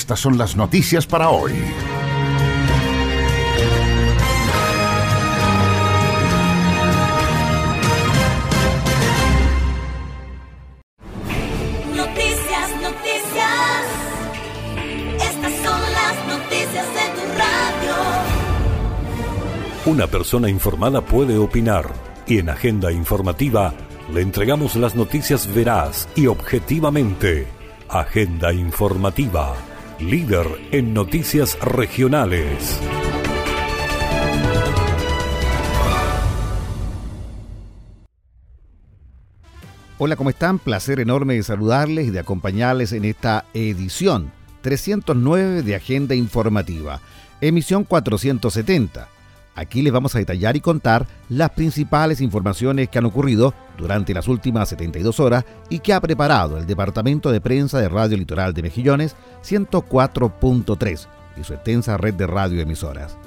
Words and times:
Estas 0.00 0.20
son 0.20 0.38
las 0.38 0.56
noticias 0.56 1.06
para 1.06 1.28
hoy. 1.28 1.52
Noticias, 11.94 12.70
noticias. 12.80 13.84
Estas 15.20 15.52
son 15.52 15.80
las 15.92 16.26
noticias 16.28 16.86
de 16.94 17.04
tu 17.14 17.24
radio. 17.36 17.94
Una 19.84 20.06
persona 20.06 20.48
informada 20.48 21.02
puede 21.02 21.36
opinar 21.36 21.92
y 22.26 22.38
en 22.38 22.48
Agenda 22.48 22.90
Informativa 22.90 23.74
le 24.10 24.22
entregamos 24.22 24.76
las 24.76 24.94
noticias 24.94 25.46
veraz 25.54 26.08
y 26.16 26.26
objetivamente. 26.26 27.46
Agenda 27.90 28.52
Informativa, 28.52 29.54
líder 30.00 30.46
en 30.72 30.94
noticias 30.94 31.58
regionales. 31.60 32.80
Hola, 39.98 40.16
¿cómo 40.16 40.30
están? 40.30 40.58
Placer 40.58 41.00
enorme 41.00 41.34
de 41.34 41.42
saludarles 41.42 42.08
y 42.08 42.10
de 42.10 42.18
acompañarles 42.18 42.92
en 42.92 43.04
esta 43.04 43.44
edición 43.52 44.32
309 44.62 45.62
de 45.62 45.74
Agenda 45.74 46.14
Informativa, 46.14 47.00
emisión 47.42 47.84
470. 47.84 49.19
Aquí 49.60 49.82
les 49.82 49.92
vamos 49.92 50.14
a 50.14 50.18
detallar 50.18 50.56
y 50.56 50.60
contar 50.62 51.06
las 51.28 51.50
principales 51.50 52.22
informaciones 52.22 52.88
que 52.88 52.96
han 52.96 53.04
ocurrido 53.04 53.52
durante 53.76 54.14
las 54.14 54.26
últimas 54.26 54.70
72 54.70 55.20
horas 55.20 55.44
y 55.68 55.80
que 55.80 55.92
ha 55.92 56.00
preparado 56.00 56.56
el 56.56 56.66
Departamento 56.66 57.30
de 57.30 57.42
Prensa 57.42 57.78
de 57.78 57.90
Radio 57.90 58.16
Litoral 58.16 58.54
de 58.54 58.62
Mejillones 58.62 59.16
104.3 59.44 61.06
y 61.38 61.44
su 61.44 61.52
extensa 61.52 61.98
red 61.98 62.14
de 62.14 62.26
radioemisoras. 62.26 63.18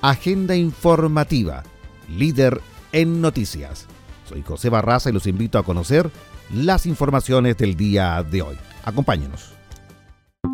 Agenda 0.00 0.56
Informativa, 0.56 1.62
líder 2.08 2.62
en 2.92 3.20
noticias. 3.20 3.86
Soy 4.26 4.40
José 4.40 4.70
Barraza 4.70 5.10
y 5.10 5.12
los 5.12 5.26
invito 5.26 5.58
a 5.58 5.62
conocer 5.62 6.10
las 6.54 6.86
informaciones 6.86 7.58
del 7.58 7.76
día 7.76 8.22
de 8.22 8.40
hoy. 8.40 8.56
Acompáñenos. 8.82 9.52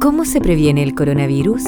¿Cómo 0.00 0.24
se 0.24 0.40
previene 0.40 0.82
el 0.82 0.96
coronavirus? 0.96 1.62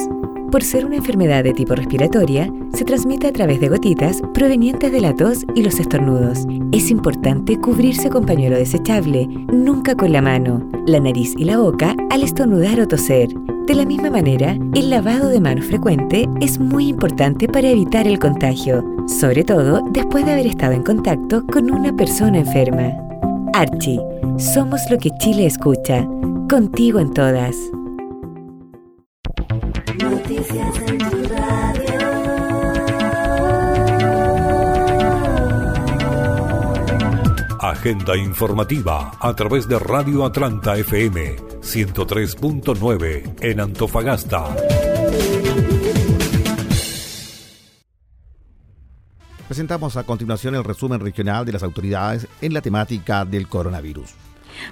Por 0.55 0.63
ser 0.63 0.85
una 0.85 0.95
enfermedad 0.95 1.43
de 1.43 1.51
tipo 1.51 1.75
respiratoria, 1.75 2.49
se 2.73 2.85
transmite 2.85 3.27
a 3.27 3.33
través 3.33 3.59
de 3.59 3.67
gotitas 3.67 4.21
provenientes 4.33 4.89
de 4.89 5.01
la 5.01 5.13
tos 5.13 5.45
y 5.53 5.61
los 5.61 5.81
estornudos. 5.81 6.47
Es 6.71 6.91
importante 6.91 7.59
cubrirse 7.59 8.09
con 8.09 8.25
pañuelo 8.25 8.55
desechable, 8.55 9.27
nunca 9.51 9.95
con 9.95 10.13
la 10.13 10.21
mano, 10.21 10.65
la 10.87 11.01
nariz 11.01 11.33
y 11.37 11.43
la 11.43 11.57
boca 11.57 11.93
al 12.09 12.23
estornudar 12.23 12.79
o 12.79 12.87
toser. 12.87 13.27
De 13.67 13.75
la 13.75 13.83
misma 13.83 14.09
manera, 14.09 14.57
el 14.75 14.89
lavado 14.89 15.27
de 15.27 15.41
manos 15.41 15.65
frecuente 15.65 16.25
es 16.39 16.57
muy 16.57 16.87
importante 16.87 17.49
para 17.49 17.67
evitar 17.67 18.07
el 18.07 18.17
contagio, 18.17 18.81
sobre 19.07 19.43
todo 19.43 19.81
después 19.91 20.25
de 20.25 20.31
haber 20.31 20.47
estado 20.47 20.71
en 20.71 20.83
contacto 20.83 21.45
con 21.47 21.69
una 21.69 21.93
persona 21.93 22.39
enferma. 22.39 22.93
Archie, 23.53 23.99
somos 24.37 24.79
lo 24.89 24.97
que 24.99 25.11
Chile 25.19 25.47
escucha. 25.47 26.07
Contigo 26.47 27.01
en 27.01 27.11
todas. 27.11 27.57
Noticias 30.27 30.79
en 30.79 30.97
tu 30.97 31.23
radio. 31.35 31.99
Agenda 37.59 38.17
Informativa 38.17 39.11
a 39.19 39.35
través 39.35 39.67
de 39.67 39.77
Radio 39.77 40.25
Atlanta 40.25 40.77
FM 40.77 41.35
103.9 41.61 43.35
en 43.39 43.59
Antofagasta. 43.59 44.55
Presentamos 49.47 49.95
a 49.95 50.05
continuación 50.05 50.55
el 50.55 50.63
resumen 50.63 51.01
regional 51.01 51.45
de 51.45 51.51
las 51.51 51.61
autoridades 51.61 52.27
en 52.41 52.51
la 52.55 52.61
temática 52.61 53.25
del 53.25 53.47
coronavirus. 53.47 54.15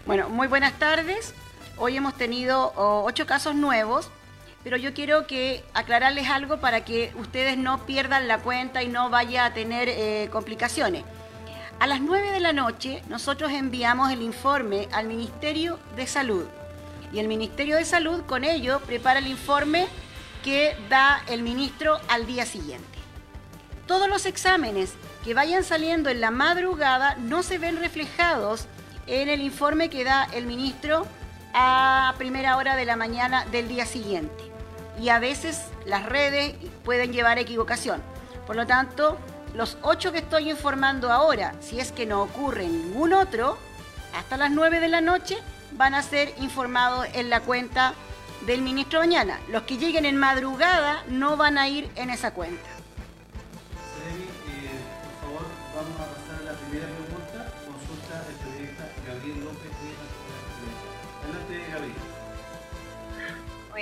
Bueno, 0.08 0.30
muy 0.30 0.48
buenas 0.48 0.80
tardes. 0.80 1.36
Hoy 1.78 1.96
hemos 1.96 2.16
tenido 2.16 2.74
oh, 2.76 3.04
ocho 3.06 3.28
casos 3.28 3.54
nuevos, 3.54 4.10
pero 4.64 4.78
yo 4.78 4.94
quiero 4.94 5.28
que 5.28 5.64
aclararles 5.74 6.30
algo 6.30 6.60
para 6.60 6.86
que 6.86 7.12
ustedes 7.16 7.58
no 7.58 7.86
pierdan 7.86 8.28
la 8.28 8.40
cuenta 8.40 8.82
y 8.82 8.88
no 8.88 9.10
vaya 9.10 9.46
a 9.46 9.54
tener 9.54 9.90
eh, 9.90 10.30
complicaciones. 10.32 11.04
A 11.80 11.88
las 11.88 12.00
9 12.00 12.32
de 12.32 12.40
la 12.40 12.54
noche 12.54 13.04
nosotros 13.10 13.52
enviamos 13.52 14.12
el 14.12 14.22
informe 14.22 14.88
al 14.92 15.08
Ministerio 15.08 15.80
de 15.96 16.08
Salud 16.08 16.46
y 17.12 17.20
el 17.20 17.28
Ministerio 17.28 17.76
de 17.76 17.86
Salud 17.86 18.22
con 18.26 18.44
ello 18.44 18.80
prepara 18.86 19.20
el 19.20 19.28
informe 19.28 19.88
que 20.44 20.76
da 20.90 21.24
el 21.28 21.44
ministro 21.44 22.00
al 22.08 22.26
día 22.26 22.46
siguiente. 22.46 22.88
Todos 23.86 24.08
los 24.08 24.26
exámenes 24.26 24.94
que 25.26 25.34
vayan 25.34 25.64
saliendo 25.64 26.10
en 26.10 26.22
la 26.22 26.32
madrugada 26.32 27.16
no 27.16 27.44
se 27.44 27.58
ven 27.58 27.78
reflejados 27.78 28.68
en 29.08 29.28
el 29.28 29.42
informe 29.42 29.90
que 29.90 30.06
da 30.06 30.28
el 30.34 30.46
ministro 30.46 31.06
a 31.54 32.16
primera 32.18 32.56
hora 32.58 32.76
de 32.76 32.86
la 32.86 32.96
mañana 32.96 33.46
del 33.52 33.68
día 33.68 33.86
siguiente. 33.86 34.53
Y 35.02 35.10
a 35.10 35.20
veces 35.20 35.62
las 35.86 36.06
redes 36.06 36.56
pueden 36.84 37.14
llevar 37.14 37.38
a 37.38 37.42
equivocación. 37.42 38.02
Por 38.46 38.56
lo 38.56 38.68
tanto, 38.68 39.18
los 39.54 39.78
ocho 39.82 40.12
que 40.12 40.20
estoy 40.20 40.50
informando 40.50 41.12
ahora, 41.12 41.54
si 41.60 41.80
es 41.80 41.92
que 41.92 42.06
no 42.06 42.22
ocurre 42.22 42.68
ningún 42.68 43.14
otro, 43.14 43.58
hasta 44.16 44.38
las 44.38 44.52
9 44.52 44.80
de 44.80 44.90
la 44.90 45.02
noche 45.02 45.38
van 45.74 45.94
a 45.96 46.02
ser 46.02 46.34
informados 46.40 47.08
en 47.14 47.30
la 47.30 47.42
cuenta 47.42 47.94
del 48.46 48.62
ministro 48.62 49.00
mañana. 49.00 49.40
Los 49.50 49.64
que 49.64 49.78
lleguen 49.78 50.06
en 50.06 50.18
madrugada 50.18 51.04
no 51.08 51.38
van 51.38 51.58
a 51.58 51.68
ir 51.68 51.90
en 51.96 52.10
esa 52.10 52.34
cuenta. 52.34 52.70
Eh, 54.04 54.80
por 55.20 55.30
favor, 55.30 55.46
vamos 55.76 56.00
a 56.00 56.06
pasar 56.14 56.42
a 56.42 56.52
la 56.52 56.60
primera 56.60 56.88
pregunta. 56.88 57.54
Consulta 57.66 58.24
del 58.26 58.36
periodista 58.36 58.90
Gabriel 59.08 59.46
López 59.46 59.72
de 59.72 59.90
la 59.98 60.06
Adelante, 61.24 61.72
Gabriel. 61.72 62.23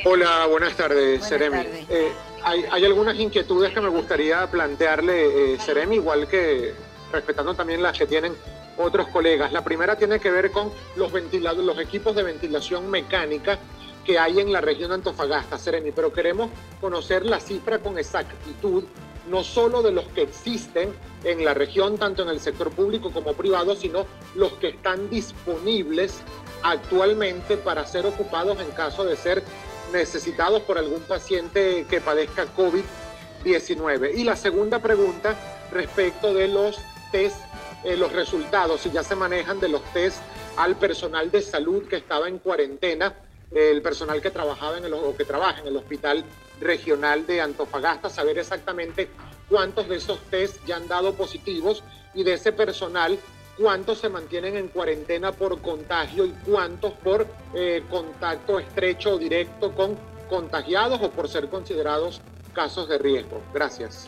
Hola, 0.06 0.46
buenas 0.48 0.76
tardes, 0.78 1.20
Buenas 1.20 1.28
Seremi. 1.28 1.58
tardes. 1.58 1.90
Eh, 1.90 2.12
hay, 2.44 2.66
hay 2.72 2.86
algunas 2.86 3.20
inquietudes 3.20 3.74
que 3.74 3.82
me 3.82 3.90
gustaría 3.90 4.50
plantearle, 4.50 5.54
eh, 5.54 5.60
Seremi, 5.60 5.96
igual 5.96 6.28
que 6.28 6.74
respetando 7.12 7.54
también 7.54 7.84
las 7.84 7.98
que 7.98 8.08
tienen 8.08 8.34
otros 8.78 9.08
colegas. 9.10 9.52
La 9.52 9.64
primera 9.64 9.98
tiene 9.98 10.20
que 10.20 10.32
ver 10.32 10.52
con 10.52 10.72
los, 10.96 11.12
ventiladores, 11.12 11.66
los 11.66 11.78
equipos 11.80 12.16
de 12.16 12.24
ventilación 12.24 12.90
mecánica 12.90 13.60
que 14.06 14.18
hay 14.18 14.40
en 14.40 14.52
la 14.52 14.62
región 14.62 14.90
de 14.90 14.96
Antofagasta, 14.96 15.58
Seremi, 15.58 15.92
pero 15.92 16.12
queremos 16.12 16.50
conocer 16.80 17.26
la 17.26 17.40
cifra 17.40 17.80
con 17.80 18.00
exactitud, 18.00 18.86
no 19.30 19.44
solo 19.44 19.84
de 19.84 19.92
los 19.92 20.06
que 20.06 20.24
existen 20.24 20.94
en 21.24 21.46
la 21.46 21.54
región, 21.54 21.98
tanto 21.98 22.24
en 22.24 22.30
el 22.30 22.40
sector 22.40 22.72
público 22.72 23.12
como 23.12 23.34
privado, 23.34 23.76
sino 23.76 24.08
los 24.36 24.54
que 24.54 24.70
están 24.70 25.10
disponibles 25.10 26.22
actualmente 26.64 27.58
para 27.58 27.86
ser 27.86 28.06
ocupados 28.06 28.60
en 28.60 28.72
caso 28.72 29.04
de 29.04 29.16
ser 29.16 29.44
necesitados 29.92 30.62
por 30.64 30.78
algún 30.78 31.02
paciente 31.02 31.86
que 31.90 32.02
padezca 32.02 32.46
COVID-19. 32.56 34.16
Y 34.16 34.24
la 34.24 34.36
segunda 34.36 34.80
pregunta 34.80 35.36
respecto 35.72 36.34
de 36.34 36.48
los 36.48 36.80
test, 37.12 37.38
eh, 37.84 37.98
los 37.98 38.12
resultados, 38.12 38.82
si 38.82 38.92
ya 38.92 39.04
se 39.04 39.16
manejan 39.16 39.60
de 39.60 39.70
los 39.70 39.84
test 39.94 40.18
al 40.58 40.76
personal 40.76 41.32
de 41.32 41.42
salud 41.42 41.88
que 41.88 41.98
estaba 41.98 42.28
en 42.28 42.40
cuarentena, 42.40 43.16
el 43.52 43.82
personal 43.82 44.22
que 44.22 44.32
trabajaba 44.32 44.78
en 44.78 44.86
el, 44.86 44.94
o 44.94 45.16
que 45.16 45.26
trabaja 45.26 45.60
en 45.60 45.68
el 45.68 45.76
hospital 45.76 46.24
regional 46.62 47.26
de 47.28 47.42
Antofagasta, 47.42 48.10
saber 48.10 48.40
exactamente 48.40 49.10
cuántos 49.50 49.90
de 49.90 49.98
esos 49.98 50.20
test 50.30 50.66
ya 50.66 50.78
han 50.78 50.88
dado 50.88 51.14
positivos 51.16 51.84
y 52.14 52.24
de 52.24 52.34
ese 52.34 52.54
personal 52.54 53.20
cuántos 53.58 54.00
se 54.00 54.10
mantienen 54.10 54.58
en 54.58 54.68
cuarentena 54.68 55.32
por 55.32 55.62
contagio 55.62 56.26
y 56.26 56.32
cuántos 56.46 56.94
por 56.94 57.28
eh, 57.54 57.84
contacto 57.90 58.60
estrecho 58.60 59.16
o 59.16 59.18
directo 59.18 59.74
con 59.74 59.98
contagiados 60.30 61.02
o 61.02 61.12
por 61.12 61.28
ser 61.28 61.50
considerados 61.50 62.22
casos 62.54 62.88
de 62.88 62.98
riesgo. 62.98 63.42
Gracias. 63.54 64.08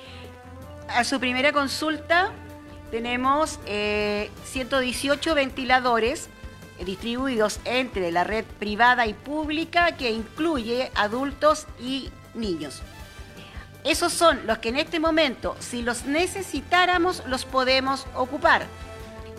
A 0.88 1.04
su 1.04 1.19
primera 1.19 1.51
consulta 1.51 2.31
tenemos 2.92 3.60
eh, 3.66 4.31
118 4.45 5.36
ventiladores 5.36 6.30
distribuidos 6.84 7.60
entre 7.66 8.12
la 8.12 8.24
red 8.24 8.46
privada 8.60 9.06
y 9.06 9.13
pública 9.13 9.96
que 9.98 10.12
incluye 10.12 10.92
adultos 10.96 11.68
y 11.80 12.10
niños. 12.34 12.81
Esos 13.84 14.13
son 14.13 14.48
los 14.48 14.60
que 14.60 14.69
en 14.69 14.78
este 14.78 15.00
momento, 15.00 15.57
si 15.60 15.81
los 15.81 16.06
necesitáramos, 16.06 17.24
los 17.28 17.44
podemos 17.44 18.06
ocupar. 18.16 18.66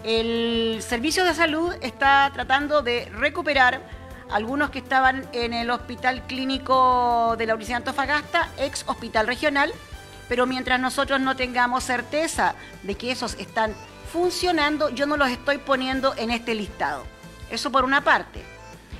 El 0.04 0.82
servicio 0.82 1.24
de 1.24 1.32
salud 1.32 1.74
está 1.80 2.30
tratando 2.34 2.82
de 2.82 3.06
recuperar 3.06 3.80
algunos 4.30 4.68
que 4.68 4.80
estaban 4.80 5.26
en 5.32 5.54
el 5.54 5.70
hospital 5.70 6.26
clínico 6.26 7.36
de 7.38 7.46
la 7.46 7.54
Universidad 7.54 7.78
de 7.78 7.88
Antofagasta, 7.88 8.50
ex 8.58 8.84
hospital 8.86 9.26
regional, 9.26 9.72
pero 10.28 10.44
mientras 10.44 10.78
nosotros 10.78 11.20
no 11.20 11.36
tengamos 11.36 11.84
certeza 11.84 12.54
de 12.82 12.96
que 12.96 13.12
esos 13.12 13.32
están 13.34 13.74
funcionando, 14.12 14.90
yo 14.90 15.06
no 15.06 15.16
los 15.16 15.30
estoy 15.30 15.56
poniendo 15.56 16.14
en 16.18 16.30
este 16.30 16.54
listado. 16.54 17.04
Eso 17.50 17.72
por 17.72 17.84
una 17.84 18.04
parte. 18.04 18.42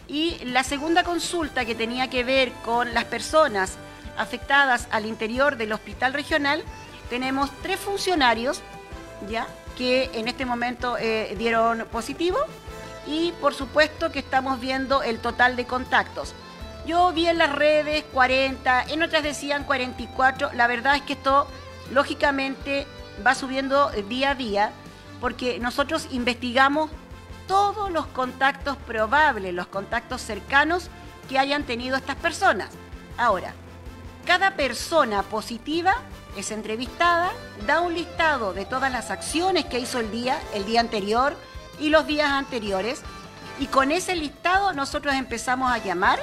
Y 0.09 0.43
la 0.47 0.65
segunda 0.65 1.05
consulta 1.05 1.67
que 1.67 1.75
tenía 1.75 2.09
que 2.09 2.25
ver 2.25 2.51
con 2.65 2.95
las 2.95 3.05
personas 3.05 3.77
afectadas 4.17 4.89
al 4.91 5.05
interior 5.05 5.59
del 5.59 5.73
hospital 5.73 6.15
regional, 6.15 6.63
tenemos 7.11 7.51
tres 7.63 7.79
funcionarios, 7.79 8.63
que 9.77 10.11
en 10.15 10.29
este 10.29 10.47
momento 10.47 10.97
eh, 10.99 11.35
dieron 11.39 11.87
positivo 11.91 12.39
y 13.07 13.33
por 13.41 13.55
supuesto 13.55 14.11
que 14.13 14.21
estamos 14.21 14.61
viendo 14.61 15.03
el 15.03 15.19
total 15.19 15.57
de 15.57 15.67
contactos. 15.67 16.35
Yo 16.87 17.13
vi 17.13 17.27
en 17.27 17.39
las 17.39 17.53
redes 17.53 18.05
40, 18.13 18.85
en 18.89 19.03
otras 19.03 19.23
decían 19.23 19.65
44, 19.65 20.53
la 20.53 20.67
verdad 20.67 20.97
es 20.97 21.03
que 21.03 21.15
esto 21.15 21.47
lógicamente 21.93 22.87
va 23.27 23.35
subiendo 23.35 23.91
día 24.09 24.31
a 24.31 24.35
día 24.35 24.71
porque 25.21 25.59
nosotros 25.59 26.09
investigamos 26.11 26.91
todos 27.47 27.91
los 27.91 28.07
contactos 28.07 28.77
probables, 28.87 29.55
los 29.55 29.67
contactos 29.67 30.21
cercanos 30.21 30.91
que 31.29 31.39
hayan 31.39 31.65
tenido 31.65 31.97
estas 31.97 32.17
personas. 32.17 32.71
Ahora, 33.17 33.55
cada 34.27 34.53
persona 34.53 35.23
positiva 35.23 35.97
es 36.37 36.51
entrevistada, 36.51 37.33
da 37.67 37.81
un 37.81 37.95
listado 37.95 38.53
de 38.53 38.65
todas 38.65 38.91
las 38.91 39.11
acciones 39.11 39.65
que 39.65 39.79
hizo 39.79 40.01
el 40.01 40.11
día, 40.11 40.41
el 40.55 40.65
día 40.65 40.81
anterior 40.81 41.37
y 41.79 41.89
los 41.89 42.07
días 42.07 42.31
anteriores. 42.31 43.03
Y 43.59 43.67
con 43.67 43.93
ese 43.93 44.17
listado 44.17 44.73
nosotros 44.73 45.15
empezamos 45.15 45.71
a 45.71 45.79
llamar 45.79 46.19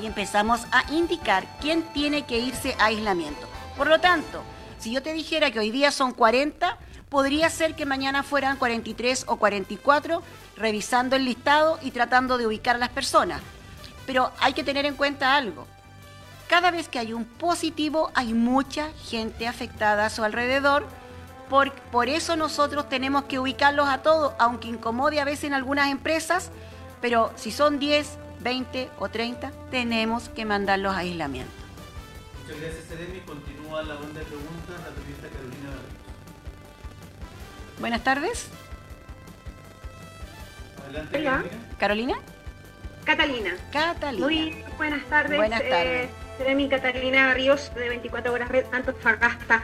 y 0.00 0.06
empezamos 0.06 0.62
a 0.70 0.90
indicar 0.92 1.46
quién 1.60 1.82
tiene 1.92 2.24
que 2.26 2.38
irse 2.38 2.76
a 2.78 2.86
aislamiento. 2.86 3.46
Por 3.76 3.88
lo 3.88 4.00
tanto, 4.00 4.42
si 4.78 4.92
yo 4.92 5.02
te 5.02 5.12
dijera 5.12 5.50
que 5.50 5.58
hoy 5.58 5.70
día 5.70 5.90
son 5.90 6.12
40, 6.12 6.78
podría 7.08 7.50
ser 7.50 7.74
que 7.74 7.86
mañana 7.86 8.22
fueran 8.22 8.56
43 8.56 9.24
o 9.26 9.36
44, 9.36 10.22
revisando 10.56 11.16
el 11.16 11.24
listado 11.24 11.78
y 11.82 11.90
tratando 11.90 12.38
de 12.38 12.46
ubicar 12.46 12.76
a 12.76 12.78
las 12.78 12.90
personas. 12.90 13.40
Pero 14.06 14.30
hay 14.38 14.52
que 14.52 14.64
tener 14.64 14.86
en 14.86 14.94
cuenta 14.94 15.34
algo 15.34 15.66
cada 16.48 16.70
vez 16.70 16.88
que 16.88 16.98
hay 16.98 17.12
un 17.12 17.24
positivo 17.24 18.10
hay 18.14 18.34
mucha 18.34 18.90
gente 19.04 19.46
afectada 19.46 20.06
a 20.06 20.10
su 20.10 20.24
alrededor. 20.24 20.86
Por, 21.48 21.72
por 21.72 22.08
eso 22.08 22.36
nosotros 22.36 22.88
tenemos 22.88 23.24
que 23.24 23.38
ubicarlos 23.38 23.88
a 23.88 24.02
todos, 24.02 24.34
aunque 24.38 24.68
incomode 24.68 25.20
a 25.20 25.24
veces 25.24 25.44
en 25.44 25.54
algunas 25.54 25.90
empresas, 25.90 26.50
pero 27.00 27.32
si 27.36 27.52
son 27.52 27.78
10, 27.78 28.18
20 28.40 28.90
o 28.98 29.08
30, 29.08 29.52
tenemos 29.70 30.28
que 30.28 30.44
mandarlos 30.44 30.94
a 30.94 30.98
aislamiento. 30.98 31.52
Muchas 32.42 32.60
gracias, 32.60 32.84
Seremi. 32.86 33.20
Continúa 33.20 33.82
la 33.82 33.94
ronda 33.94 34.20
de 34.20 34.26
preguntas, 34.26 34.68
la 34.68 34.90
periodista 34.90 35.28
Carolina 35.28 35.68
Barrios. 35.68 37.80
Buenas 37.80 38.04
tardes, 38.04 38.48
Adelante, 40.84 41.18
Hola. 41.18 41.30
Carolina. 41.30 41.76
Carolina. 41.78 42.14
Catalina. 43.04 43.56
Catalina. 43.72 44.26
Muy 44.26 44.64
buenas 44.76 45.04
tardes. 45.04 45.36
Buenas 45.36 45.60
tardes. 45.60 46.10
Eh, 46.10 46.25
Catalina 46.68 47.34
Ríos 47.34 47.72
de 47.74 47.88
24 47.88 48.32
Horas 48.32 48.48
Red 48.48 48.66
Antofagasta. 48.72 49.62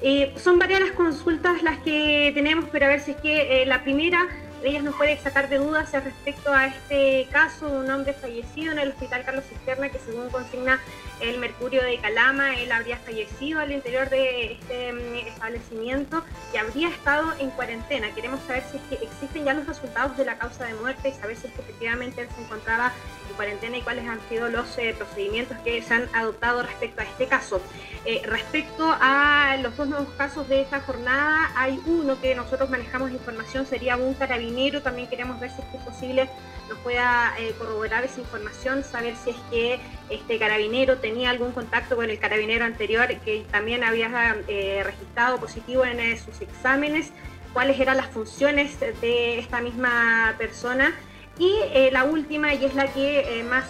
Eh, 0.00 0.34
son 0.36 0.58
varias 0.58 0.80
las 0.80 0.92
consultas 0.92 1.62
las 1.62 1.78
que 1.78 2.30
tenemos, 2.34 2.66
pero 2.70 2.86
a 2.86 2.88
ver 2.88 3.00
si 3.00 3.12
es 3.12 3.16
que 3.18 3.62
eh, 3.62 3.66
la 3.66 3.82
primera 3.82 4.26
de 4.62 4.68
ellas 4.68 4.82
nos 4.82 4.94
puede 4.94 5.16
sacar 5.18 5.48
de 5.48 5.58
dudas 5.58 5.92
respecto 5.92 6.52
a 6.52 6.66
este 6.66 7.26
caso 7.32 7.68
de 7.68 7.78
un 7.78 7.90
hombre 7.90 8.12
fallecido 8.12 8.72
en 8.72 8.78
el 8.78 8.90
Hospital 8.90 9.24
Carlos 9.24 9.44
Cisterna, 9.48 9.88
que 9.88 9.98
según 9.98 10.28
consigna 10.28 10.78
el 11.20 11.38
Mercurio 11.38 11.82
de 11.82 11.98
Calama, 11.98 12.56
él 12.56 12.72
habría 12.72 12.96
fallecido 12.98 13.60
al 13.60 13.72
interior 13.72 14.08
de 14.08 14.52
este 14.52 14.92
mm, 14.92 15.28
establecimiento 15.28 16.24
y 16.52 16.56
habría 16.56 16.88
estado 16.88 17.32
en 17.38 17.50
cuarentena. 17.50 18.14
Queremos 18.14 18.40
saber 18.46 18.64
si 18.70 18.78
es 18.78 18.82
que 18.84 19.04
existen 19.04 19.44
ya 19.44 19.54
los 19.54 19.66
resultados 19.66 20.16
de 20.16 20.24
la 20.24 20.38
causa 20.38 20.64
de 20.64 20.74
muerte 20.74 21.10
y 21.10 21.12
saber 21.12 21.36
si 21.36 21.46
es 21.48 21.52
que 21.52 21.60
efectivamente 21.60 22.22
él 22.22 22.28
se 22.34 22.42
encontraba 22.42 22.92
en 23.28 23.36
cuarentena 23.36 23.76
y 23.76 23.82
cuáles 23.82 24.06
han 24.06 24.20
sido 24.28 24.48
los 24.48 24.76
eh, 24.78 24.94
procedimientos 24.96 25.56
que 25.58 25.82
se 25.82 25.94
han 25.94 26.08
adoptado 26.14 26.62
respecto 26.62 27.02
a 27.02 27.04
este 27.04 27.26
caso. 27.26 27.60
Eh, 28.04 28.22
respecto 28.24 28.96
a 29.00 29.56
los 29.62 29.76
dos 29.76 29.88
nuevos 29.88 30.08
casos 30.16 30.48
de 30.48 30.62
esta 30.62 30.80
jornada, 30.80 31.50
hay 31.54 31.80
uno 31.86 32.20
que 32.20 32.34
nosotros 32.34 32.70
manejamos 32.70 33.10
información, 33.10 33.66
sería 33.66 33.96
un 33.96 34.14
carabinero, 34.14 34.82
también 34.82 35.08
queremos 35.08 35.38
ver 35.38 35.50
si 35.50 35.60
es 35.60 35.68
que 35.68 35.78
posible 35.78 36.30
nos 36.68 36.78
pueda 36.78 37.34
eh, 37.38 37.54
corroborar 37.58 38.04
esa 38.04 38.20
información, 38.20 38.84
saber 38.84 39.14
si 39.16 39.30
es 39.30 39.36
que 39.50 39.80
este 40.10 40.38
carabinero 40.38 40.98
tenía 40.98 41.30
algún 41.30 41.52
contacto 41.52 41.96
con 41.96 42.10
el 42.10 42.18
carabinero 42.18 42.64
anterior 42.64 43.08
que 43.24 43.46
también 43.50 43.84
había 43.84 44.36
eh, 44.48 44.82
registrado 44.84 45.38
positivo 45.38 45.84
en 45.84 46.00
eh, 46.00 46.18
sus 46.18 46.40
exámenes, 46.40 47.12
cuáles 47.52 47.78
eran 47.78 47.96
las 47.96 48.08
funciones 48.08 48.78
de 48.80 49.38
esta 49.38 49.60
misma 49.60 50.34
persona. 50.38 50.94
Y 51.38 51.54
eh, 51.72 51.88
la 51.90 52.04
última, 52.04 52.52
y 52.52 52.64
es 52.66 52.74
la 52.74 52.92
que 52.92 53.42
más 53.48 53.64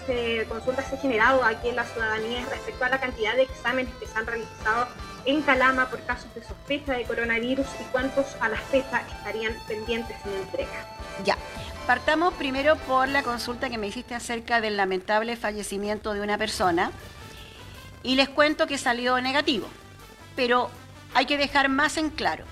consultas 0.49 0.91
ha 0.91 0.97
generado 0.97 1.43
aquí 1.45 1.69
en 1.69 1.77
la 1.77 1.85
ciudadanía, 1.85 2.41
es 2.41 2.49
respecto 2.49 2.83
a 2.83 2.89
la 2.89 2.99
cantidad 2.99 3.33
de 3.35 3.43
exámenes 3.43 3.93
que 3.95 4.07
se 4.07 4.17
han 4.17 4.27
realizado 4.27 4.87
en 5.25 5.41
Calama 5.41 5.89
por 5.89 6.01
casos 6.01 6.33
de 6.35 6.43
sospecha 6.43 6.93
de 6.93 7.03
coronavirus 7.03 7.67
y 7.79 7.83
cuántos 7.91 8.35
a 8.41 8.49
la 8.49 8.57
fecha 8.57 9.03
estarían 9.09 9.53
pendientes 9.67 10.17
en 10.25 10.41
entrega. 10.41 10.85
Ya. 11.23 11.37
Partamos 11.91 12.33
primero 12.35 12.77
por 12.77 13.09
la 13.09 13.21
consulta 13.21 13.69
que 13.69 13.77
me 13.77 13.87
hiciste 13.87 14.15
acerca 14.15 14.61
del 14.61 14.77
lamentable 14.77 15.35
fallecimiento 15.35 16.13
de 16.13 16.21
una 16.21 16.37
persona. 16.37 16.89
Y 18.01 18.15
les 18.15 18.29
cuento 18.29 18.65
que 18.65 18.77
salió 18.77 19.19
negativo. 19.19 19.67
Pero 20.37 20.69
hay 21.13 21.25
que 21.25 21.37
dejar 21.37 21.67
más 21.67 21.97
en 21.97 22.09
claro. 22.09 22.45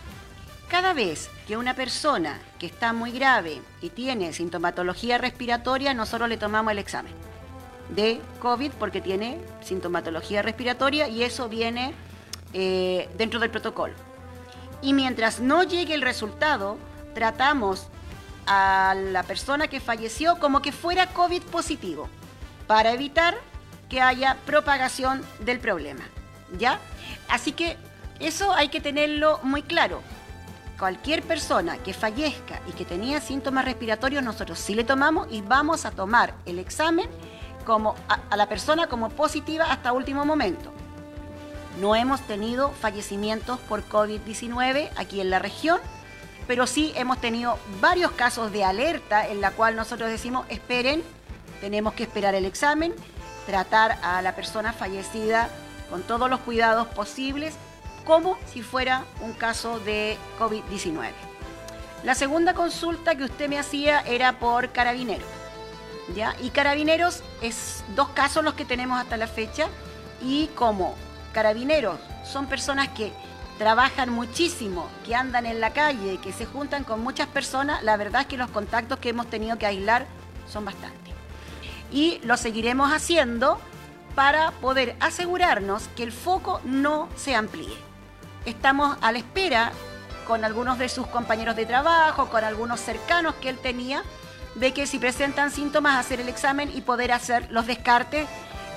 Cada 0.67 0.91
vez 0.93 1.29
que 1.47 1.55
una 1.55 1.73
persona 1.73 2.37
que 2.59 2.65
está 2.65 2.91
muy 2.91 3.13
grave 3.13 3.61
y 3.81 3.91
tiene 3.91 4.33
sintomatología 4.33 5.17
respiratoria, 5.17 5.93
nosotros 5.93 6.27
le 6.27 6.35
tomamos 6.35 6.73
el 6.73 6.79
examen 6.79 7.13
de 7.95 8.19
COVID 8.41 8.73
porque 8.73 8.99
tiene 8.99 9.39
sintomatología 9.61 10.41
respiratoria 10.41 11.07
y 11.07 11.23
eso 11.23 11.47
viene 11.47 11.93
eh, 12.51 13.09
dentro 13.17 13.39
del 13.39 13.51
protocolo. 13.51 13.93
Y 14.81 14.91
mientras 14.91 15.39
no 15.39 15.63
llegue 15.63 15.93
el 15.93 16.01
resultado, 16.01 16.77
tratamos 17.13 17.87
a 18.49 18.95
la 18.95 19.21
persona 19.21 19.67
que 19.67 19.79
falleció 19.79 20.37
como 20.39 20.61
que 20.63 20.71
fuera 20.71 21.05
COVID 21.13 21.43
positivo 21.43 22.09
para 22.65 22.91
evitar 22.91 23.35
que 23.89 24.01
haya 24.01 24.37
propagación 24.45 25.23
del 25.39 25.59
problema. 25.59 26.01
¿Ya? 26.57 26.79
Así 27.29 27.51
que 27.51 27.77
eso 28.19 28.51
hay 28.53 28.69
que 28.69 28.81
tenerlo 28.81 29.39
muy 29.43 29.61
claro. 29.61 30.01
Cualquier 30.79 31.21
persona 31.21 31.77
que 31.77 31.93
fallezca 31.93 32.59
y 32.67 32.71
que 32.71 32.85
tenía 32.85 33.21
síntomas 33.21 33.65
respiratorios, 33.65 34.23
nosotros 34.23 34.57
sí 34.57 34.73
le 34.73 34.83
tomamos 34.83 35.27
y 35.29 35.41
vamos 35.41 35.85
a 35.85 35.91
tomar 35.91 36.33
el 36.47 36.57
examen 36.57 37.07
como 37.65 37.93
a, 38.07 38.19
a 38.31 38.37
la 38.37 38.49
persona 38.49 38.87
como 38.87 39.09
positiva 39.09 39.65
hasta 39.65 39.93
último 39.93 40.25
momento. 40.25 40.71
No 41.79 41.95
hemos 41.95 42.21
tenido 42.21 42.71
fallecimientos 42.71 43.59
por 43.59 43.87
COVID-19 43.87 44.89
aquí 44.97 45.21
en 45.21 45.29
la 45.29 45.37
región, 45.37 45.79
pero 46.49 46.65
sí 46.65 46.91
hemos 46.95 47.21
tenido 47.21 47.59
varios 47.79 48.13
casos 48.13 48.51
de 48.51 48.63
alerta 48.63 49.27
en 49.27 49.39
la 49.39 49.51
cual 49.51 49.75
nosotros 49.75 50.09
decimos, 50.09 50.47
esperen, 50.49 51.03
tenemos 51.61 51.93
que 51.93 52.01
esperar 52.01 52.33
el 52.33 52.43
examen, 52.43 52.91
tratar 53.45 53.99
a 54.01 54.19
la 54.23 54.35
persona 54.35 54.73
fallecida 54.73 55.47
con 55.91 56.01
todos 56.01 56.27
los 56.27 56.39
cuidados 56.39 56.87
posibles, 56.87 57.53
como 58.03 58.35
si 58.51 58.63
fuera 58.63 59.05
un 59.21 59.33
caso 59.33 59.79
de 59.81 60.17
COVID-19. 60.39 61.11
La 62.03 62.15
segunda 62.15 62.55
consulta 62.55 63.13
que 63.13 63.25
usted 63.25 63.47
me 63.47 63.59
hacía 63.59 63.99
era 63.99 64.39
por 64.39 64.71
carabineros. 64.71 65.29
¿ya? 66.15 66.35
Y 66.41 66.49
carabineros 66.49 67.21
es 67.43 67.83
dos 67.95 68.09
casos 68.09 68.43
los 68.43 68.55
que 68.55 68.65
tenemos 68.65 68.99
hasta 68.99 69.17
la 69.17 69.27
fecha. 69.27 69.67
Y 70.19 70.47
como 70.55 70.95
carabineros 71.31 71.99
son 72.23 72.47
personas 72.47 72.89
que 72.89 73.13
trabajan 73.59 74.09
muchísimo, 74.09 74.89
que 75.05 75.13
andan 75.13 75.45
en 75.45 75.59
la 75.59 75.73
calle, 75.73 76.17
que 76.23 76.31
se 76.31 76.45
juntan 76.45 76.85
con 76.85 77.01
muchas 77.01 77.27
personas, 77.27 77.83
la 77.83 77.97
verdad 77.97 78.21
es 78.21 78.27
que 78.27 78.37
los 78.37 78.49
contactos 78.49 78.99
que 78.99 79.09
hemos 79.09 79.29
tenido 79.29 79.57
que 79.59 79.65
aislar 79.65 80.07
son 80.47 80.63
bastantes. 80.63 81.13
Y 81.91 82.19
lo 82.23 82.37
seguiremos 82.37 82.91
haciendo 82.91 83.59
para 84.15 84.51
poder 84.51 84.95
asegurarnos 85.01 85.89
que 85.89 86.03
el 86.03 86.13
foco 86.13 86.61
no 86.63 87.09
se 87.17 87.35
amplíe. 87.35 87.77
Estamos 88.45 88.97
a 89.01 89.11
la 89.11 89.19
espera 89.19 89.73
con 90.25 90.45
algunos 90.45 90.79
de 90.79 90.87
sus 90.87 91.07
compañeros 91.07 91.57
de 91.57 91.65
trabajo, 91.65 92.29
con 92.29 92.45
algunos 92.45 92.79
cercanos 92.79 93.35
que 93.35 93.49
él 93.49 93.57
tenía, 93.57 94.03
de 94.55 94.73
que 94.73 94.87
si 94.87 94.99
presentan 94.99 95.51
síntomas 95.51 95.97
hacer 95.97 96.21
el 96.21 96.29
examen 96.29 96.71
y 96.73 96.81
poder 96.81 97.11
hacer 97.11 97.51
los 97.51 97.67
descartes 97.67 98.25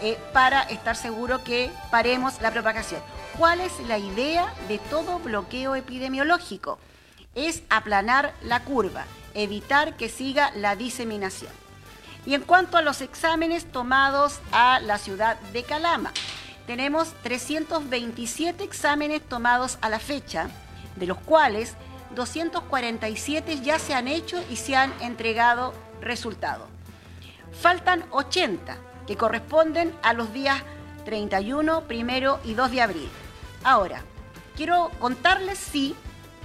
eh, 0.03 0.19
para 0.33 0.63
estar 0.63 0.97
seguro 0.97 1.45
que 1.45 1.71
paremos 1.93 2.41
la 2.41 2.51
propagación. 2.51 3.01
¿Cuál 3.39 3.63
es 3.63 3.81
la 3.89 3.97
idea 3.97 4.53
de 4.69 4.79
todo 4.79 5.19
bloqueo 5.19 5.75
epidemiológico? 5.75 6.79
Es 7.35 7.63
aplanar 7.71 8.35
la 8.43 8.63
curva, 8.63 9.07
evitar 9.33 9.97
que 9.97 10.11
siga 10.11 10.53
la 10.55 10.77
diseminación. 10.77 11.51
Y 12.27 12.35
en 12.35 12.43
cuanto 12.43 12.77
a 12.77 12.83
los 12.83 13.01
exámenes 13.01 13.65
tomados 13.65 14.41
a 14.53 14.81
la 14.81 14.99
ciudad 14.99 15.41
de 15.53 15.63
Calama, 15.63 16.13
tenemos 16.67 17.15
327 17.23 18.63
exámenes 18.65 19.23
tomados 19.27 19.79
a 19.81 19.89
la 19.89 19.99
fecha, 19.99 20.49
de 20.97 21.07
los 21.07 21.17
cuales 21.19 21.75
247 22.15 23.61
ya 23.63 23.79
se 23.79 23.95
han 23.95 24.09
hecho 24.09 24.45
y 24.51 24.57
se 24.57 24.77
han 24.77 24.93
entregado 25.01 25.73
resultados. 26.03 26.69
Faltan 27.61 28.05
80 28.11 28.77
que 29.07 29.17
corresponden 29.17 29.95
a 30.03 30.13
los 30.13 30.35
días 30.35 30.63
31, 31.07 31.85
primero 31.85 32.39
y 32.45 32.53
2 32.53 32.71
de 32.71 32.83
abril. 32.83 33.11
Ahora, 33.65 34.03
quiero 34.57 34.91
contarles, 34.99 35.59
sí, 35.59 35.95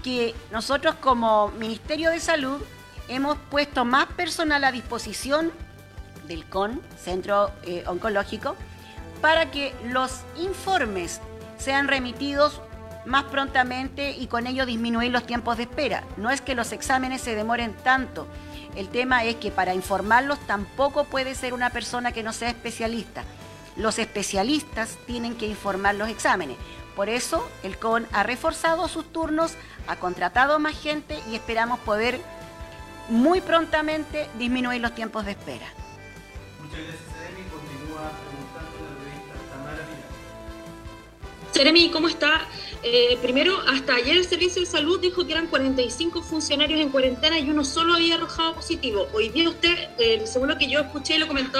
que 0.03 0.35
nosotros 0.51 0.95
como 0.95 1.49
Ministerio 1.49 2.11
de 2.11 2.19
Salud 2.19 2.61
hemos 3.07 3.37
puesto 3.49 3.85
más 3.85 4.05
personal 4.07 4.63
a 4.63 4.71
disposición 4.71 5.51
del 6.27 6.45
CON, 6.45 6.81
Centro 6.97 7.51
eh, 7.63 7.83
Oncológico, 7.87 8.55
para 9.21 9.49
que 9.49 9.73
los 9.85 10.21
informes 10.37 11.21
sean 11.57 11.87
remitidos 11.87 12.61
más 13.05 13.23
prontamente 13.25 14.11
y 14.11 14.27
con 14.27 14.47
ello 14.47 14.65
disminuir 14.65 15.11
los 15.11 15.25
tiempos 15.25 15.57
de 15.57 15.63
espera. 15.63 16.03
No 16.17 16.29
es 16.29 16.41
que 16.41 16.55
los 16.55 16.71
exámenes 16.71 17.21
se 17.21 17.35
demoren 17.35 17.73
tanto. 17.83 18.27
El 18.75 18.89
tema 18.89 19.23
es 19.23 19.37
que 19.37 19.49
para 19.49 19.73
informarlos 19.73 20.39
tampoco 20.45 21.05
puede 21.05 21.33
ser 21.33 21.53
una 21.53 21.69
persona 21.69 22.11
que 22.11 22.21
no 22.21 22.33
sea 22.33 22.49
especialista. 22.49 23.23
Los 23.75 23.97
especialistas 23.97 24.97
tienen 25.07 25.35
que 25.35 25.47
informar 25.47 25.95
los 25.95 26.09
exámenes. 26.09 26.57
Por 26.97 27.09
eso 27.09 27.47
el 27.61 27.77
CON 27.77 28.07
ha 28.11 28.23
reforzado 28.23 28.87
sus 28.87 29.05
turnos, 29.13 29.53
ha 29.85 29.97
contratado 29.97 30.57
más 30.57 30.75
gente 30.75 31.19
y 31.31 31.35
esperamos 31.35 31.79
poder 31.81 32.19
muy 33.07 33.39
prontamente 33.39 34.27
disminuir 34.39 34.81
los 34.81 34.95
tiempos 34.95 35.23
de 35.23 35.31
espera. 35.31 35.67
Muchas 36.59 36.79
gracias, 36.79 36.99
Seremi. 37.13 37.49
Continúa 37.51 38.11
preguntando 38.25 38.77
la 38.81 38.97
periodista 38.97 39.35
Tamara 39.51 39.83
Vidal. 39.85 41.53
Jeremy, 41.53 41.91
¿cómo 41.91 42.07
está? 42.07 42.41
Eh, 42.81 43.19
primero, 43.21 43.61
hasta 43.67 43.93
ayer 43.93 44.17
el 44.17 44.25
Servicio 44.25 44.63
de 44.63 44.65
Salud 44.65 44.99
dijo 44.99 45.23
que 45.23 45.33
eran 45.33 45.45
45 45.45 46.23
funcionarios 46.23 46.81
en 46.81 46.89
cuarentena 46.89 47.37
y 47.37 47.47
uno 47.51 47.63
solo 47.63 47.93
había 47.93 48.15
arrojado 48.15 48.55
positivo. 48.55 49.07
Hoy 49.13 49.29
día 49.29 49.47
usted, 49.47 49.89
eh, 49.99 50.23
según 50.25 50.47
lo 50.47 50.57
que 50.57 50.67
yo 50.67 50.79
escuché 50.79 51.17
y 51.17 51.19
lo 51.19 51.27
comentó 51.27 51.59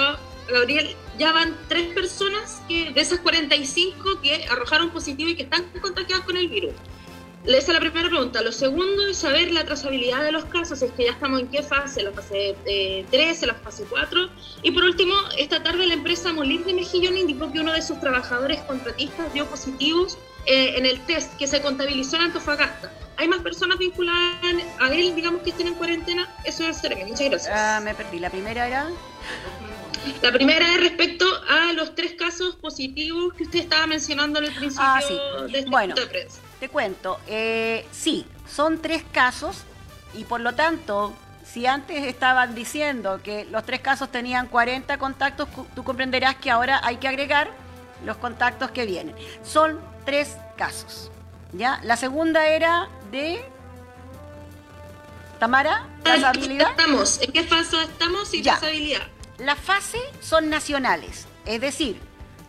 Gabriel, 0.50 0.96
ya 1.18 1.32
van 1.32 1.56
tres 1.68 1.88
personas 1.94 2.62
que, 2.68 2.92
de 2.92 3.00
esas 3.00 3.18
45 3.20 4.20
que 4.22 4.46
arrojaron 4.50 4.90
positivo 4.90 5.30
y 5.30 5.36
que 5.36 5.42
están 5.42 5.64
contagiadas 5.80 6.24
con 6.24 6.36
el 6.36 6.48
virus. 6.48 6.72
Esa 7.44 7.58
es 7.58 7.68
la 7.68 7.80
primera 7.80 8.08
pregunta. 8.08 8.42
Lo 8.42 8.52
segundo 8.52 9.06
es 9.06 9.16
saber 9.16 9.52
la 9.52 9.64
trazabilidad 9.64 10.22
de 10.22 10.32
los 10.32 10.44
casos, 10.46 10.82
es 10.82 10.92
que 10.92 11.04
ya 11.04 11.12
estamos 11.12 11.40
en 11.40 11.48
qué 11.48 11.62
fase, 11.62 12.02
la 12.02 12.12
fase 12.12 12.54
eh, 12.66 13.06
3, 13.10 13.46
la 13.46 13.54
fase 13.54 13.84
4. 13.88 14.28
Y 14.62 14.70
por 14.70 14.84
último, 14.84 15.14
esta 15.38 15.62
tarde 15.62 15.86
la 15.86 15.94
empresa 15.94 16.32
Molir 16.32 16.64
de 16.64 16.74
Mejillón 16.74 17.16
indicó 17.16 17.50
que 17.50 17.60
uno 17.60 17.72
de 17.72 17.80
sus 17.80 18.00
trabajadores 18.00 18.60
contratistas 18.62 19.32
dio 19.32 19.46
positivos 19.46 20.18
eh, 20.46 20.74
en 20.76 20.84
el 20.84 21.00
test 21.06 21.34
que 21.36 21.46
se 21.46 21.62
contabilizó 21.62 22.16
en 22.16 22.22
Antofagasta. 22.22 22.92
¿Hay 23.16 23.28
más 23.28 23.40
personas 23.40 23.78
vinculadas 23.78 24.36
a 24.78 24.92
él, 24.92 25.14
digamos, 25.14 25.42
que 25.42 25.50
estén 25.50 25.68
en 25.68 25.74
cuarentena? 25.74 26.28
Eso 26.44 26.64
es 26.64 26.76
Seremi. 26.76 27.04
Muchas 27.04 27.30
gracias. 27.30 27.52
Ah, 27.52 27.80
me 27.82 27.94
perdí. 27.94 28.18
La 28.18 28.30
primera 28.30 28.66
era... 28.66 28.88
La 30.22 30.32
primera 30.32 30.74
es 30.74 30.80
respecto 30.80 31.24
a 31.48 31.72
los 31.72 31.94
tres 31.94 32.14
casos 32.14 32.56
positivos 32.56 33.34
que 33.34 33.44
usted 33.44 33.60
estaba 33.60 33.86
mencionando 33.86 34.38
al 34.38 34.46
principio 34.46 34.78
Ah, 34.86 35.00
sí. 35.06 35.14
de 35.52 35.58
este 35.60 35.70
Bueno. 35.70 35.94
de 35.94 36.06
prensa. 36.06 36.40
Te 36.60 36.68
cuento, 36.68 37.20
eh, 37.26 37.86
sí, 37.92 38.26
son 38.50 38.80
tres 38.82 39.04
casos 39.12 39.58
y 40.14 40.24
por 40.24 40.40
lo 40.40 40.54
tanto, 40.54 41.14
si 41.44 41.66
antes 41.66 42.04
estaban 42.04 42.54
diciendo 42.54 43.20
que 43.22 43.44
los 43.46 43.64
tres 43.64 43.80
casos 43.80 44.10
tenían 44.10 44.48
40 44.48 44.98
contactos, 44.98 45.48
tú 45.74 45.84
comprenderás 45.84 46.36
que 46.36 46.50
ahora 46.50 46.80
hay 46.82 46.96
que 46.96 47.08
agregar 47.08 47.50
los 48.04 48.16
contactos 48.16 48.70
que 48.72 48.86
vienen. 48.86 49.14
Son 49.44 49.80
tres 50.04 50.36
casos. 50.56 51.10
¿ya? 51.52 51.80
La 51.84 51.96
segunda 51.96 52.46
era 52.48 52.88
de... 53.10 53.44
Tamara, 55.38 55.86
trazabilidad. 56.02 56.70
Estamos, 56.70 57.20
¿en 57.22 57.32
qué 57.32 57.44
fase 57.44 57.80
estamos 57.84 58.34
y 58.34 58.42
Ya. 58.42 58.58
trazabilidad? 58.58 59.02
La 59.38 59.54
fase 59.54 60.00
son 60.20 60.50
nacionales, 60.50 61.26
es 61.46 61.60
decir, 61.60 62.00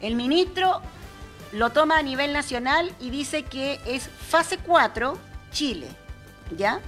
el 0.01 0.15
ministro 0.15 0.81
lo 1.51 1.69
toma 1.69 2.00
a 2.00 2.03
nivel 2.03 2.34
nacional 2.34 2.91
y 3.00 3.12
dice 3.12 3.43
que 3.43 3.79
es 3.86 4.10
fase 4.10 4.58
4 4.58 5.17
Chile, 5.51 5.88
¿ya? 6.58 6.79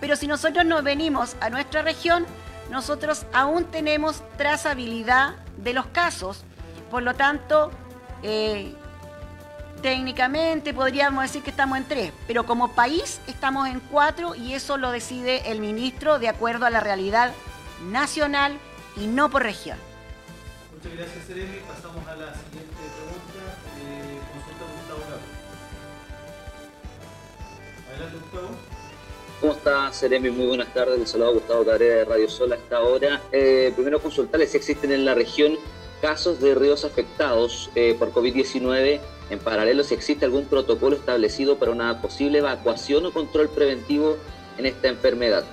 Pero 0.00 0.16
si 0.16 0.26
nosotros 0.26 0.64
nos 0.64 0.82
venimos 0.82 1.36
a 1.40 1.50
nuestra 1.50 1.82
región, 1.82 2.24
nosotros 2.70 3.26
aún 3.34 3.64
tenemos 3.64 4.22
trazabilidad 4.38 5.34
de 5.58 5.74
los 5.74 5.86
casos, 5.86 6.44
por 6.90 7.02
lo 7.02 7.14
tanto, 7.14 7.70
eh, 8.22 8.74
técnicamente 9.82 10.72
podríamos 10.72 11.24
decir 11.24 11.42
que 11.42 11.50
estamos 11.50 11.76
en 11.76 11.84
3, 11.84 12.12
pero 12.26 12.46
como 12.46 12.72
país 12.72 13.20
estamos 13.26 13.68
en 13.68 13.80
4 13.80 14.34
y 14.34 14.54
eso 14.54 14.78
lo 14.78 14.90
decide 14.90 15.50
el 15.50 15.60
ministro 15.60 16.18
de 16.18 16.28
acuerdo 16.28 16.64
a 16.64 16.70
la 16.70 16.80
realidad 16.80 17.32
nacional 17.90 18.58
y 18.96 19.06
no 19.06 19.30
por 19.30 19.42
región. 19.42 19.78
Muchas 20.74 20.98
gracias, 20.98 21.24
Seremi. 21.26 21.58
Pasamos 21.68 22.06
a 22.06 22.16
la 22.16 22.34
siguiente 22.34 22.74
pregunta. 22.74 23.40
Eh, 23.78 24.18
consulta 24.32 24.64
Gustavo 24.76 25.00
Gabriel. 25.00 25.42
Adelante, 27.88 28.18
Gustavo. 28.20 28.72
¿Cómo 29.40 29.52
está, 29.54 29.92
Seremi? 29.92 30.30
Muy 30.30 30.46
buenas 30.46 30.72
tardes. 30.72 30.98
Les 30.98 31.10
saludo 31.10 31.28
a 31.28 31.32
Gustavo 31.32 31.64
Cabrera 31.64 31.96
de 31.96 32.04
Radio 32.04 32.28
Sol 32.28 32.52
a 32.52 32.56
esta 32.56 32.80
hora. 32.80 33.20
Eh, 33.32 33.72
primero 33.74 34.00
consultarles 34.00 34.52
si 34.52 34.56
existen 34.56 34.92
en 34.92 35.04
la 35.04 35.14
región 35.14 35.56
casos 36.00 36.40
de 36.40 36.54
ríos 36.54 36.84
afectados 36.84 37.70
eh, 37.74 37.96
por 37.98 38.12
COVID-19. 38.12 39.00
En 39.30 39.38
paralelo, 39.38 39.84
si 39.84 39.94
existe 39.94 40.24
algún 40.24 40.46
protocolo 40.46 40.96
establecido 40.96 41.58
para 41.58 41.70
una 41.70 42.02
posible 42.02 42.38
evacuación 42.38 43.06
o 43.06 43.12
control 43.12 43.48
preventivo 43.48 44.16
en 44.58 44.66
esta 44.66 44.88
enfermedad. 44.88 45.44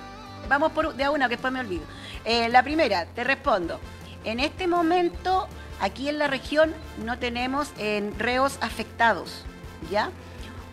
Vamos 0.48 0.72
por 0.72 0.94
de 0.94 1.04
a 1.04 1.10
una, 1.10 1.28
que 1.28 1.34
después 1.34 1.52
me 1.52 1.60
olvido. 1.60 1.82
Eh, 2.24 2.48
la 2.48 2.62
primera, 2.62 3.06
te 3.06 3.24
respondo. 3.24 3.80
En 4.24 4.40
este 4.40 4.66
momento, 4.66 5.48
aquí 5.80 6.08
en 6.08 6.18
la 6.18 6.26
región, 6.26 6.74
no 7.04 7.18
tenemos 7.18 7.70
en 7.78 8.18
reos 8.18 8.58
afectados, 8.60 9.44
¿ya? 9.90 10.10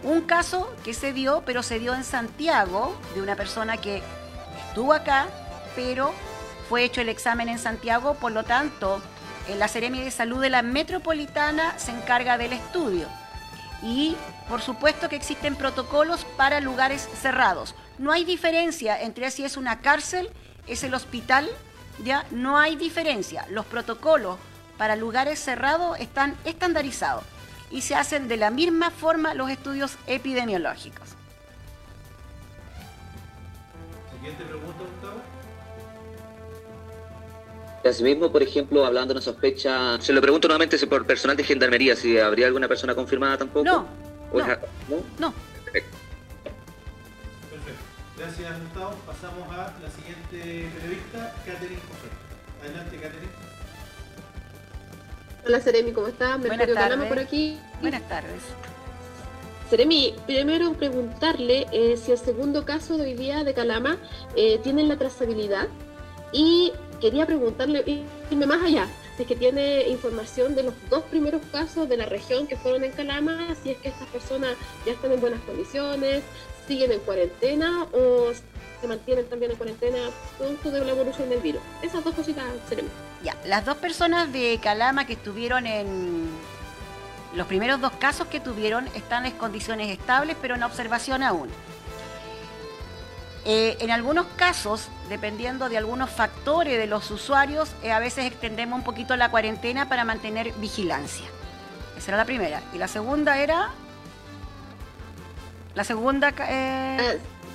Un 0.03 0.21
caso 0.21 0.73
que 0.83 0.93
se 0.93 1.13
dio, 1.13 1.43
pero 1.45 1.63
se 1.63 1.79
dio 1.79 1.93
en 1.93 2.03
Santiago, 2.03 2.95
de 3.15 3.21
una 3.21 3.35
persona 3.35 3.77
que 3.77 4.03
estuvo 4.67 4.93
acá, 4.93 5.27
pero 5.75 6.13
fue 6.69 6.83
hecho 6.83 7.01
el 7.01 7.09
examen 7.09 7.49
en 7.49 7.59
Santiago, 7.59 8.15
por 8.15 8.31
lo 8.31 8.43
tanto, 8.43 9.01
en 9.47 9.59
la 9.59 9.67
Seremi 9.69 10.01
de 10.01 10.11
Salud 10.11 10.41
de 10.41 10.49
la 10.49 10.61
Metropolitana 10.61 11.79
se 11.79 11.91
encarga 11.91 12.37
del 12.37 12.53
estudio. 12.53 13.07
Y 13.81 14.17
por 14.49 14.61
supuesto 14.61 15.07
que 15.07 15.15
existen 15.15 15.55
protocolos 15.55 16.25
para 16.35 16.59
lugares 16.59 17.07
cerrados. 17.21 17.75
No 17.97 18.11
hay 18.11 18.25
diferencia 18.25 19.01
entre 19.01 19.31
si 19.31 19.45
es 19.45 19.55
una 19.55 19.79
cárcel, 19.79 20.29
es 20.67 20.83
el 20.83 20.93
hospital, 20.93 21.49
ya 22.03 22.25
no 22.31 22.57
hay 22.57 22.75
diferencia. 22.75 23.45
Los 23.49 23.65
protocolos 23.65 24.37
para 24.77 24.95
lugares 24.95 25.39
cerrados 25.39 25.99
están 25.99 26.35
estandarizados 26.45 27.23
y 27.71 27.81
se 27.81 27.95
hacen 27.95 28.27
de 28.27 28.37
la 28.37 28.51
misma 28.51 28.91
forma 28.91 29.33
los 29.33 29.49
estudios 29.49 29.97
epidemiológicos. 30.07 31.09
Siguiente 34.13 34.43
pregunta, 34.45 34.79
Gustavo. 34.79 35.21
Asimismo, 37.85 38.31
por 38.31 38.43
ejemplo, 38.43 38.85
hablando 38.85 39.13
de 39.13 39.19
una 39.19 39.21
sospecha, 39.21 39.99
se 40.01 40.11
lo 40.11 40.21
pregunto 40.21 40.47
nuevamente 40.47 40.77
si 40.77 40.85
por 40.85 41.05
personal 41.05 41.37
de 41.37 41.43
gendarmería, 41.43 41.95
si 41.95 42.17
habría 42.19 42.47
alguna 42.47 42.67
persona 42.67 42.93
confirmada 42.93 43.37
tampoco. 43.37 43.63
No, 43.63 43.87
¿O 44.33 44.39
es 44.39 44.47
no. 44.47 44.55
¿no? 44.89 45.03
No. 45.19 45.33
Gracias, 48.17 48.59
Gustavo. 48.63 48.95
Pasamos 49.05 49.47
a 49.51 49.73
la 49.81 49.89
siguiente 49.91 50.69
periodista, 50.75 51.35
Catherine 51.45 51.81
José. 51.81 52.09
Adelante, 52.63 52.97
Catherine. 52.97 53.31
Hola 55.45 55.61
Seremi, 55.61 55.91
¿cómo 55.91 56.07
estás? 56.07 56.39
Buenas 56.39 56.57
Mercurio 56.57 56.75
Calama 56.75 57.03
tardes. 57.03 57.09
por 57.09 57.19
aquí. 57.19 57.59
buenas 57.79 58.01
tardes. 58.09 58.41
Seremi, 59.69 60.15
primero 60.25 60.73
preguntarle 60.73 61.67
eh, 61.71 61.95
si 61.97 62.11
el 62.11 62.17
segundo 62.17 62.65
caso 62.65 62.97
de 62.97 63.03
hoy 63.03 63.13
día 63.13 63.43
de 63.43 63.53
Calama 63.53 63.97
eh, 64.35 64.59
tienen 64.63 64.87
la 64.87 64.97
trazabilidad 64.97 65.67
y 66.31 66.73
quería 66.99 67.25
preguntarle, 67.25 67.83
irme 68.31 68.45
más 68.45 68.63
allá, 68.63 68.87
si 69.15 69.23
es 69.23 69.27
que 69.27 69.35
tiene 69.35 69.87
información 69.89 70.55
de 70.55 70.63
los 70.63 70.73
dos 70.89 71.03
primeros 71.03 71.41
casos 71.51 71.87
de 71.87 71.97
la 71.97 72.05
región 72.05 72.47
que 72.47 72.57
fueron 72.57 72.83
en 72.83 72.91
Calama, 72.91 73.55
si 73.61 73.71
es 73.71 73.77
que 73.77 73.89
estas 73.89 74.07
personas 74.07 74.55
ya 74.85 74.93
están 74.93 75.11
en 75.11 75.21
buenas 75.21 75.41
condiciones, 75.41 76.23
siguen 76.67 76.91
en 76.91 76.99
cuarentena 76.99 77.87
o 77.93 78.31
se 78.81 78.87
mantienen 78.87 79.27
también 79.27 79.51
en 79.51 79.57
cuarentena 79.57 79.97
producto 80.37 80.71
de 80.71 80.85
la 80.85 80.91
evolución 80.91 81.29
del 81.29 81.39
virus. 81.39 81.61
Esas 81.81 82.03
dos 82.03 82.13
cositas 82.13 82.45
seremos. 82.69 82.91
Ya, 83.23 83.35
las 83.45 83.65
dos 83.65 83.77
personas 83.77 84.31
de 84.31 84.59
Calama 84.61 85.07
que 85.07 85.13
estuvieron 85.13 85.65
en 85.65 86.29
los 87.35 87.47
primeros 87.47 87.81
dos 87.81 87.91
casos 87.93 88.27
que 88.27 88.39
tuvieron 88.39 88.87
están 88.95 89.25
en 89.25 89.33
condiciones 89.33 89.89
estables, 89.89 90.37
pero 90.41 90.55
en 90.55 90.63
observación 90.63 91.23
aún. 91.23 91.49
Eh, 93.45 93.77
en 93.79 93.91
algunos 93.91 94.25
casos, 94.35 94.89
dependiendo 95.07 95.69
de 95.69 95.77
algunos 95.77 96.09
factores 96.09 96.77
de 96.77 96.85
los 96.85 97.09
usuarios, 97.11 97.69
eh, 97.81 97.91
a 97.91 97.99
veces 97.99 98.25
extendemos 98.25 98.77
un 98.77 98.83
poquito 98.83 99.15
la 99.15 99.31
cuarentena 99.31 99.87
para 99.87 100.03
mantener 100.03 100.51
vigilancia. 100.53 101.25
Esa 101.97 102.11
era 102.11 102.17
la 102.17 102.25
primera. 102.25 102.61
Y 102.73 102.77
la 102.77 102.87
segunda 102.87 103.39
era... 103.39 103.71
La 105.77 105.83
segunda... 105.83 106.33
eh, 106.49 106.97
Ah, 106.99 107.13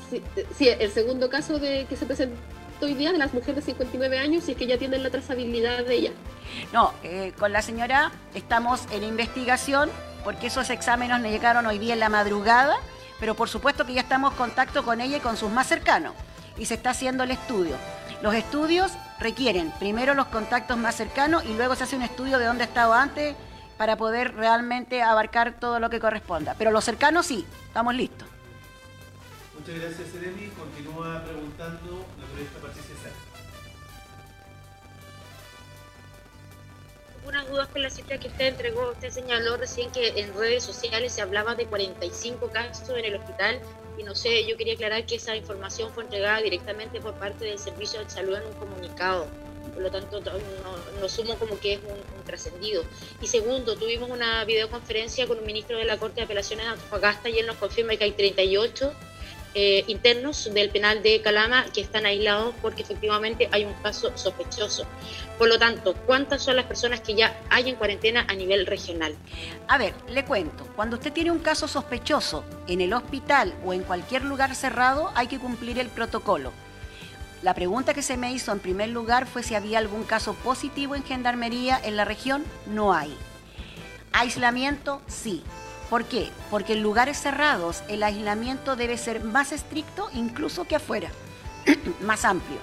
sí, 0.09 0.23
sí, 0.57 0.69
el 0.69 0.93
segundo 0.93 1.29
caso 1.29 1.59
de 1.59 1.87
que 1.87 1.97
se 1.97 2.07
presentó 2.07 2.37
hoy 2.81 2.95
día 2.95 3.11
de 3.11 3.19
las 3.19 3.35
mujeres 3.35 3.57
de 3.57 3.73
59 3.73 4.17
años 4.17 4.49
y 4.49 4.53
es 4.53 4.57
que 4.57 4.69
ya 4.69 4.79
tienen 4.79 5.03
la 5.03 5.11
trazabilidad 5.11 5.85
de 5.85 5.93
ella. 5.93 6.11
No, 6.73 6.93
eh, 7.03 7.33
con 7.37 7.51
la 7.53 7.63
señora 7.63 8.13
estamos 8.33 8.83
en 8.93 9.03
investigación 9.03 9.91
porque 10.23 10.47
esos 10.47 10.71
exámenes 10.71 11.19
nos 11.19 11.33
llegaron 11.33 11.67
hoy 11.67 11.79
día 11.81 11.95
en 11.95 12.01
la 12.01 12.11
madrugada, 12.11 12.77
pero 13.19 13.35
por 13.35 13.49
supuesto 13.49 13.85
que 13.85 13.95
ya 13.95 14.03
estamos 14.03 14.31
en 14.31 14.39
contacto 14.39 14.85
con 14.85 15.01
ella 15.01 15.17
y 15.17 15.21
con 15.21 15.37
sus 15.37 15.51
más 15.51 15.67
cercanos 15.67 16.15
y 16.57 16.67
se 16.67 16.75
está 16.75 16.91
haciendo 16.91 17.25
el 17.25 17.33
estudio. 17.33 17.75
Los 18.23 18.37
estudios 18.37 18.93
requieren 19.19 19.73
primero 19.81 20.15
los 20.15 20.27
contactos 20.27 20.77
más 20.79 20.95
cercanos 20.95 21.45
y 21.45 21.55
luego 21.55 21.75
se 21.75 21.83
hace 21.83 21.97
un 21.97 22.03
estudio 22.03 22.39
de 22.39 22.45
dónde 22.47 22.63
ha 22.63 22.67
estado 22.69 22.93
antes 22.95 23.35
para 23.83 23.97
poder 23.97 24.37
realmente 24.37 25.03
abarcar 25.03 25.59
todo 25.59 25.81
lo 25.81 25.91
que 25.91 25.99
corresponda. 25.99 26.55
Pero 26.57 26.71
los 26.71 26.85
cercanos 26.85 27.27
sí, 27.27 27.45
estamos 27.67 27.93
listos. 27.97 28.29
Muchas 29.59 29.75
gracias, 29.75 30.09
Seremi. 30.09 30.47
Continúa 30.51 31.25
preguntando 31.25 32.07
la 32.21 32.27
periodista 32.29 32.61
Patricia 32.61 32.95
Sá. 33.03 33.09
algunas 37.17 37.49
dudas 37.49 37.69
con 37.69 37.83
la 37.83 37.91
cifra 37.91 38.19
que 38.19 38.29
usted 38.29 38.47
entregó. 38.47 38.93
Usted 38.93 39.11
señaló 39.11 39.57
recién 39.57 39.91
que 39.91 40.11
en 40.21 40.33
redes 40.37 40.63
sociales 40.63 41.13
se 41.13 41.23
hablaba 41.23 41.57
de 41.57 41.67
45 41.67 42.53
casos 42.53 42.89
en 42.91 43.05
el 43.05 43.17
hospital 43.17 43.59
y 43.99 44.05
no 44.05 44.15
sé, 44.15 44.47
yo 44.47 44.57
quería 44.57 44.75
aclarar 44.75 45.07
que 45.07 45.17
esa 45.17 45.35
información 45.35 45.91
fue 45.93 46.05
entregada 46.05 46.41
directamente 46.41 47.01
por 47.01 47.15
parte 47.15 47.47
del 47.47 47.59
Servicio 47.59 47.99
de 47.99 48.09
Salud 48.09 48.37
en 48.37 48.47
un 48.47 48.53
comunicado. 48.53 49.27
Por 49.73 49.83
lo 49.83 49.91
tanto, 49.91 50.21
no, 50.21 50.33
no 51.01 51.09
sumo 51.09 51.37
como 51.37 51.59
que 51.59 51.75
es 51.75 51.81
un, 51.81 52.25
trascendido. 52.25 52.85
Y 53.21 53.27
segundo, 53.27 53.77
tuvimos 53.77 54.11
una 54.11 54.45
videoconferencia 54.45 55.27
con 55.27 55.39
un 55.39 55.47
ministro 55.47 55.77
de 55.79 55.85
la 55.85 55.99
Corte 55.99 56.17
de 56.17 56.23
Apelaciones 56.23 56.67
de 56.67 56.73
Antofagasta 56.73 57.29
y 57.29 57.39
él 57.39 57.47
nos 57.47 57.57
confirma 57.57 57.97
que 57.97 58.05
hay 58.05 58.13
38 58.13 58.93
eh, 59.55 59.85
internos 59.87 60.49
del 60.55 60.71
penal 60.71 61.03
de 61.03 61.21
Calama 61.21 61.67
que 61.75 61.83
están 61.83 62.07
aislados 62.07 62.55
porque 62.63 62.81
efectivamente 62.81 63.51
hay 63.53 63.67
un 63.67 63.75
caso 63.75 64.17
sospechoso. 64.17 64.87
Por 65.37 65.49
lo 65.49 65.59
tanto, 65.59 65.95
¿cuántas 66.07 66.43
son 66.43 66.57
las 66.57 66.65
personas 66.65 67.01
que 67.01 67.15
ya 67.15 67.39
hay 67.51 67.69
en 67.69 67.77
cuarentena 67.77 68.25
a 68.29 68.35
nivel 68.35 68.65
regional? 68.65 69.15
A 69.69 69.77
ver, 69.77 69.93
le 70.09 70.25
cuento, 70.25 70.67
cuando 70.75 70.97
usted 70.97 71.13
tiene 71.13 71.31
un 71.31 71.41
caso 71.41 71.69
sospechoso 71.69 72.45
en 72.67 72.81
el 72.81 72.95
hospital 72.95 73.53
o 73.65 73.75
en 73.75 73.83
cualquier 73.83 74.25
lugar 74.25 74.55
cerrado, 74.55 75.11
hay 75.15 75.27
que 75.27 75.39
cumplir 75.39 75.79
el 75.79 75.89
protocolo. 75.89 76.53
La 77.43 77.55
pregunta 77.55 77.93
que 77.93 78.03
se 78.03 78.17
me 78.17 78.33
hizo 78.33 78.53
en 78.53 78.61
primer 78.61 78.91
lugar 78.91 79.27
fue 79.27 79.43
si 79.43 79.57
había 79.57 79.79
algún 79.79 80.05
caso 80.05 80.35
positivo 80.35 80.95
en 80.95 81.03
gendarmería 81.03 81.79
en 81.83 81.97
la 81.97 82.05
región. 82.05 82.45
No 82.67 82.95
hay. 82.95 83.17
Aislamiento, 84.13 85.03
sí. 85.09 85.43
¿Por 85.91 86.05
qué? 86.05 86.31
Porque 86.51 86.75
en 86.75 86.83
lugares 86.83 87.19
cerrados 87.19 87.83
el 87.89 88.05
aislamiento 88.05 88.77
debe 88.77 88.97
ser 88.97 89.25
más 89.25 89.51
estricto 89.51 90.09
incluso 90.15 90.65
que 90.65 90.77
afuera, 90.77 91.11
más 92.01 92.25
amplio. 92.25 92.59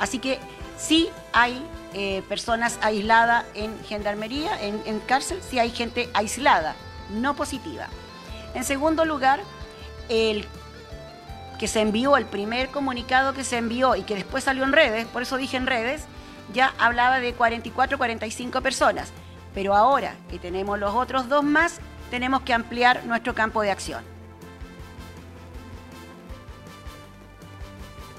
Así 0.00 0.18
que 0.18 0.40
sí 0.78 1.10
hay 1.34 1.62
eh, 1.92 2.22
personas 2.26 2.78
aisladas 2.80 3.44
en 3.54 3.78
gendarmería, 3.84 4.60
en, 4.62 4.80
en 4.86 4.98
cárcel, 5.00 5.40
sí 5.48 5.58
hay 5.58 5.70
gente 5.70 6.08
aislada, 6.14 6.74
no 7.10 7.36
positiva. 7.36 7.88
En 8.54 8.64
segundo 8.64 9.04
lugar, 9.04 9.40
el 10.08 10.46
que 11.62 11.68
se 11.68 11.80
envió, 11.80 12.16
el 12.16 12.26
primer 12.26 12.70
comunicado 12.70 13.34
que 13.34 13.44
se 13.44 13.56
envió 13.56 13.94
y 13.94 14.02
que 14.02 14.16
después 14.16 14.42
salió 14.42 14.64
en 14.64 14.72
redes, 14.72 15.06
por 15.06 15.22
eso 15.22 15.36
dije 15.36 15.56
en 15.56 15.68
redes, 15.68 16.06
ya 16.52 16.74
hablaba 16.76 17.20
de 17.20 17.34
44, 17.34 17.98
45 17.98 18.60
personas. 18.62 19.12
Pero 19.54 19.76
ahora 19.76 20.16
que 20.28 20.40
tenemos 20.40 20.76
los 20.80 20.92
otros 20.92 21.28
dos 21.28 21.44
más, 21.44 21.78
tenemos 22.10 22.42
que 22.42 22.52
ampliar 22.52 23.06
nuestro 23.06 23.36
campo 23.36 23.62
de 23.62 23.70
acción. 23.70 24.02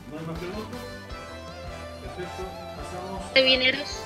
¿No 0.09 0.19
hay 0.19 0.25
más 0.25 0.39
preguntas? 0.39 0.79
Perfecto. 2.01 2.43
Pasamos. 2.77 3.31
Carabineros, 3.33 4.03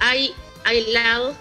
hay 0.00 0.34
aislados. 0.66 1.34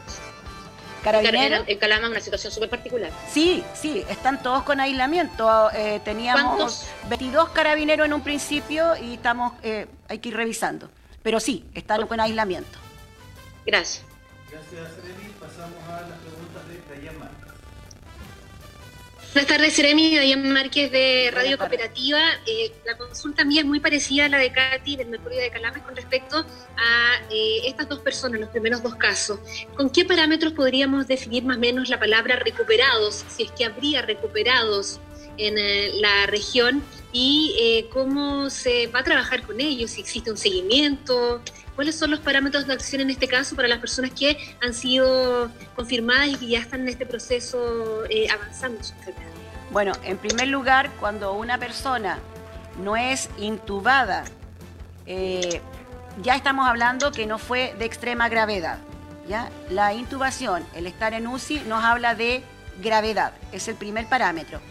Carabineros. 1.06 1.66
En 1.68 1.78
Calama 1.78 2.10
una 2.10 2.20
situación 2.20 2.52
súper 2.52 2.68
particular. 2.68 3.12
Sí, 3.32 3.64
sí, 3.76 4.04
están 4.10 4.42
todos 4.42 4.64
con 4.64 4.80
aislamiento. 4.80 5.70
Eh, 5.72 6.02
teníamos 6.04 6.44
¿Cuántos? 6.44 6.88
22 7.10 7.50
carabineros 7.50 8.08
en 8.08 8.14
un 8.14 8.22
principio 8.22 8.96
y 8.98 9.14
estamos, 9.14 9.54
eh, 9.62 9.86
hay 10.08 10.18
que 10.18 10.30
ir 10.30 10.36
revisando. 10.36 10.90
Pero 11.22 11.40
sí, 11.40 11.64
están 11.76 12.08
con 12.08 12.20
aislamiento. 12.20 12.80
Gracias. 13.68 14.04
Gracias, 14.50 14.96
Seremi. 14.96 15.30
Pasamos 15.40 15.78
a 15.88 16.02
las 16.10 16.18
preguntas 16.20 16.68
de 16.68 16.96
Dayan. 16.96 17.16
Buenas 19.36 19.50
tardes, 19.50 19.74
Seremi, 19.74 20.16
Dayan 20.16 20.50
Márquez 20.54 20.90
de 20.94 21.30
Radio. 21.30 21.58
Cooperativa. 21.58 22.22
Eh, 22.46 22.72
la 22.86 22.98
consulta 22.98 23.44
mía 23.44 23.60
es 23.60 23.68
muy 23.68 23.82
parecida 23.82 24.28
a 24.28 24.30
la 24.30 24.38
de 24.38 24.50
Katy 24.54 24.96
del 24.96 25.10
Mercurio 25.10 25.42
de 25.42 25.50
Calama 25.50 25.84
con 25.84 25.94
respecto 25.94 26.38
a 26.38 27.16
eh, 27.30 27.60
estas 27.66 27.90
dos 27.90 28.00
personas, 28.00 28.40
los 28.40 28.50
primeros 28.50 28.82
dos 28.82 28.96
casos. 28.96 29.42
¿Con 29.76 29.90
qué 29.90 30.06
parámetros 30.06 30.54
podríamos 30.54 31.06
definir 31.08 31.44
más 31.44 31.58
o 31.58 31.60
menos 31.60 31.90
la 31.90 32.00
palabra 32.00 32.38
recuperados, 32.38 33.26
si 33.28 33.44
es 33.44 33.52
que 33.52 33.66
habría 33.66 34.04
recuperados 34.04 35.02
en 35.38 35.58
eh, 35.58 35.92
la 35.96 36.28
región 36.28 36.82
y 37.12 37.56
eh, 37.60 37.90
cómo 37.92 38.50
se 38.50 38.88
va 38.88 39.00
a 39.00 39.04
trabajar 39.04 39.44
con 39.44 39.60
ellos, 39.60 39.92
si 39.92 40.00
existe 40.00 40.32
un 40.32 40.38
seguimiento? 40.38 41.42
¿Cuáles 41.76 41.98
son 41.98 42.12
los 42.12 42.22
parámetros 42.22 42.66
de 42.68 42.74
acción 42.74 43.02
en 43.02 43.10
este 43.10 43.28
caso 43.28 43.56
para 43.56 43.68
las 43.68 43.80
personas 43.80 44.12
que 44.12 44.56
han 44.62 44.74
sido 44.74 45.52
confirmadas 45.76 46.30
y 46.30 46.36
que 46.36 46.48
ya 46.48 46.60
están 46.60 46.82
en 46.82 46.90
este 46.90 47.06
proceso 47.06 48.06
eh, 48.10 48.28
avanzando 48.30 48.82
su 48.82 48.94
enfermedad? 48.94 49.32
Bueno, 49.72 49.92
en 50.04 50.18
primer 50.18 50.48
lugar, 50.48 50.90
cuando 51.02 51.34
una 51.34 51.58
persona 51.58 52.20
no 52.82 52.96
es 52.96 53.30
intubada, 53.38 54.24
eh, 55.06 55.62
ya 56.22 56.36
estamos 56.36 56.68
hablando 56.68 57.12
que 57.12 57.26
no 57.26 57.38
fue 57.38 57.76
de 57.78 57.84
extrema 57.84 58.30
gravedad. 58.30 58.78
¿ya? 59.28 59.50
La 59.70 59.94
intubación, 59.94 60.66
el 60.76 60.88
estar 60.88 61.14
en 61.14 61.28
UCI, 61.28 61.62
nos 61.68 61.84
habla 61.84 62.16
de 62.16 62.42
gravedad, 62.82 63.34
es 63.52 63.68
el 63.68 63.76
primer 63.76 64.08
parámetro. 64.08 64.62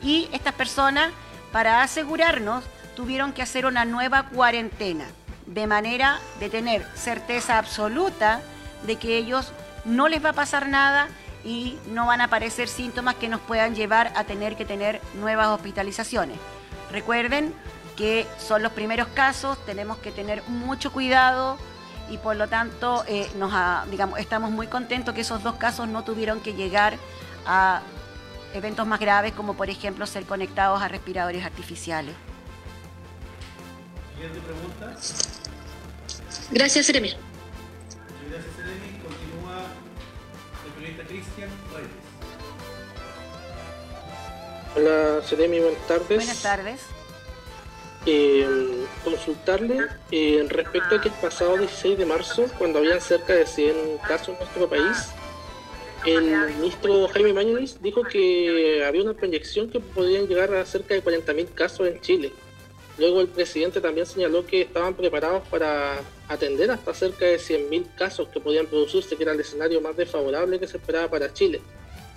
Y 0.00 0.28
estas 0.32 0.54
personas, 0.54 1.12
para 1.52 1.82
asegurarnos, 1.82 2.64
tuvieron 2.96 3.32
que 3.32 3.42
hacer 3.42 3.66
una 3.66 3.84
nueva 3.84 4.28
cuarentena, 4.28 5.04
de 5.48 5.66
manera 5.66 6.20
de 6.40 6.50
tener 6.50 6.86
certeza 6.94 7.58
absoluta 7.58 8.40
de 8.86 8.96
que 8.96 9.16
ellos 9.16 9.52
no 9.84 10.08
les 10.08 10.24
va 10.24 10.30
a 10.30 10.34
pasar 10.34 10.68
nada 10.68 11.08
y 11.44 11.78
no 11.88 12.06
van 12.06 12.20
a 12.20 12.24
aparecer 12.24 12.68
síntomas 12.68 13.14
que 13.14 13.28
nos 13.28 13.40
puedan 13.40 13.74
llevar 13.74 14.12
a 14.14 14.24
tener 14.24 14.56
que 14.56 14.64
tener 14.64 15.00
nuevas 15.14 15.48
hospitalizaciones. 15.48 16.38
Recuerden 16.92 17.54
que 17.96 18.26
son 18.38 18.62
los 18.62 18.72
primeros 18.72 19.08
casos, 19.08 19.58
tenemos 19.64 19.98
que 19.98 20.12
tener 20.12 20.42
mucho 20.48 20.92
cuidado 20.92 21.56
y 22.10 22.18
por 22.18 22.36
lo 22.36 22.48
tanto 22.48 23.04
eh, 23.08 23.30
nos 23.36 23.52
digamos, 23.90 24.18
estamos 24.18 24.50
muy 24.50 24.66
contentos 24.66 25.14
que 25.14 25.22
esos 25.22 25.42
dos 25.42 25.56
casos 25.56 25.88
no 25.88 26.04
tuvieron 26.04 26.40
que 26.40 26.54
llegar 26.54 26.96
a 27.46 27.80
eventos 28.54 28.86
más 28.86 29.00
graves 29.00 29.32
como 29.32 29.54
por 29.54 29.70
ejemplo 29.70 30.06
ser 30.06 30.24
conectados 30.24 30.82
a 30.82 30.88
respiradores 30.88 31.44
artificiales. 31.44 32.14
Siguiente 34.18 34.40
pregunta. 34.40 34.96
Gracias, 36.50 36.86
Seremi. 36.86 37.10
Muchas 37.10 38.28
gracias, 38.28 38.56
Seremi. 38.56 38.98
Continúa 38.98 39.66
el 40.66 40.72
periodista 40.72 41.04
Cristian 41.04 41.50
Reyes. 41.72 41.90
Hola, 44.74 45.22
Seremi, 45.24 45.60
buenas 45.60 45.86
tardes. 45.86 46.16
Buenas 46.16 46.42
tardes. 46.42 46.80
Eh, 48.06 48.86
consultarle 49.04 49.86
eh, 50.10 50.44
respecto 50.48 50.96
a 50.96 51.00
que 51.00 51.10
el 51.10 51.14
pasado 51.14 51.56
16 51.56 51.96
de 51.96 52.04
marzo, 52.04 52.46
cuando 52.58 52.80
habían 52.80 53.00
cerca 53.00 53.34
de 53.34 53.46
100 53.46 53.98
casos 53.98 54.30
en 54.30 54.38
nuestro 54.38 54.68
país, 54.68 55.10
el 56.04 56.54
ministro 56.56 57.06
Jaime 57.06 57.34
Mañalis 57.34 57.80
dijo 57.80 58.02
que 58.02 58.84
había 58.84 59.02
una 59.02 59.14
proyección 59.14 59.70
que 59.70 59.78
podrían 59.78 60.26
llegar 60.26 60.52
a 60.54 60.66
cerca 60.66 60.94
de 60.94 61.04
40.000 61.04 61.54
casos 61.54 61.86
en 61.86 62.00
Chile. 62.00 62.32
Luego 62.98 63.20
el 63.20 63.28
presidente 63.28 63.80
también 63.80 64.06
señaló 64.06 64.44
que 64.44 64.62
estaban 64.62 64.94
preparados 64.94 65.46
para 65.48 66.00
atender 66.26 66.70
hasta 66.70 66.92
cerca 66.92 67.26
de 67.26 67.36
100.000 67.36 67.94
casos 67.94 68.28
que 68.28 68.40
podían 68.40 68.66
producirse, 68.66 69.16
que 69.16 69.22
era 69.22 69.32
el 69.32 69.40
escenario 69.40 69.80
más 69.80 69.96
desfavorable 69.96 70.58
que 70.58 70.66
se 70.66 70.78
esperaba 70.78 71.08
para 71.08 71.32
Chile. 71.32 71.60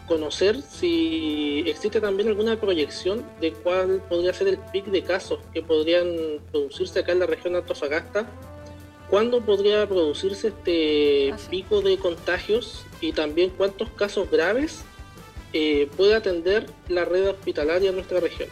conocer 0.08 0.62
si 0.62 1.64
existe 1.68 2.02
también 2.02 2.28
alguna 2.28 2.60
proyección 2.60 3.24
de 3.40 3.54
cuál 3.54 4.02
podría 4.10 4.34
ser 4.34 4.50
el 4.50 4.58
pic 4.58 4.86
de 4.88 5.04
casos 5.04 5.40
que 5.54 5.62
podrían 5.62 6.40
producirse 6.52 7.00
acá 7.00 7.14
en 7.14 7.20
la 7.20 7.28
región 7.28 7.54
de 7.54 7.60
Antofagasta. 7.60 8.26
¿Cuándo 9.10 9.40
podría 9.42 9.88
producirse 9.88 10.50
este 10.50 11.34
pico 11.50 11.82
de 11.82 11.98
contagios 11.98 12.86
y 13.00 13.14
también 13.14 13.52
cuántos 13.52 13.90
casos 13.92 14.30
graves 14.30 14.84
eh, 15.54 15.90
puede 15.96 16.16
atender 16.16 16.66
la 16.90 17.06
red 17.06 17.30
hospitalaria 17.30 17.90
en 17.90 17.96
nuestra 17.96 18.20
región? 18.20 18.50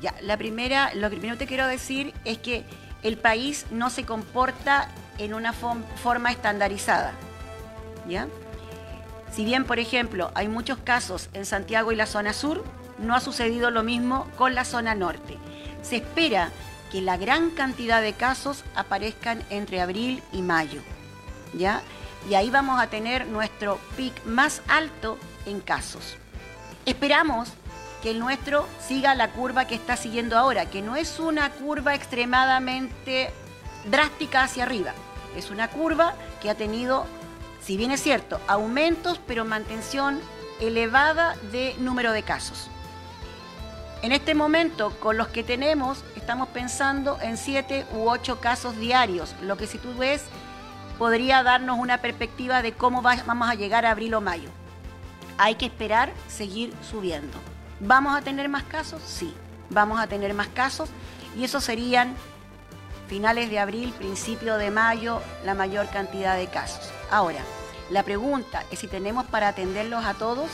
Ya, 0.00 0.14
la 0.22 0.36
primera, 0.36 0.94
lo 0.94 1.10
que 1.10 1.16
primero 1.16 1.36
te 1.36 1.46
quiero 1.46 1.66
decir 1.66 2.14
es 2.24 2.38
que 2.38 2.64
el 3.02 3.16
país 3.16 3.66
no 3.70 3.90
se 3.90 4.04
comporta 4.04 4.88
en 5.18 5.34
una 5.34 5.52
forma 5.52 6.30
estandarizada. 6.30 7.12
¿Ya? 8.08 8.26
Si 9.32 9.44
bien, 9.44 9.64
por 9.64 9.78
ejemplo, 9.78 10.30
hay 10.34 10.48
muchos 10.48 10.78
casos 10.78 11.28
en 11.34 11.46
Santiago 11.46 11.92
y 11.92 11.96
la 11.96 12.06
zona 12.06 12.32
sur, 12.32 12.64
no 12.98 13.14
ha 13.14 13.20
sucedido 13.20 13.70
lo 13.70 13.82
mismo 13.82 14.26
con 14.36 14.54
la 14.54 14.64
zona 14.64 14.94
norte. 14.94 15.38
Se 15.82 15.96
espera 15.96 16.50
que 16.90 17.00
la 17.00 17.16
gran 17.16 17.50
cantidad 17.50 18.02
de 18.02 18.14
casos 18.14 18.64
aparezcan 18.74 19.42
entre 19.50 19.80
abril 19.80 20.22
y 20.32 20.42
mayo. 20.42 20.82
¿Ya? 21.54 21.82
Y 22.28 22.34
ahí 22.34 22.50
vamos 22.50 22.80
a 22.80 22.88
tener 22.88 23.26
nuestro 23.26 23.78
pic 23.96 24.24
más 24.24 24.62
alto 24.68 25.18
en 25.46 25.60
casos. 25.60 26.16
Esperamos 26.84 27.52
que 28.02 28.10
el 28.10 28.18
nuestro 28.18 28.66
siga 28.86 29.14
la 29.14 29.30
curva 29.32 29.66
que 29.66 29.74
está 29.74 29.96
siguiendo 29.96 30.36
ahora, 30.38 30.66
que 30.66 30.82
no 30.82 30.96
es 30.96 31.18
una 31.20 31.50
curva 31.50 31.94
extremadamente 31.94 33.30
drástica 33.84 34.42
hacia 34.44 34.64
arriba. 34.64 34.92
Es 35.36 35.50
una 35.50 35.68
curva 35.68 36.14
que 36.40 36.50
ha 36.50 36.54
tenido, 36.54 37.06
si 37.62 37.76
bien 37.76 37.90
es 37.90 38.02
cierto, 38.02 38.40
aumentos, 38.48 39.20
pero 39.26 39.44
mantención 39.44 40.20
elevada 40.60 41.36
de 41.52 41.74
número 41.78 42.12
de 42.12 42.22
casos. 42.22 42.68
En 44.02 44.12
este 44.12 44.34
momento, 44.34 44.90
con 44.98 45.18
los 45.18 45.28
que 45.28 45.44
tenemos, 45.44 46.02
estamos 46.16 46.48
pensando 46.48 47.18
en 47.20 47.36
7 47.36 47.86
u 47.92 48.08
8 48.08 48.40
casos 48.40 48.76
diarios, 48.78 49.34
lo 49.42 49.56
que 49.58 49.66
si 49.66 49.76
tú 49.78 49.94
ves 49.94 50.24
podría 50.98 51.42
darnos 51.42 51.78
una 51.78 51.98
perspectiva 51.98 52.62
de 52.62 52.72
cómo 52.72 53.02
va- 53.02 53.22
vamos 53.26 53.48
a 53.50 53.54
llegar 53.54 53.84
a 53.84 53.90
abril 53.90 54.14
o 54.14 54.20
mayo. 54.22 54.48
Hay 55.38 55.54
que 55.54 55.66
esperar 55.66 56.12
seguir 56.28 56.74
subiendo. 56.90 57.38
¿Vamos 57.80 58.14
a 58.14 58.20
tener 58.20 58.48
más 58.48 58.64
casos? 58.64 59.02
Sí, 59.04 59.34
vamos 59.70 59.98
a 59.98 60.06
tener 60.06 60.34
más 60.34 60.48
casos 60.48 60.90
y 61.36 61.44
eso 61.44 61.60
serían 61.60 62.14
finales 63.08 63.48
de 63.50 63.58
abril, 63.58 63.92
principio 63.92 64.56
de 64.56 64.70
mayo, 64.70 65.22
la 65.44 65.54
mayor 65.54 65.88
cantidad 65.88 66.36
de 66.36 66.46
casos. 66.46 66.92
Ahora, 67.10 67.40
la 67.88 68.02
pregunta 68.02 68.64
es 68.70 68.80
si 68.80 68.86
tenemos 68.86 69.24
para 69.26 69.48
atenderlos 69.48 70.04
a 70.04 70.14
todos. 70.14 70.50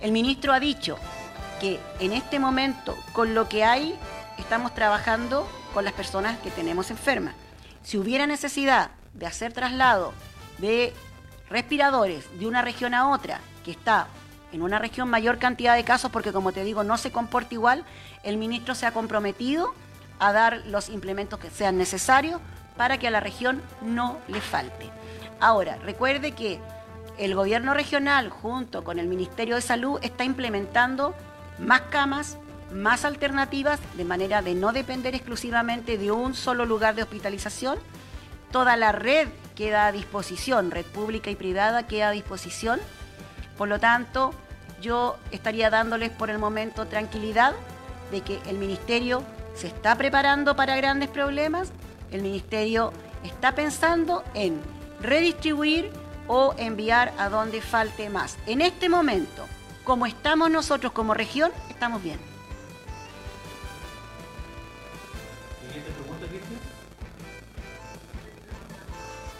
El 0.00 0.10
ministro 0.10 0.52
ha 0.52 0.60
dicho 0.60 0.96
que 1.60 1.80
en 2.00 2.12
este 2.12 2.38
momento, 2.38 2.96
con 3.12 3.34
lo 3.34 3.48
que 3.48 3.64
hay, 3.64 3.94
estamos 4.38 4.74
trabajando 4.74 5.46
con 5.74 5.84
las 5.84 5.92
personas 5.92 6.38
que 6.38 6.50
tenemos 6.50 6.90
enfermas. 6.90 7.34
Si 7.82 7.98
hubiera 7.98 8.26
necesidad 8.26 8.90
de 9.12 9.26
hacer 9.26 9.52
traslado 9.52 10.14
de 10.58 10.94
respiradores 11.50 12.24
de 12.38 12.46
una 12.46 12.62
región 12.62 12.94
a 12.94 13.10
otra, 13.10 13.40
que 13.64 13.70
está 13.70 14.08
en 14.52 14.62
una 14.62 14.78
región 14.78 15.08
mayor 15.08 15.38
cantidad 15.38 15.74
de 15.74 15.84
casos, 15.84 16.10
porque 16.10 16.32
como 16.32 16.52
te 16.52 16.64
digo, 16.64 16.84
no 16.84 16.98
se 16.98 17.10
comporta 17.12 17.54
igual, 17.54 17.84
el 18.22 18.36
ministro 18.36 18.74
se 18.74 18.86
ha 18.86 18.92
comprometido 18.92 19.74
a 20.18 20.32
dar 20.32 20.62
los 20.66 20.88
implementos 20.88 21.38
que 21.38 21.50
sean 21.50 21.76
necesarios 21.78 22.40
para 22.76 22.98
que 22.98 23.08
a 23.08 23.10
la 23.10 23.20
región 23.20 23.62
no 23.82 24.18
le 24.28 24.40
falte. 24.40 24.90
Ahora, 25.40 25.76
recuerde 25.76 26.32
que 26.32 26.60
el 27.18 27.34
gobierno 27.34 27.74
regional 27.74 28.30
junto 28.30 28.84
con 28.84 28.98
el 28.98 29.06
Ministerio 29.06 29.54
de 29.54 29.62
Salud 29.62 29.98
está 30.02 30.24
implementando 30.24 31.14
más 31.58 31.82
camas, 31.82 32.36
más 32.72 33.04
alternativas, 33.04 33.80
de 33.96 34.04
manera 34.04 34.42
de 34.42 34.54
no 34.54 34.72
depender 34.72 35.14
exclusivamente 35.14 35.98
de 35.98 36.10
un 36.10 36.34
solo 36.34 36.66
lugar 36.66 36.94
de 36.94 37.02
hospitalización. 37.02 37.78
Toda 38.50 38.76
la 38.76 38.92
red 38.92 39.28
queda 39.54 39.86
a 39.86 39.92
disposición, 39.92 40.70
red 40.70 40.84
pública 40.84 41.30
y 41.30 41.36
privada 41.36 41.86
queda 41.86 42.08
a 42.08 42.12
disposición. 42.12 42.80
Por 43.56 43.68
lo 43.68 43.80
tanto, 43.80 44.32
yo 44.80 45.16
estaría 45.30 45.70
dándoles 45.70 46.10
por 46.10 46.30
el 46.30 46.38
momento 46.38 46.86
tranquilidad 46.86 47.54
de 48.10 48.20
que 48.20 48.40
el 48.46 48.58
Ministerio 48.58 49.22
se 49.54 49.68
está 49.68 49.96
preparando 49.96 50.54
para 50.54 50.76
grandes 50.76 51.08
problemas, 51.08 51.72
el 52.10 52.22
Ministerio 52.22 52.92
está 53.24 53.54
pensando 53.54 54.22
en 54.34 54.60
redistribuir 55.00 55.90
o 56.28 56.54
enviar 56.58 57.12
a 57.18 57.28
donde 57.28 57.60
falte 57.60 58.10
más. 58.10 58.36
En 58.46 58.60
este 58.60 58.88
momento, 58.88 59.46
como 59.84 60.06
estamos 60.06 60.50
nosotros 60.50 60.92
como 60.92 61.14
región, 61.14 61.50
estamos 61.70 62.02
bien. 62.02 62.18
Siguiente 65.66 65.90
pregunta, 65.92 66.26
Cristian. 66.26 66.60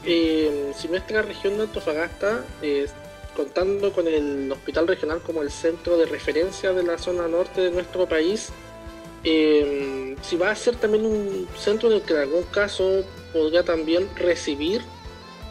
Eh, 0.05 0.73
si 0.77 0.89
nuestra 0.89 1.23
región 1.23 1.57
de 1.57 1.65
Antofagasta, 1.65 2.45
eh, 2.63 2.87
contando 3.37 3.92
con 3.92 4.09
el 4.09 4.51
hospital 4.51 4.88
regional 4.88 5.20
como 5.20 5.42
el 5.42 5.51
centro 5.51 5.96
de 5.99 6.07
referencia 6.07 6.72
de 6.72 6.83
la 6.83 6.99
zona 6.99 7.29
norte 7.29 7.61
de 7.61 7.70
nuestro 7.70 8.09
país, 8.09 8.51
eh, 9.22 10.16
si 10.22 10.37
va 10.37 10.51
a 10.51 10.57
ser 10.57 10.77
también 10.77 11.05
un 11.05 11.46
centro 11.57 11.90
en 11.90 11.96
el 11.96 12.03
que 12.03 12.14
en 12.14 12.20
algún 12.20 12.44
caso 12.44 13.05
podría 13.33 13.62
también 13.62 14.09
recibir 14.16 14.83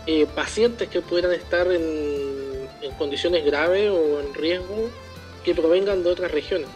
eh, 0.07 0.25
pacientes 0.35 0.89
que 0.89 1.01
puedan 1.01 1.31
estar 1.31 1.71
en, 1.71 2.67
en 2.81 2.91
condiciones 2.97 3.45
graves 3.45 3.91
o 3.91 4.19
en 4.19 4.33
riesgo 4.33 4.89
que 5.43 5.53
provengan 5.53 6.03
de 6.03 6.09
otras 6.09 6.31
regiones. 6.31 6.67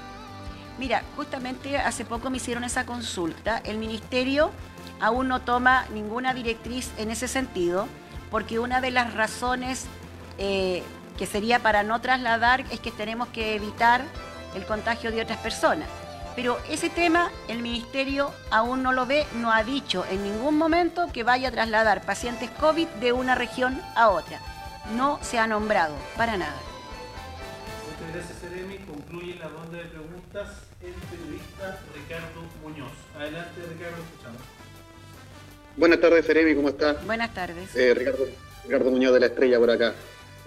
Mira, 0.77 1.03
justamente 1.15 1.77
hace 1.77 2.05
poco 2.05 2.29
me 2.29 2.37
hicieron 2.37 2.63
esa 2.63 2.85
consulta. 2.85 3.61
El 3.65 3.77
ministerio 3.77 4.51
aún 4.99 5.27
no 5.27 5.41
toma 5.41 5.85
ninguna 5.93 6.33
directriz 6.33 6.91
en 6.97 7.11
ese 7.11 7.27
sentido, 7.27 7.87
porque 8.31 8.59
una 8.59 8.79
de 8.79 8.91
las 8.91 9.13
razones 9.13 9.87
eh, 10.37 10.83
que 11.19 11.25
sería 11.25 11.59
para 11.59 11.83
no 11.83 11.99
trasladar 11.99 12.63
es 12.71 12.79
que 12.79 12.91
tenemos 12.91 13.27
que 13.27 13.53
evitar 13.53 14.01
el 14.55 14.65
contagio 14.65 15.11
de 15.11 15.21
otras 15.21 15.37
personas. 15.39 15.89
Pero 16.33 16.57
ese 16.69 16.89
tema 16.89 17.29
el 17.49 17.61
ministerio 17.61 18.31
aún 18.51 18.81
no 18.81 18.93
lo 18.93 19.05
ve, 19.05 19.27
no 19.35 19.51
ha 19.51 19.65
dicho 19.65 20.05
en 20.09 20.23
ningún 20.23 20.57
momento 20.57 21.09
que 21.11 21.23
vaya 21.23 21.49
a 21.49 21.51
trasladar 21.51 22.05
pacientes 22.05 22.49
COVID 22.51 22.87
de 23.01 23.11
una 23.11 23.35
región 23.35 23.81
a 23.97 24.07
otra. 24.07 24.39
No 24.95 25.19
se 25.21 25.37
ha 25.37 25.45
nombrado, 25.45 25.93
para 26.15 26.37
nada. 26.37 26.55
Muchas 27.91 28.15
gracias, 28.15 28.39
Seremi. 28.39 28.77
Concluye 28.77 29.35
la 29.35 29.49
ronda 29.49 29.77
de 29.77 29.83
preguntas 29.83 30.47
el 30.81 30.93
periodista 30.93 31.79
Ricardo 31.93 32.43
Muñoz. 32.63 32.93
Adelante, 33.17 33.61
Ricardo, 33.73 33.97
escuchamos. 34.03 34.41
Buenas 35.75 35.99
tardes, 35.99 36.25
Seremi, 36.25 36.55
¿cómo 36.55 36.69
está? 36.69 36.93
Buenas 37.05 37.33
tardes. 37.33 37.75
Eh, 37.75 37.93
Ricardo, 37.93 38.25
Ricardo 38.63 38.89
Muñoz 38.89 39.13
de 39.13 39.19
la 39.19 39.25
Estrella 39.25 39.59
por 39.59 39.69
acá. 39.69 39.93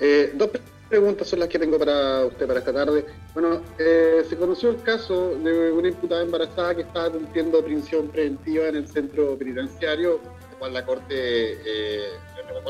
Eh, 0.01 0.33
dos 0.35 0.51
preguntas 0.93 1.27
son 1.27 1.39
las 1.39 1.49
que 1.49 1.59
tengo 1.59 1.79
para 1.79 2.27
usted 2.27 2.47
para 2.47 2.59
esta 2.59 2.71
tarde. 2.71 3.07
Bueno, 3.33 3.63
eh, 3.79 4.25
se 4.29 4.37
conoció 4.37 4.69
el 4.69 4.83
caso 4.83 5.35
de 5.37 5.73
una 5.73 5.89
imputada 5.89 6.23
embarazada 6.23 6.75
que 6.75 6.83
estaba 6.83 7.11
cumpliendo 7.11 7.65
prisión 7.65 8.09
preventiva 8.09 8.69
en 8.69 8.77
el 8.77 8.87
centro 8.87 9.39
penitenciario, 9.39 10.21
la 10.51 10.59
cual 10.59 10.75
la 10.75 10.85
Corte 10.85 11.15
eh, 11.15 12.09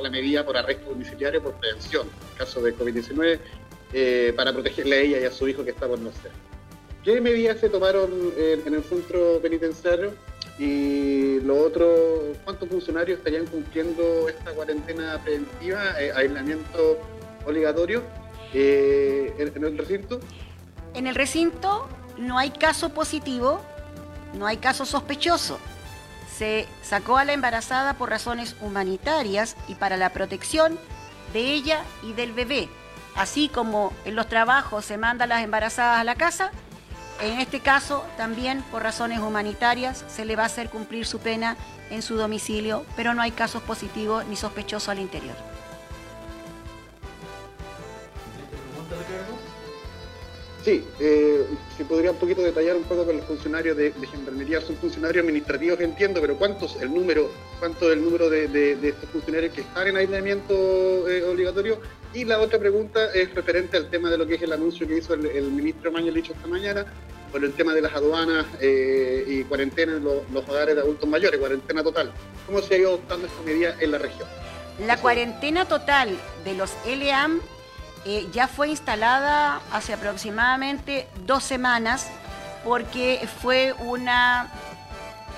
la 0.01 0.11
medida 0.11 0.47
por 0.47 0.57
arresto 0.57 0.91
domiciliario 0.91 1.43
por 1.43 1.55
prevención, 1.55 2.07
en 2.31 2.39
caso 2.39 2.63
de 2.63 2.77
COVID-19, 2.77 3.39
eh, 3.93 4.33
para 4.37 4.53
protegerle 4.53 4.97
a 4.97 5.01
ella 5.01 5.21
y 5.21 5.25
a 5.25 5.33
su 5.33 5.49
hijo 5.49 5.65
que 5.65 5.71
está 5.71 5.89
por 5.89 5.99
nacer. 5.99 6.31
¿Qué 7.03 7.21
medidas 7.21 7.59
se 7.59 7.69
tomaron 7.69 8.33
en, 8.37 8.67
en 8.67 8.75
el 8.75 8.85
centro 8.85 9.41
penitenciario? 9.43 10.13
Y 10.59 11.41
lo 11.41 11.57
otro, 11.59 12.35
¿cuántos 12.45 12.69
funcionarios 12.69 13.19
estarían 13.19 13.47
cumpliendo 13.47 14.29
esta 14.29 14.53
cuarentena 14.53 15.19
preventiva, 15.23 16.01
eh, 16.01 16.13
aislamiento 16.15 16.99
obligatorio 17.47 18.03
eh, 18.53 19.35
en, 19.39 19.57
en 19.57 19.65
el 19.65 19.79
recinto? 19.79 20.21
En 20.95 21.07
el 21.07 21.15
recinto 21.15 21.89
no 22.19 22.39
hay 22.39 22.51
caso 22.51 22.91
positivo, 22.91 23.61
no 24.35 24.47
hay 24.47 24.59
caso 24.59 24.85
sospechoso. 24.85 25.59
Se 26.37 26.67
sacó 26.83 27.19
a 27.19 27.25
la 27.25 27.33
embarazada 27.33 27.95
por 27.95 28.11
razones 28.11 28.57
humanitarias 28.61 29.57
y 29.69 29.75
para 29.75 29.97
la 29.97 30.13
protección 30.13 30.79
de 31.33 31.41
ella 31.41 31.83
y 32.03 32.13
del 32.13 32.33
bebé. 32.33 32.69
Así 33.15 33.49
como 33.49 33.93
en 34.05 34.17
los 34.17 34.29
trabajos 34.29 34.85
se 34.85 34.97
manda 34.97 35.25
a 35.25 35.29
las 35.29 35.43
embarazadas 35.43 36.01
a 36.01 36.05
la 36.05 36.15
casa, 36.15 36.51
en 37.23 37.39
este 37.39 37.61
caso 37.61 38.05
también 38.17 38.63
por 38.71 38.83
razones 38.83 39.21
humanitarias 39.21 40.05
se 40.09 40.25
le 40.25 40.35
va 40.35 40.43
a 40.43 40.47
hacer 40.47 40.71
cumplir 40.71 41.07
su 41.07 41.21
pena 41.21 41.57
en 41.91 42.03
su 42.03 42.17
domicilio, 42.17 42.85
pero 42.97 43.15
no 43.15 43.23
hay 43.23 43.31
casos 43.31 43.63
positivos 43.63 44.27
ni 44.27 44.35
sospechosos 44.35 44.89
al 44.89 44.99
interior. 44.99 45.52
Sí, 50.65 50.85
eh, 51.01 51.45
si 51.77 51.83
podría 51.83 52.13
un 52.13 52.19
poquito 52.19 52.41
detallar 52.41 52.77
un 52.77 52.85
poco 52.85 53.05
con 53.05 53.17
los 53.17 53.27
funcionarios 53.27 53.77
de, 53.77 53.91
de 53.91 54.07
gendarmería, 54.07 54.61
son 54.61 54.77
funcionarios 54.77 55.25
administrativos, 55.25 55.81
entiendo, 55.81 56.21
pero 56.21 56.37
¿cuántos 56.37 56.81
el 56.81 56.95
número, 56.95 57.31
cuánto 57.59 57.91
el 57.93 58.03
número 58.03 58.31
de, 58.31 58.79
estos 58.81 59.11
funcionarios 59.11 59.53
que 59.53 59.63
están 59.63 59.89
en 59.89 59.97
aislamiento 59.97 61.09
eh, 61.09 61.25
obligatorio? 61.25 61.81
Y 62.15 62.25
la 62.25 62.39
otra 62.39 62.61
pregunta 62.61 63.13
es 63.13 63.35
referente 63.35 63.77
al 63.77 63.91
tema 63.91 64.09
de 64.09 64.19
lo 64.19 64.27
que 64.27 64.37
es 64.37 64.43
el 64.43 64.53
anuncio 64.53 64.87
que 64.87 64.99
hizo 64.99 65.15
el, 65.15 65.27
el 65.27 65.51
ministro 65.51 65.91
Mañalich 65.91 66.31
esta 66.31 66.47
mañana 66.47 66.87
por 67.33 67.43
el 67.43 67.53
tema 67.55 67.73
de 67.73 67.81
las 67.81 67.95
aduanas 67.95 68.47
eh, 68.61 69.25
y 69.27 69.43
cuarentena 69.45 69.95
en 69.97 70.05
los, 70.05 70.49
hogares 70.49 70.77
de 70.77 70.83
adultos 70.83 71.09
mayores, 71.09 71.41
cuarentena 71.41 71.83
total. 71.83 72.13
¿Cómo 72.47 72.61
se 72.61 72.75
ha 72.75 72.79
ido 72.79 72.91
adoptando 72.91 73.27
esta 73.27 73.43
medida 73.43 73.75
en 73.81 73.91
la 73.91 73.99
región? 73.99 74.29
La 74.87 74.99
cuarentena 74.99 75.67
total 75.67 76.17
de 76.45 76.55
los 76.55 76.73
LEAM 76.87 77.41
eh, 78.05 78.29
ya 78.33 78.49
fue 78.49 78.69
instalada 78.69 79.61
hace 79.73 79.93
aproximadamente 79.93 81.09
dos 81.25 81.45
semanas 81.45 82.09
porque 82.65 83.29
fue 83.41 83.75
una 83.79 84.51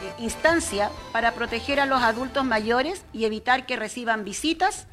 eh, 0.02 0.22
instancia 0.22 0.90
para 1.12 1.32
proteger 1.32 1.78
a 1.80 1.86
los 1.86 2.02
adultos 2.02 2.44
mayores 2.44 3.04
y 3.12 3.26
evitar 3.26 3.66
que 3.66 3.76
reciban 3.76 4.24
visitas 4.24 4.86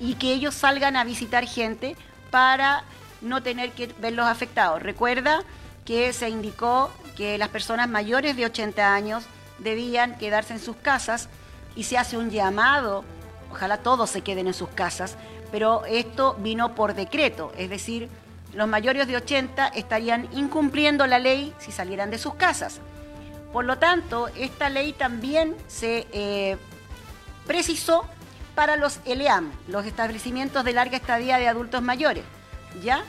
y 0.00 0.14
que 0.14 0.32
ellos 0.32 0.54
salgan 0.54 0.96
a 0.96 1.04
visitar 1.04 1.46
gente 1.46 1.96
para 2.30 2.82
no 3.20 3.42
tener 3.42 3.70
que 3.70 3.86
verlos 3.98 4.26
afectados. 4.26 4.82
Recuerda 4.82 5.44
que 5.84 6.12
se 6.12 6.28
indicó 6.28 6.90
que 7.16 7.38
las 7.38 7.48
personas 7.48 7.88
mayores 7.88 8.36
de 8.36 8.46
80 8.46 8.94
años 8.94 9.24
debían 9.58 10.18
quedarse 10.18 10.54
en 10.54 10.60
sus 10.60 10.76
casas 10.76 11.28
y 11.76 11.84
se 11.84 11.98
hace 11.98 12.16
un 12.16 12.30
llamado, 12.30 13.04
ojalá 13.50 13.78
todos 13.78 14.10
se 14.10 14.22
queden 14.22 14.48
en 14.48 14.54
sus 14.54 14.68
casas, 14.70 15.16
pero 15.52 15.84
esto 15.84 16.34
vino 16.40 16.74
por 16.74 16.94
decreto, 16.94 17.52
es 17.56 17.70
decir, 17.70 18.08
los 18.54 18.66
mayores 18.66 19.06
de 19.06 19.16
80 19.16 19.68
estarían 19.68 20.28
incumpliendo 20.32 21.06
la 21.06 21.18
ley 21.18 21.54
si 21.58 21.70
salieran 21.70 22.10
de 22.10 22.18
sus 22.18 22.34
casas. 22.34 22.80
Por 23.52 23.66
lo 23.66 23.78
tanto, 23.78 24.28
esta 24.28 24.70
ley 24.70 24.94
también 24.94 25.54
se 25.68 26.06
eh, 26.12 26.56
precisó 27.46 28.06
para 28.54 28.76
los 28.76 29.00
ELEAM, 29.04 29.52
los 29.68 29.84
establecimientos 29.86 30.64
de 30.64 30.72
larga 30.72 30.96
estadía 30.96 31.38
de 31.38 31.48
adultos 31.48 31.82
mayores, 31.82 32.24
¿ya? 32.82 33.04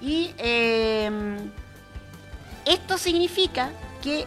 Y 0.00 0.34
eh, 0.38 1.10
esto 2.64 2.98
significa 2.98 3.70
que, 4.02 4.26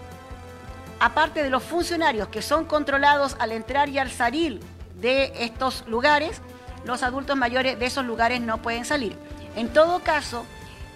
aparte 1.00 1.44
de 1.44 1.50
los 1.50 1.64
funcionarios 1.64 2.30
que 2.30 2.42
son 2.42 2.66
controlados 2.66 3.36
al 3.40 3.52
entrar 3.52 3.90
y 3.90 4.00
al 4.00 4.12
salir 4.12 4.60
de 5.00 5.34
estos 5.40 5.86
lugares, 5.88 6.42
los 6.88 7.04
adultos 7.04 7.36
mayores 7.36 7.78
de 7.78 7.86
esos 7.86 8.06
lugares 8.06 8.42
no 8.42 8.62
pueden 8.62 8.86
salir. 8.86 9.18
En 9.56 9.68
todo 9.68 10.00
caso, 10.00 10.46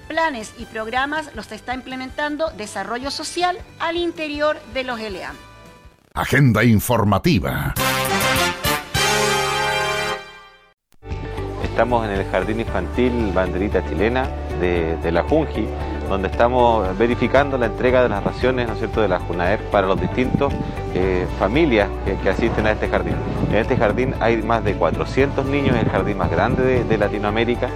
planes 0.08 0.54
y 0.58 0.66
programas 0.66 1.36
los 1.36 1.52
está 1.52 1.74
implementando 1.74 2.50
Desarrollo 2.52 3.12
Social 3.12 3.58
al 3.80 3.98
interior 3.98 4.58
de 4.74 4.84
los 4.84 5.00
LEAM. 5.00 5.36
Agenda 6.14 6.64
informativa. 6.64 7.74
Estamos 11.64 12.06
en 12.06 12.12
el 12.12 12.26
Jardín 12.30 12.60
Infantil 12.60 13.32
Banderita 13.34 13.86
Chilena 13.88 14.28
de, 14.60 14.98
de 14.98 15.12
la 15.12 15.24
Junji, 15.24 15.68
donde 16.12 16.28
estamos 16.28 16.98
verificando 16.98 17.58
la 17.58 17.68
entrega 17.68 18.04
de 18.04 18.10
las 18.10 18.24
raciones 18.24 18.68
¿no 18.68 18.74
es 18.74 18.80
cierto? 18.80 19.02
de 19.02 19.08
la 19.08 19.20
JUNAER 19.20 19.60
para 19.72 19.88
los 19.88 20.00
distintos 20.00 20.54
eh, 20.94 21.26
familias 21.40 21.90
que, 22.06 22.30
asisten 22.30 22.68
a 22.68 22.72
este 22.72 22.90
jardín. 22.90 23.16
En 23.50 23.58
este 23.58 23.78
jardín 23.78 24.14
hay 24.20 24.42
más 24.42 24.64
de 24.64 24.76
400 24.76 25.46
niños, 25.46 25.76
es 25.76 25.84
el 25.84 25.90
jardín 25.90 26.18
más 26.18 26.30
grande 26.30 26.64
de, 26.64 26.84
de 26.84 26.98
Latinoamérica 26.98 27.70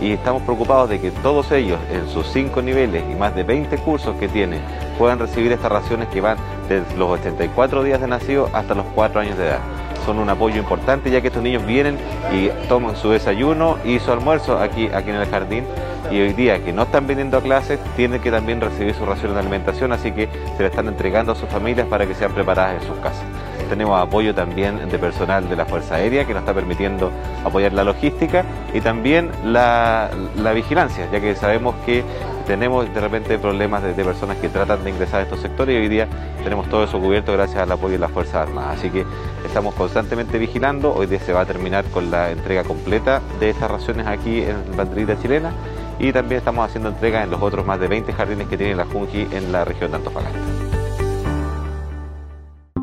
y 0.00 0.12
estamos 0.12 0.42
preocupados 0.42 0.88
de 0.88 1.00
que 1.00 1.10
todos 1.10 1.50
ellos 1.52 1.78
en 1.92 2.08
sus 2.08 2.26
cinco 2.28 2.62
niveles 2.62 3.04
y 3.10 3.14
más 3.14 3.34
de 3.34 3.42
20 3.42 3.76
cursos 3.78 4.16
que 4.16 4.28
tienen 4.28 4.62
puedan 4.96 5.18
recibir 5.18 5.50
estas 5.52 5.70
raciones 5.70 6.08
que 6.08 6.20
van 6.20 6.38
desde 6.68 6.96
los 6.96 7.10
84 7.10 7.82
días 7.82 8.00
de 8.00 8.06
nacido 8.06 8.48
hasta 8.52 8.74
los 8.74 8.86
4 8.94 9.20
años 9.20 9.36
de 9.36 9.48
edad 9.48 9.79
son 10.04 10.18
un 10.18 10.28
apoyo 10.28 10.56
importante 10.56 11.10
ya 11.10 11.20
que 11.20 11.28
estos 11.28 11.42
niños 11.42 11.64
vienen 11.66 11.98
y 12.32 12.48
toman 12.68 12.96
su 12.96 13.10
desayuno 13.10 13.78
y 13.84 13.98
su 13.98 14.12
almuerzo 14.12 14.58
aquí, 14.58 14.88
aquí 14.92 15.10
en 15.10 15.16
el 15.16 15.28
jardín 15.28 15.64
y 16.10 16.20
hoy 16.20 16.32
día 16.32 16.62
que 16.64 16.72
no 16.72 16.82
están 16.82 17.06
viniendo 17.06 17.38
a 17.38 17.40
clases 17.40 17.78
tienen 17.96 18.20
que 18.20 18.30
también 18.30 18.60
recibir 18.60 18.94
su 18.94 19.04
ración 19.06 19.34
de 19.34 19.40
alimentación 19.40 19.92
así 19.92 20.12
que 20.12 20.28
se 20.56 20.62
le 20.62 20.68
están 20.68 20.88
entregando 20.88 21.32
a 21.32 21.34
sus 21.34 21.48
familias 21.48 21.86
para 21.86 22.06
que 22.06 22.14
sean 22.14 22.32
preparadas 22.32 22.82
en 22.82 22.88
sus 22.88 22.96
casas. 22.98 23.24
Tenemos 23.68 24.00
apoyo 24.00 24.34
también 24.34 24.88
de 24.88 24.98
personal 24.98 25.48
de 25.48 25.54
la 25.54 25.64
Fuerza 25.64 25.94
Aérea 25.94 26.24
que 26.24 26.32
nos 26.32 26.40
está 26.40 26.52
permitiendo 26.52 27.12
apoyar 27.44 27.72
la 27.72 27.84
logística 27.84 28.44
y 28.74 28.80
también 28.80 29.30
la, 29.44 30.10
la 30.34 30.52
vigilancia, 30.52 31.06
ya 31.12 31.20
que 31.20 31.36
sabemos 31.36 31.76
que 31.86 32.02
tenemos 32.50 32.92
de 32.92 33.00
repente 33.00 33.38
problemas 33.38 33.80
de, 33.80 33.92
personas 33.92 34.36
que 34.38 34.48
tratan 34.48 34.82
de 34.82 34.90
ingresar 34.90 35.20
a 35.20 35.22
estos 35.22 35.38
sectores 35.38 35.72
y 35.72 35.78
hoy 35.78 35.88
día 35.88 36.08
tenemos 36.42 36.68
todo 36.68 36.82
eso 36.82 36.98
cubierto 36.98 37.32
gracias 37.32 37.60
al 37.60 37.70
apoyo 37.70 37.92
de 37.92 38.00
las 38.00 38.10
Fuerzas 38.10 38.48
Armadas. 38.48 38.80
Así 38.80 38.90
que 38.90 39.04
estamos 39.46 39.72
constantemente 39.74 40.36
vigilando. 40.36 40.92
Hoy 40.92 41.06
día 41.06 41.20
se 41.20 41.32
va 41.32 41.42
a 41.42 41.46
terminar 41.46 41.84
con 41.84 42.10
la 42.10 42.32
entrega 42.32 42.64
completa 42.64 43.22
de 43.38 43.50
estas 43.50 43.70
raciones 43.70 44.08
aquí 44.08 44.42
en 44.42 44.76
Banderita 44.76 45.16
Chilena 45.22 45.52
y 46.00 46.12
también 46.12 46.40
estamos 46.40 46.66
haciendo 46.66 46.88
entrega 46.88 47.22
en 47.22 47.30
los 47.30 47.40
otros 47.40 47.64
más 47.64 47.78
de 47.78 47.86
20 47.86 48.12
jardines 48.14 48.48
que 48.48 48.56
tiene 48.56 48.74
la 48.74 48.84
Junji 48.84 49.28
en 49.30 49.52
la 49.52 49.64
región 49.64 49.92
de 49.92 49.98
Antofagasta. 49.98 50.40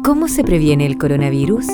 ¿Cómo 0.01 0.29
se 0.29 0.45
previene 0.45 0.85
el 0.85 0.97
coronavirus? 0.97 1.67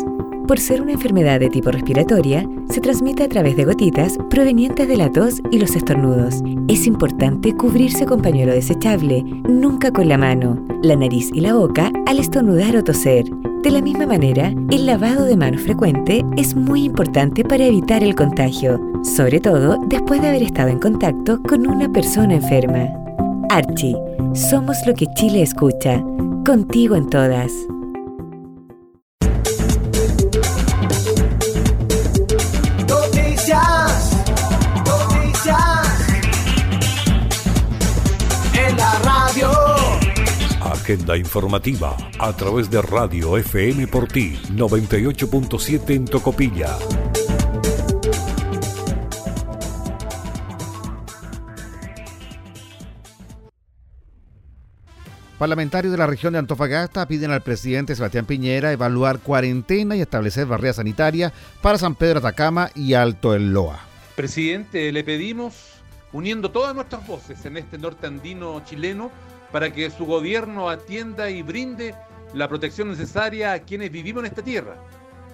Por 0.53 0.59
ser 0.59 0.83
una 0.83 0.91
enfermedad 0.91 1.39
de 1.39 1.49
tipo 1.49 1.71
respiratoria, 1.71 2.47
se 2.69 2.79
transmite 2.79 3.23
a 3.23 3.27
través 3.27 3.57
de 3.57 3.65
gotitas 3.65 4.19
provenientes 4.29 4.87
de 4.87 4.97
la 4.97 5.11
tos 5.11 5.41
y 5.49 5.57
los 5.57 5.75
estornudos. 5.75 6.43
Es 6.67 6.85
importante 6.85 7.55
cubrirse 7.55 8.05
con 8.05 8.21
pañuelo 8.21 8.53
desechable, 8.53 9.23
nunca 9.49 9.89
con 9.89 10.07
la 10.07 10.19
mano, 10.19 10.63
la 10.83 10.95
nariz 10.95 11.31
y 11.33 11.41
la 11.41 11.55
boca 11.55 11.91
al 12.05 12.19
estornudar 12.19 12.77
o 12.77 12.83
toser. 12.83 13.25
De 13.63 13.71
la 13.71 13.81
misma 13.81 14.05
manera, 14.05 14.53
el 14.69 14.85
lavado 14.85 15.25
de 15.25 15.35
manos 15.35 15.63
frecuente 15.63 16.23
es 16.37 16.55
muy 16.55 16.83
importante 16.83 17.43
para 17.43 17.65
evitar 17.65 18.03
el 18.03 18.13
contagio, 18.13 18.79
sobre 19.01 19.39
todo 19.39 19.79
después 19.87 20.21
de 20.21 20.27
haber 20.27 20.43
estado 20.43 20.69
en 20.69 20.77
contacto 20.77 21.41
con 21.41 21.65
una 21.65 21.91
persona 21.91 22.35
enferma. 22.35 22.89
Archie, 23.49 23.97
somos 24.35 24.77
lo 24.85 24.93
que 24.93 25.07
Chile 25.15 25.41
escucha. 25.41 26.03
Contigo 26.45 26.95
en 26.95 27.09
todas. 27.09 27.51
Agenda 40.84 41.15
informativa 41.15 41.96
a 42.19 42.36
través 42.36 42.69
de 42.69 42.82
Radio 42.82 43.38
FM 43.38 43.88
por 43.88 44.06
ti 44.06 44.38
98.7 44.50 45.96
en 45.96 46.04
Tocopilla. 46.04 46.78
Parlamentarios 55.39 55.93
de 55.93 55.98
la 55.98 56.06
región 56.06 56.34
de 56.34 56.39
Antofagasta 56.39 57.08
piden 57.08 57.32
al 57.32 57.43
presidente 57.43 57.96
Sebastián 57.96 58.26
Piñera 58.26 58.74
evaluar 58.74 59.19
cuarentena 59.19 59.96
y 59.96 60.02
establecer 60.02 60.48
barreras 60.48 60.76
sanitarias 60.76 61.32
para 61.62 61.78
San 61.78 61.96
Pedro 61.96 62.19
Atacama 62.19 62.72
y 62.76 62.93
Alto 62.93 63.34
El 63.34 63.54
Loa. 63.54 63.80
Presidente, 64.17 64.91
le 64.91 65.06
pedimos, 65.06 65.54
uniendo 66.12 66.52
todas 66.52 66.76
nuestras 66.76 67.08
voces 67.08 67.46
en 67.46 67.56
este 67.56 67.78
norte 67.78 68.06
andino 68.06 68.62
chileno, 68.65 69.12
para 69.53 69.71
que 69.71 69.91
su 69.91 70.07
gobierno 70.07 70.67
atienda 70.67 71.29
y 71.29 71.43
brinde 71.43 71.93
la 72.33 72.49
protección 72.49 72.89
necesaria 72.89 73.53
a 73.53 73.59
quienes 73.59 73.91
vivimos 73.91 74.21
en 74.21 74.31
esta 74.31 74.41
tierra, 74.41 74.75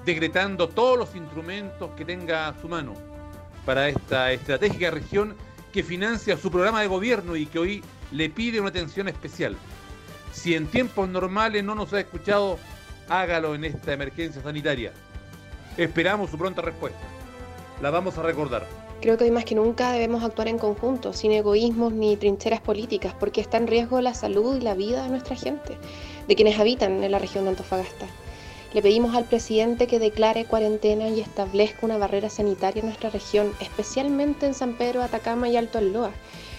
decretando 0.05 0.67
todos 0.67 0.99
los 0.99 1.15
instrumentos 1.15 1.89
que 1.95 2.03
tenga 2.03 2.49
a 2.49 2.61
su 2.61 2.67
mano 2.67 2.95
para 3.65 3.87
esta 3.87 4.33
estratégica 4.33 4.91
región 4.91 5.37
que 5.71 5.83
financia 5.83 6.35
su 6.35 6.51
programa 6.51 6.81
de 6.81 6.87
gobierno 6.87 7.37
y 7.37 7.45
que 7.45 7.59
hoy 7.59 7.83
le 8.11 8.29
pide 8.29 8.59
una 8.59 8.69
atención 8.69 9.07
especial. 9.07 9.55
Si 10.33 10.53
en 10.53 10.67
tiempos 10.67 11.07
normales 11.07 11.63
no 11.63 11.73
nos 11.73 11.93
ha 11.93 12.01
escuchado, 12.01 12.59
hágalo 13.07 13.55
en 13.55 13.63
esta 13.63 13.93
emergencia 13.93 14.41
sanitaria. 14.41 14.91
Esperamos 15.77 16.29
su 16.29 16.37
pronta 16.37 16.61
respuesta. 16.61 16.99
La 17.81 17.89
vamos 17.89 18.17
a 18.17 18.23
recordar. 18.23 18.78
Creo 19.01 19.17
que 19.17 19.23
hoy 19.23 19.31
más 19.31 19.45
que 19.45 19.55
nunca 19.55 19.93
debemos 19.93 20.23
actuar 20.23 20.49
en 20.49 20.57
conjunto, 20.57 21.13
sin 21.13 21.31
egoísmos 21.31 21.93
ni 21.93 22.17
trincheras 22.17 22.59
políticas, 22.59 23.13
porque 23.17 23.39
está 23.39 23.55
en 23.55 23.67
riesgo 23.67 24.01
la 24.01 24.13
salud 24.13 24.57
y 24.57 24.61
la 24.61 24.73
vida 24.73 25.03
de 25.03 25.09
nuestra 25.09 25.37
gente, 25.37 25.77
de 26.27 26.35
quienes 26.35 26.59
habitan 26.59 27.01
en 27.01 27.11
la 27.11 27.19
región 27.19 27.45
de 27.45 27.51
Antofagasta. 27.51 28.07
Le 28.73 28.81
pedimos 28.81 29.15
al 29.15 29.23
presidente 29.23 29.87
que 29.87 29.99
declare 29.99 30.43
cuarentena 30.43 31.07
y 31.07 31.21
establezca 31.21 31.85
una 31.85 31.97
barrera 31.97 32.29
sanitaria 32.29 32.81
en 32.81 32.87
nuestra 32.87 33.09
región, 33.09 33.53
especialmente 33.61 34.45
en 34.45 34.53
San 34.53 34.73
Pedro, 34.73 35.01
Atacama 35.01 35.47
y 35.47 35.55
Alto 35.55 35.77
Alloa. 35.77 36.11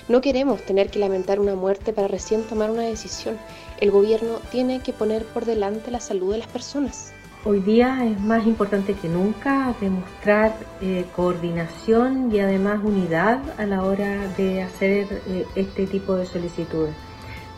No 0.08 0.22
queremos 0.22 0.62
tener 0.62 0.90
que 0.90 0.98
lamentar 0.98 1.40
una 1.40 1.54
muerte 1.54 1.92
para 1.92 2.08
recién 2.08 2.42
tomar 2.44 2.70
una 2.70 2.82
decisión. 2.82 3.38
El 3.80 3.90
gobierno 3.90 4.40
tiene 4.50 4.80
que 4.80 4.94
poner 4.94 5.26
por 5.26 5.44
delante 5.44 5.90
la 5.90 6.00
salud 6.00 6.32
de 6.32 6.38
las 6.38 6.48
personas. 6.48 7.12
Hoy 7.42 7.60
día 7.60 8.04
es 8.04 8.20
más 8.20 8.46
importante 8.46 8.92
que 8.92 9.08
nunca 9.08 9.74
demostrar 9.80 10.54
eh, 10.82 11.06
coordinación 11.16 12.30
y 12.30 12.38
además 12.38 12.80
unidad 12.84 13.40
a 13.58 13.64
la 13.64 13.82
hora 13.82 14.28
de 14.36 14.60
hacer 14.60 15.22
eh, 15.26 15.46
este 15.54 15.86
tipo 15.86 16.16
de 16.16 16.26
solicitudes. 16.26 16.94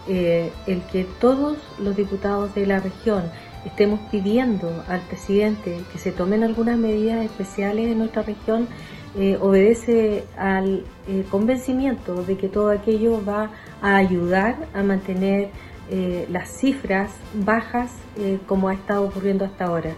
Eh, 0.07 0.53
el 0.69 0.83
que 0.83 1.05
todos 1.21 1.59
los 1.81 1.97
diputados 1.97 2.55
de 2.55 2.65
la 2.65 2.79
región 2.79 3.25
estemos 3.65 3.99
pidiendo 4.09 4.85
al 4.87 5.01
presidente 5.01 5.81
que 5.91 5.99
se 5.99 6.13
tomen 6.13 6.45
algunas 6.45 6.79
medidas 6.79 7.25
especiales 7.25 7.89
en 7.89 7.99
nuestra 7.99 8.23
región 8.23 8.69
obedece 9.41 10.25
al 10.39 10.85
convencimiento 11.31 12.23
de 12.23 12.39
que 12.39 12.49
todo 12.49 12.71
aquello 12.71 13.23
va 13.23 13.51
a 13.83 13.97
ayudar 13.97 14.57
a 14.73 14.83
mantener 14.83 15.51
eh, 15.95 16.27
las 16.31 16.49
cifras 16.49 17.11
bajas 17.35 17.91
eh, 18.17 18.39
como 18.47 18.71
ha 18.71 18.73
estado 18.75 19.05
ocurriendo 19.05 19.45
hasta 19.45 19.67
ahora. 19.67 19.91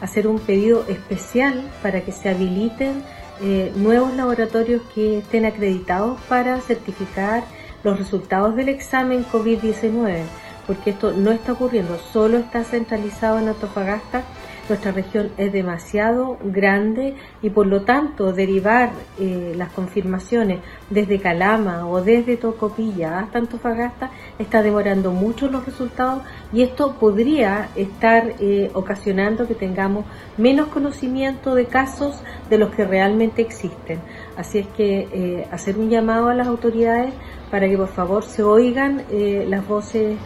Hacer 0.00 0.28
un 0.28 0.38
pedido 0.38 0.84
especial 0.88 1.68
para 1.82 2.02
que 2.02 2.12
se 2.12 2.28
habiliten 2.28 3.02
eh, 3.42 3.72
nuevos 3.74 4.14
laboratorios 4.14 4.80
que 4.94 5.18
estén 5.18 5.44
acreditados 5.46 6.20
para 6.28 6.60
certificar 6.60 7.42
los 7.82 7.98
resultados 7.98 8.54
del 8.54 8.68
examen 8.68 9.24
COVID-19, 9.24 10.22
porque 10.68 10.90
esto 10.90 11.10
no 11.10 11.32
está 11.32 11.54
ocurriendo, 11.54 11.98
solo 11.98 12.38
está 12.38 12.62
centralizado 12.62 13.40
en 13.40 13.48
Antofagasta 13.48 14.22
nuestra 14.70 14.92
región 14.92 15.30
es 15.36 15.52
demasiado 15.52 16.38
grande 16.44 17.16
y 17.42 17.50
por 17.50 17.66
lo 17.66 17.82
tanto 17.82 18.32
derivar 18.32 18.92
eh, 19.18 19.52
las 19.56 19.72
confirmaciones 19.72 20.60
desde 20.88 21.18
Calama 21.18 21.88
o 21.88 22.00
desde 22.00 22.36
Tocopilla 22.36 23.18
hasta 23.18 23.38
Antofagasta 23.38 24.10
está 24.38 24.62
demorando 24.62 25.10
mucho 25.10 25.48
los 25.48 25.66
resultados 25.66 26.22
y 26.52 26.62
esto 26.62 26.94
podría 27.00 27.68
estar 27.74 28.34
eh, 28.38 28.70
ocasionando 28.72 29.48
que 29.48 29.56
tengamos 29.56 30.04
menos 30.38 30.68
conocimiento 30.68 31.56
de 31.56 31.66
casos 31.66 32.22
de 32.48 32.58
los 32.58 32.72
que 32.72 32.84
realmente 32.84 33.42
existen. 33.42 33.98
Así 34.36 34.60
es 34.60 34.68
que 34.68 35.08
eh, 35.12 35.48
hacer 35.50 35.78
un 35.78 35.90
llamado 35.90 36.28
a 36.28 36.34
las 36.34 36.46
autoridades 36.46 37.12
para 37.50 37.68
que 37.68 37.76
por 37.76 37.88
favor 37.88 38.22
se 38.22 38.44
oigan 38.44 39.02
las 39.10 39.66
voces 39.66 40.16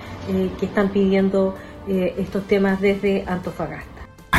que 0.61 0.67
están 0.67 0.91
pidiendo 0.91 1.55
estos 1.89 2.47
temas 2.47 2.83
desde 2.83 3.25
Antofagasta. 3.27 3.94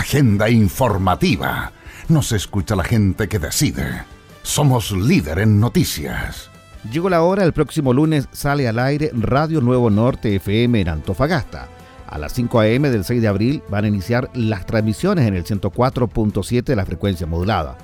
Agenda 0.05 0.51
informativa. 0.51 1.71
Nos 2.09 2.31
escucha 2.31 2.75
la 2.75 2.83
gente 2.83 3.27
que 3.27 3.39
decide. 3.39 4.03
Somos 4.43 4.91
líder 4.91 5.39
en 5.39 5.59
noticias. 5.59 6.51
Llegó 6.91 7.09
la 7.09 7.23
hora, 7.23 7.43
el 7.43 7.53
próximo 7.53 7.91
lunes 7.91 8.27
sale 8.31 8.67
al 8.67 8.77
aire 8.77 9.09
Radio 9.13 9.61
Nuevo 9.61 9.89
Norte 9.89 10.35
FM 10.35 10.81
en 10.81 10.89
Antofagasta. 10.89 11.69
A 12.07 12.19
las 12.19 12.33
5 12.33 12.59
a.m. 12.59 12.91
del 12.91 13.03
6 13.03 13.19
de 13.19 13.27
abril 13.27 13.63
van 13.67 13.85
a 13.85 13.87
iniciar 13.87 14.29
las 14.35 14.67
transmisiones 14.67 15.27
en 15.27 15.33
el 15.33 15.43
104.7 15.43 16.63
de 16.63 16.75
la 16.75 16.85
frecuencia 16.85 17.25
modulada. 17.25 17.75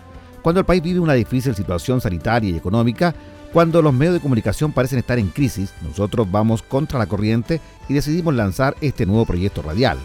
Cuando 0.44 0.60
el 0.60 0.68
país 0.68 0.84
vive 0.84 1.00
una 1.00 1.14
difícil 1.14 1.56
situación 1.56 2.02
sanitaria 2.02 2.52
y 2.52 2.56
económica, 2.56 3.16
cuando 3.52 3.82
los 3.82 3.96
medios 3.96 4.14
de 4.14 4.22
comunicación 4.22 4.74
parecen 4.74 5.00
estar 5.00 5.18
en 5.18 5.30
crisis, 5.30 5.74
nosotros 5.82 6.30
vamos 6.30 6.62
contra 6.62 7.00
la 7.00 7.08
corriente 7.08 7.60
y 7.90 7.96
decidimos 7.96 8.36
lanzar 8.36 8.76
este 8.80 9.08
nuevo 9.08 9.26
proyecto 9.26 9.64
radial. 9.64 9.98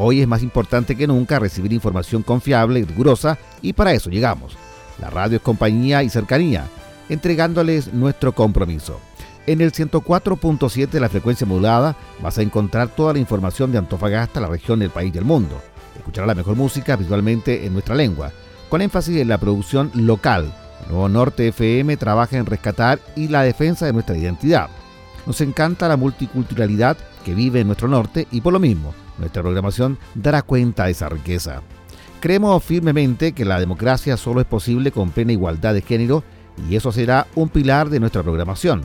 Hoy 0.00 0.20
es 0.20 0.28
más 0.28 0.44
importante 0.44 0.94
que 0.94 1.08
nunca 1.08 1.40
recibir 1.40 1.72
información 1.72 2.22
confiable 2.22 2.78
y 2.78 2.84
rigurosa 2.84 3.36
y 3.62 3.72
para 3.72 3.92
eso 3.92 4.10
llegamos. 4.10 4.56
La 5.00 5.10
radio 5.10 5.38
es 5.38 5.42
compañía 5.42 6.04
y 6.04 6.08
cercanía, 6.08 6.66
entregándoles 7.08 7.92
nuestro 7.92 8.32
compromiso. 8.32 9.00
En 9.48 9.60
el 9.60 9.72
104.7 9.72 10.88
de 10.88 11.00
la 11.00 11.08
frecuencia 11.08 11.48
modulada 11.48 11.96
vas 12.22 12.38
a 12.38 12.42
encontrar 12.42 12.88
toda 12.94 13.12
la 13.12 13.18
información 13.18 13.72
de 13.72 13.78
Antofagasta, 13.78 14.40
la 14.40 14.46
región, 14.46 14.78
del 14.78 14.90
país 14.90 15.12
y 15.12 15.18
el 15.18 15.24
mundo. 15.24 15.60
Escucharás 15.96 16.28
la 16.28 16.34
mejor 16.36 16.54
música 16.54 16.94
visualmente 16.94 17.66
en 17.66 17.72
nuestra 17.72 17.96
lengua, 17.96 18.30
con 18.68 18.82
énfasis 18.82 19.16
en 19.16 19.26
la 19.26 19.38
producción 19.38 19.90
local. 19.94 20.54
Nuevo 20.88 21.08
Norte 21.08 21.48
FM 21.48 21.96
trabaja 21.96 22.36
en 22.36 22.46
rescatar 22.46 23.00
y 23.16 23.26
la 23.26 23.42
defensa 23.42 23.84
de 23.86 23.92
nuestra 23.92 24.16
identidad. 24.16 24.68
Nos 25.28 25.42
encanta 25.42 25.88
la 25.88 25.98
multiculturalidad 25.98 26.96
que 27.22 27.34
vive 27.34 27.60
en 27.60 27.66
nuestro 27.66 27.86
norte 27.86 28.26
y 28.30 28.40
por 28.40 28.54
lo 28.54 28.58
mismo 28.58 28.94
nuestra 29.18 29.42
programación 29.42 29.98
dará 30.14 30.40
cuenta 30.40 30.86
de 30.86 30.92
esa 30.92 31.10
riqueza. 31.10 31.60
Creemos 32.18 32.64
firmemente 32.64 33.32
que 33.32 33.44
la 33.44 33.60
democracia 33.60 34.16
solo 34.16 34.40
es 34.40 34.46
posible 34.46 34.90
con 34.90 35.10
plena 35.10 35.32
igualdad 35.32 35.74
de 35.74 35.82
género 35.82 36.24
y 36.66 36.76
eso 36.76 36.92
será 36.92 37.26
un 37.34 37.50
pilar 37.50 37.90
de 37.90 38.00
nuestra 38.00 38.22
programación. 38.22 38.80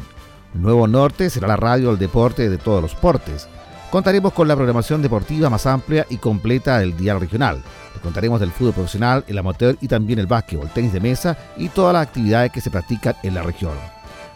Nuevo 0.53 0.85
Norte 0.85 1.29
será 1.29 1.47
la 1.47 1.55
radio 1.55 1.91
del 1.91 1.97
deporte 1.97 2.49
de 2.49 2.57
todos 2.57 2.81
los 2.81 2.93
portes. 2.93 3.47
Contaremos 3.89 4.33
con 4.33 4.49
la 4.49 4.57
programación 4.57 5.01
deportiva 5.01 5.49
más 5.49 5.65
amplia 5.65 6.05
y 6.09 6.17
completa 6.17 6.77
del 6.77 6.97
dial 6.97 7.21
regional. 7.21 7.63
Contaremos 8.01 8.41
del 8.41 8.51
fútbol 8.51 8.73
profesional, 8.73 9.23
el 9.27 9.37
amateur 9.37 9.77
y 9.79 9.87
también 9.87 10.19
el 10.19 10.27
básquetbol, 10.27 10.69
tenis 10.73 10.91
de 10.91 10.99
mesa 10.99 11.37
y 11.55 11.69
todas 11.69 11.93
las 11.93 12.05
actividades 12.05 12.51
que 12.51 12.59
se 12.59 12.69
practican 12.69 13.15
en 13.23 13.33
la 13.35 13.43
región. 13.43 13.92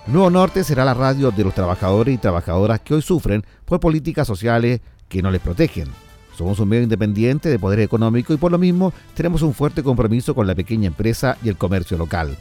Nuevo 0.08 0.30
Norte 0.30 0.64
será 0.64 0.86
la 0.86 0.94
radio 0.94 1.32
de 1.32 1.44
los 1.44 1.54
trabajadores 1.54 2.16
y 2.16 2.18
trabajadoras 2.18 2.80
que 2.80 2.94
hoy 2.94 3.02
sufren 3.02 3.44
por 3.66 3.82
políticas 3.82 4.26
sociales 4.26 4.80
que 5.10 5.22
no 5.22 5.30
les 5.32 5.42
protegen. 5.42 5.90
Somos 6.34 6.60
un 6.62 6.70
medio 6.70 6.84
independiente 6.84 7.50
de 7.50 7.60
poder 7.60 7.82
económico 7.82 8.34
y 8.34 8.38
por 8.38 8.50
lo 8.50 8.58
mismo 8.58 8.94
tenemos 9.16 9.42
un 9.42 9.54
fuerte 9.54 9.84
compromiso 9.84 10.34
con 10.34 10.48
la 10.48 10.56
pequeña 10.56 10.88
empresa 10.88 11.38
y 11.44 11.50
el 11.50 11.58
comercio 11.58 11.98
local. 11.98 12.38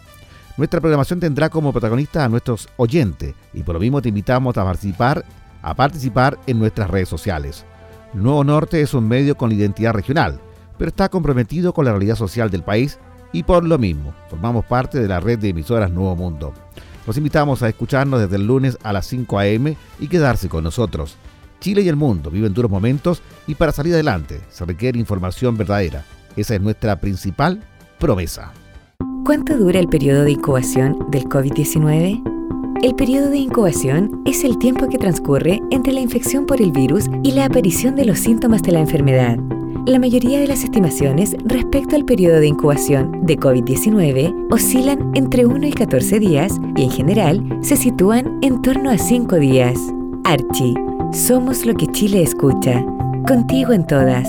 Nuestra 0.57 0.81
programación 0.81 1.19
tendrá 1.19 1.51
como 1.51 1.73
protagonista 1.73 2.25
a 2.25 2.29
nuestros 2.29 2.69
oyentes 2.77 3.35
y 3.53 3.65
por 3.65 3.75
lo 3.75 3.81
mismo 3.81 4.01
te 4.01 4.11
invitamos 4.11 4.57
a 4.57 4.65
participar, 4.65 5.25
a 5.61 5.75
participar 5.75 6.39
en 6.47 6.61
nuestras 6.61 6.89
redes 6.89 7.09
sociales. 7.09 7.65
Nuevo 8.15 8.45
Norte 8.45 8.81
es 8.81 8.95
un 8.95 9.09
medio 9.09 9.37
con 9.37 9.51
identidad 9.51 9.93
regional, 9.93 10.39
pero 10.79 10.91
está 10.91 11.09
comprometido 11.09 11.75
con 11.75 11.85
la 11.85 11.91
realidad 11.91 12.15
social 12.15 12.49
del 12.49 12.63
país 12.63 13.01
y 13.33 13.43
por 13.43 13.65
lo 13.65 13.77
mismo 13.77 14.15
formamos 14.31 14.65
parte 14.67 15.01
de 15.01 15.09
la 15.09 15.19
red 15.19 15.41
de 15.41 15.49
emisoras 15.49 15.91
Nuevo 15.91 16.15
Mundo. 16.15 16.55
Los 17.07 17.16
invitamos 17.16 17.62
a 17.62 17.69
escucharnos 17.69 18.21
desde 18.21 18.37
el 18.37 18.47
lunes 18.47 18.77
a 18.83 18.92
las 18.92 19.07
5 19.07 19.38
a.m. 19.38 19.77
y 20.01 20.09
quedarse 20.09 20.49
con 20.49 20.64
nosotros. 20.64 21.16
Chile 21.61 21.83
y 21.83 21.88
el 21.88 21.97
mundo 21.97 22.31
viven 22.31 22.53
duros 22.53 22.71
momentos 22.71 23.23
y 23.47 23.55
para 23.55 23.73
salir 23.73 23.95
adelante 23.95 24.40
se 24.51 24.64
requiere 24.64 24.99
información 24.99 25.57
verdadera. 25.57 26.05
Esa 26.37 26.55
es 26.55 26.61
nuestra 26.61 27.01
principal 27.01 27.62
promesa. 27.99 28.53
¿Cuánto 29.25 29.57
dura 29.57 29.81
el 29.81 29.88
periodo 29.88 30.25
de 30.25 30.33
incubación 30.33 30.99
del 31.11 31.25
COVID-19? 31.25 32.23
El 32.83 32.95
periodo 32.95 33.31
de 33.31 33.38
incubación 33.38 34.23
es 34.27 34.45
el 34.45 34.59
tiempo 34.59 34.88
que 34.88 34.99
transcurre 34.99 35.61
entre 35.71 35.92
la 35.92 36.01
infección 36.01 36.45
por 36.45 36.61
el 36.61 36.73
virus 36.73 37.07
y 37.23 37.33
la 37.33 37.47
aparición 37.47 37.97
de 37.97 38.05
los 38.05 38.19
síntomas 38.19 38.62
de 38.62 38.73
la 38.73 38.81
enfermedad. 38.81 39.38
La 39.87 40.01
mayoría 40.01 40.40
de 40.40 40.49
las 40.49 40.64
estimaciones 40.64 41.37
respecto 41.44 41.94
al 41.94 42.05
periodo 42.05 42.40
de 42.40 42.49
incubación 42.49 43.25
de 43.25 43.38
COVID-19 43.38 44.49
oscilan 44.51 45.12
entre 45.14 45.46
1 45.46 45.64
y 45.64 45.72
14 45.72 46.18
días 46.18 46.55
y 46.75 46.83
en 46.83 46.90
general 46.90 47.59
se 47.62 47.77
sitúan 47.77 48.40
en 48.42 48.61
torno 48.62 48.90
a 48.90 48.99
5 48.99 49.37
días. 49.37 49.79
Archie 50.25 50.75
somos 51.12 51.64
lo 51.64 51.75
que 51.75 51.87
Chile 51.87 52.20
escucha. 52.20 52.85
Contigo 53.29 53.72
en 53.72 53.87
todas. 53.87 54.29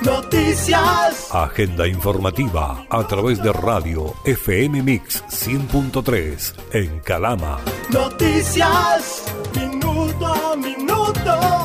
Noticias. 0.00 1.28
Agenda 1.34 1.86
informativa 1.86 2.86
a 2.88 3.06
través 3.06 3.42
de 3.42 3.52
radio 3.52 4.14
FM 4.24 4.82
Mix 4.82 5.22
100.3 5.26 6.54
en 6.72 6.98
Calama. 7.00 7.58
Noticias. 7.90 9.22
Minuto 9.54 10.26
a 10.26 10.56
minuto. 10.56 11.61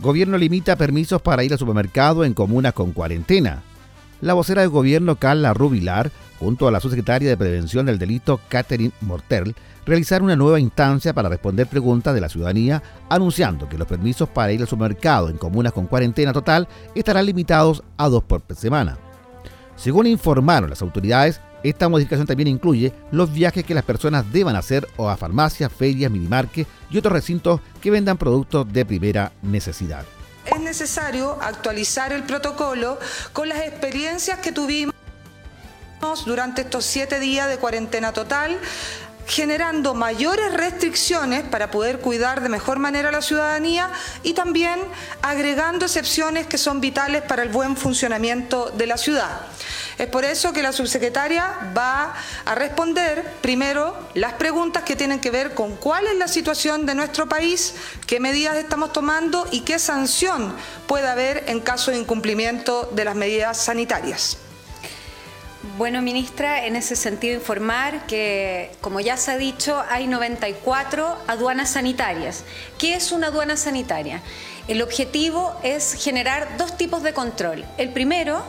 Gobierno 0.00 0.38
limita 0.38 0.76
permisos 0.76 1.20
para 1.20 1.44
ir 1.44 1.52
al 1.52 1.58
supermercado 1.58 2.24
en 2.24 2.32
comunas 2.32 2.72
con 2.72 2.92
cuarentena. 2.92 3.62
La 4.22 4.32
vocera 4.32 4.62
del 4.62 4.70
gobierno, 4.70 5.16
Carla 5.16 5.52
Rubilar, 5.52 6.10
junto 6.38 6.66
a 6.66 6.70
la 6.70 6.80
subsecretaria 6.80 7.28
de 7.28 7.36
Prevención 7.36 7.84
del 7.84 7.98
Delito, 7.98 8.40
Catherine 8.48 8.92
Mortel, 9.02 9.54
realizar 9.84 10.22
una 10.22 10.36
nueva 10.36 10.58
instancia 10.58 11.12
para 11.12 11.28
responder 11.28 11.66
preguntas 11.66 12.14
de 12.14 12.22
la 12.22 12.30
ciudadanía, 12.30 12.82
anunciando 13.10 13.68
que 13.68 13.76
los 13.76 13.86
permisos 13.86 14.26
para 14.30 14.52
ir 14.52 14.62
al 14.62 14.68
supermercado 14.68 15.28
en 15.28 15.36
comunas 15.36 15.74
con 15.74 15.86
cuarentena 15.86 16.32
total 16.32 16.66
estarán 16.94 17.26
limitados 17.26 17.82
a 17.98 18.08
dos 18.08 18.24
por 18.24 18.42
semana. 18.56 18.96
Según 19.76 20.06
informaron 20.06 20.70
las 20.70 20.80
autoridades, 20.80 21.42
esta 21.62 21.88
modificación 21.88 22.26
también 22.26 22.48
incluye 22.48 22.92
los 23.10 23.32
viajes 23.32 23.64
que 23.64 23.74
las 23.74 23.84
personas 23.84 24.30
deban 24.32 24.56
hacer 24.56 24.88
o 24.96 25.08
a 25.08 25.16
farmacias, 25.16 25.72
ferias, 25.72 26.10
minimarques 26.10 26.66
y 26.90 26.98
otros 26.98 27.12
recintos 27.12 27.60
que 27.80 27.90
vendan 27.90 28.16
productos 28.16 28.72
de 28.72 28.84
primera 28.84 29.32
necesidad. 29.42 30.04
Es 30.46 30.60
necesario 30.60 31.38
actualizar 31.42 32.12
el 32.12 32.24
protocolo 32.24 32.98
con 33.32 33.48
las 33.48 33.58
experiencias 33.60 34.38
que 34.38 34.52
tuvimos 34.52 34.94
durante 36.24 36.62
estos 36.62 36.84
siete 36.84 37.20
días 37.20 37.48
de 37.48 37.58
cuarentena 37.58 38.12
total, 38.12 38.58
generando 39.30 39.94
mayores 39.94 40.52
restricciones 40.52 41.44
para 41.44 41.70
poder 41.70 42.00
cuidar 42.00 42.42
de 42.42 42.48
mejor 42.48 42.80
manera 42.80 43.10
a 43.10 43.12
la 43.12 43.22
ciudadanía 43.22 43.88
y 44.24 44.34
también 44.34 44.80
agregando 45.22 45.86
excepciones 45.86 46.48
que 46.48 46.58
son 46.58 46.80
vitales 46.80 47.22
para 47.22 47.44
el 47.44 47.48
buen 47.48 47.76
funcionamiento 47.76 48.70
de 48.70 48.86
la 48.88 48.96
ciudad. 48.96 49.42
Es 49.98 50.08
por 50.08 50.24
eso 50.24 50.52
que 50.52 50.62
la 50.62 50.72
subsecretaria 50.72 51.72
va 51.76 52.14
a 52.44 52.54
responder 52.56 53.24
primero 53.40 53.96
las 54.14 54.32
preguntas 54.32 54.82
que 54.82 54.96
tienen 54.96 55.20
que 55.20 55.30
ver 55.30 55.54
con 55.54 55.76
cuál 55.76 56.08
es 56.08 56.16
la 56.16 56.26
situación 56.26 56.84
de 56.84 56.96
nuestro 56.96 57.28
país, 57.28 57.74
qué 58.08 58.18
medidas 58.18 58.56
estamos 58.56 58.92
tomando 58.92 59.46
y 59.52 59.60
qué 59.60 59.78
sanción 59.78 60.56
puede 60.88 61.06
haber 61.06 61.44
en 61.46 61.60
caso 61.60 61.92
de 61.92 61.98
incumplimiento 61.98 62.90
de 62.92 63.04
las 63.04 63.14
medidas 63.14 63.58
sanitarias. 63.58 64.49
Bueno, 65.76 66.00
ministra, 66.00 66.64
en 66.64 66.74
ese 66.74 66.96
sentido 66.96 67.34
informar 67.34 68.06
que, 68.06 68.70
como 68.80 68.98
ya 68.98 69.18
se 69.18 69.32
ha 69.32 69.36
dicho, 69.36 69.84
hay 69.90 70.06
94 70.06 71.18
aduanas 71.26 71.72
sanitarias. 71.72 72.44
¿Qué 72.78 72.94
es 72.94 73.12
una 73.12 73.26
aduana 73.26 73.58
sanitaria? 73.58 74.22
El 74.68 74.80
objetivo 74.80 75.54
es 75.62 76.02
generar 76.02 76.56
dos 76.56 76.78
tipos 76.78 77.02
de 77.02 77.12
control. 77.12 77.66
El 77.76 77.90
primero, 77.90 78.42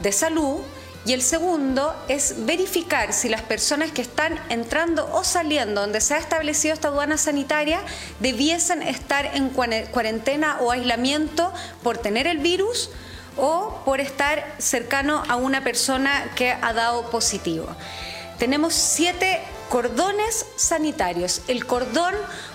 de 0.00 0.10
salud, 0.10 0.60
y 1.06 1.12
el 1.12 1.22
segundo 1.22 1.94
es 2.08 2.46
verificar 2.46 3.12
si 3.12 3.28
las 3.28 3.42
personas 3.42 3.92
que 3.92 4.02
están 4.02 4.36
entrando 4.48 5.08
o 5.12 5.22
saliendo 5.22 5.82
donde 5.82 6.00
se 6.00 6.14
ha 6.14 6.18
establecido 6.18 6.74
esta 6.74 6.88
aduana 6.88 7.16
sanitaria 7.16 7.78
debiesen 8.18 8.82
estar 8.82 9.36
en 9.36 9.50
cuarentena 9.50 10.58
o 10.60 10.72
aislamiento 10.72 11.52
por 11.84 11.96
tener 11.96 12.26
el 12.26 12.38
virus 12.38 12.90
o 13.36 13.82
por 13.84 14.00
estar 14.00 14.54
cercano 14.58 15.22
a 15.28 15.36
una 15.36 15.62
persona 15.62 16.30
que 16.34 16.50
ha 16.50 16.72
dado 16.72 17.10
positivo. 17.10 17.68
Tenemos 18.38 18.74
siete 18.74 19.40
cordones 19.70 20.46
sanitarios. 20.56 21.42
El 21.48 21.66
cordón 21.66 22.14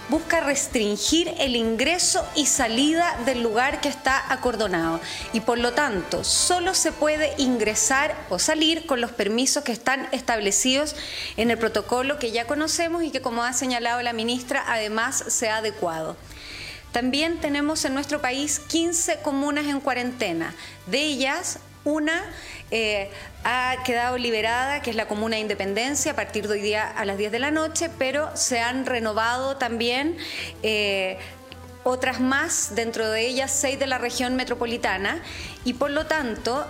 busca 0.10 0.42
restringir 0.42 1.34
el 1.40 1.56
ingreso 1.56 2.26
y 2.36 2.46
salida 2.46 3.18
del 3.26 3.42
lugar 3.42 3.82
que 3.82 3.90
está 3.90 4.32
acordonado 4.32 5.00
y 5.34 5.40
por 5.40 5.58
lo 5.58 5.74
tanto 5.74 6.24
solo 6.24 6.74
se 6.74 6.92
puede 6.92 7.34
ingresar 7.38 8.16
o 8.30 8.40
salir 8.40 8.86
con 8.86 9.02
los 9.02 9.12
permisos 9.12 9.64
que 9.64 9.72
están 9.72 10.08
establecidos 10.12 10.96
en 11.38 11.50
el 11.50 11.58
protocolo 11.58 12.20
que 12.20 12.32
ya 12.32 12.46
conocemos 12.46 13.04
y 13.04 13.10
que 13.10 13.22
como 13.22 13.44
ha 13.44 13.54
señalado 13.54 14.02
la 14.02 14.14
ministra 14.14 14.64
además 14.68 15.24
se 15.28 15.50
ha 15.50 15.58
adecuado. 15.58 16.16
También 16.92 17.40
tenemos 17.40 17.86
en 17.86 17.94
nuestro 17.94 18.22
país 18.22 18.60
15 18.60 19.20
comunas 19.22 19.66
en 19.66 19.80
cuarentena. 19.80 20.54
De 20.88 21.00
ellas, 21.00 21.60
una 21.84 22.24
eh, 22.70 23.10
ha 23.44 23.76
quedado 23.86 24.18
liberada, 24.18 24.82
que 24.82 24.90
es 24.90 24.96
la 24.96 25.08
Comuna 25.08 25.36
de 25.36 25.42
Independencia, 25.42 26.12
a 26.12 26.16
partir 26.16 26.48
de 26.48 26.54
hoy 26.54 26.62
día 26.62 26.88
a 26.88 27.06
las 27.06 27.18
10 27.18 27.32
de 27.32 27.40
la 27.40 27.52
noche, 27.52 27.90
pero 27.98 28.36
se 28.36 28.60
han 28.60 28.86
renovado 28.86 29.58
también 29.58 30.18
eh, 30.64 31.18
otras 31.84 32.20
más, 32.20 32.76
dentro 32.76 33.10
de 33.10 33.26
ellas 33.26 33.52
seis 33.52 33.80
de 33.80 33.88
la 33.88 33.98
región 33.98 34.36
metropolitana, 34.36 35.22
y 35.64 35.74
por 35.74 35.92
lo 35.92 36.06
tanto, 36.06 36.68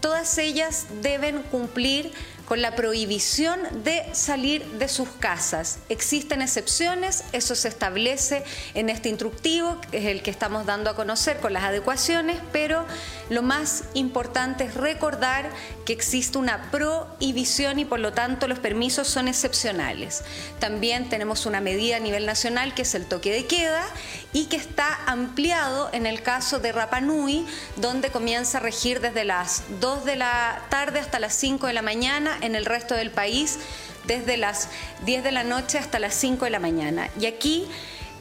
todas 0.00 0.38
ellas 0.38 0.86
deben 1.02 1.42
cumplir 1.42 2.12
con 2.46 2.60
la 2.60 2.76
prohibición 2.76 3.60
de 3.84 4.04
salir 4.12 4.64
de 4.72 4.88
sus 4.88 5.08
casas. 5.08 5.78
Existen 5.88 6.42
excepciones, 6.42 7.24
eso 7.32 7.54
se 7.54 7.68
establece 7.68 8.44
en 8.74 8.90
este 8.90 9.08
instructivo, 9.08 9.80
que 9.90 9.98
es 9.98 10.04
el 10.06 10.22
que 10.22 10.30
estamos 10.30 10.66
dando 10.66 10.90
a 10.90 10.96
conocer 10.96 11.38
con 11.38 11.52
las 11.52 11.64
adecuaciones, 11.64 12.38
pero 12.52 12.84
lo 13.30 13.42
más 13.42 13.84
importante 13.94 14.64
es 14.64 14.74
recordar 14.74 15.50
que 15.86 15.92
existe 15.92 16.38
una 16.38 16.70
prohibición 16.70 17.78
y 17.78 17.84
por 17.84 18.00
lo 18.00 18.12
tanto 18.12 18.48
los 18.48 18.58
permisos 18.58 19.08
son 19.08 19.28
excepcionales. 19.28 20.22
También 20.58 21.08
tenemos 21.08 21.46
una 21.46 21.60
medida 21.60 21.96
a 21.96 22.00
nivel 22.00 22.26
nacional 22.26 22.74
que 22.74 22.82
es 22.82 22.94
el 22.94 23.06
toque 23.06 23.32
de 23.32 23.46
queda 23.46 23.84
y 24.32 24.46
que 24.46 24.56
está 24.56 24.98
ampliado 25.06 25.88
en 25.92 26.06
el 26.06 26.22
caso 26.22 26.58
de 26.58 26.72
Rapanui, 26.72 27.46
donde 27.76 28.10
comienza 28.10 28.58
a 28.58 28.60
regir 28.60 29.00
desde 29.00 29.24
las 29.24 29.62
2 29.80 30.04
de 30.04 30.16
la 30.16 30.62
tarde 30.68 30.98
hasta 31.00 31.18
las 31.18 31.34
5 31.34 31.66
de 31.66 31.72
la 31.72 31.82
mañana, 31.82 32.33
en 32.40 32.54
el 32.54 32.64
resto 32.64 32.94
del 32.94 33.10
país 33.10 33.58
desde 34.06 34.36
las 34.36 34.68
10 35.04 35.24
de 35.24 35.32
la 35.32 35.44
noche 35.44 35.78
hasta 35.78 35.98
las 35.98 36.14
5 36.14 36.44
de 36.44 36.50
la 36.50 36.60
mañana. 36.60 37.08
Y 37.18 37.26
aquí 37.26 37.66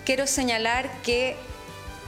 quiero 0.05 0.27
señalar 0.27 0.89
que 1.01 1.35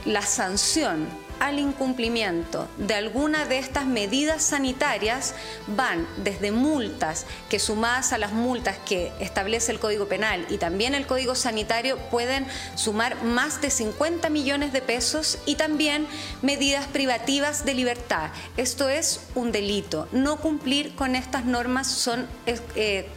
la 0.04 0.22
sanción 0.22 1.06
al 1.40 1.58
incumplimiento 1.58 2.68
de 2.78 2.94
alguna 2.94 3.44
de 3.44 3.58
estas 3.58 3.86
medidas 3.86 4.42
sanitarias 4.42 5.34
van 5.66 6.06
desde 6.18 6.52
multas 6.52 7.26
que 7.48 7.58
sumadas 7.58 8.12
a 8.12 8.18
las 8.18 8.32
multas 8.32 8.76
que 8.86 9.12
establece 9.20 9.72
el 9.72 9.80
Código 9.80 10.06
Penal 10.06 10.46
y 10.50 10.58
también 10.58 10.94
el 10.94 11.06
Código 11.06 11.34
Sanitario 11.34 11.98
pueden 12.10 12.46
sumar 12.74 13.22
más 13.22 13.60
de 13.60 13.70
50 13.70 14.28
millones 14.30 14.72
de 14.72 14.82
pesos 14.82 15.38
y 15.46 15.56
también 15.56 16.06
medidas 16.42 16.86
privativas 16.86 17.64
de 17.64 17.74
libertad. 17.74 18.30
Esto 18.56 18.88
es 18.88 19.20
un 19.34 19.52
delito. 19.52 20.08
No 20.12 20.36
cumplir 20.36 20.94
con 20.94 21.16
estas 21.16 21.44
normas 21.44 21.86
son, 21.86 22.26
eh, 22.46 23.08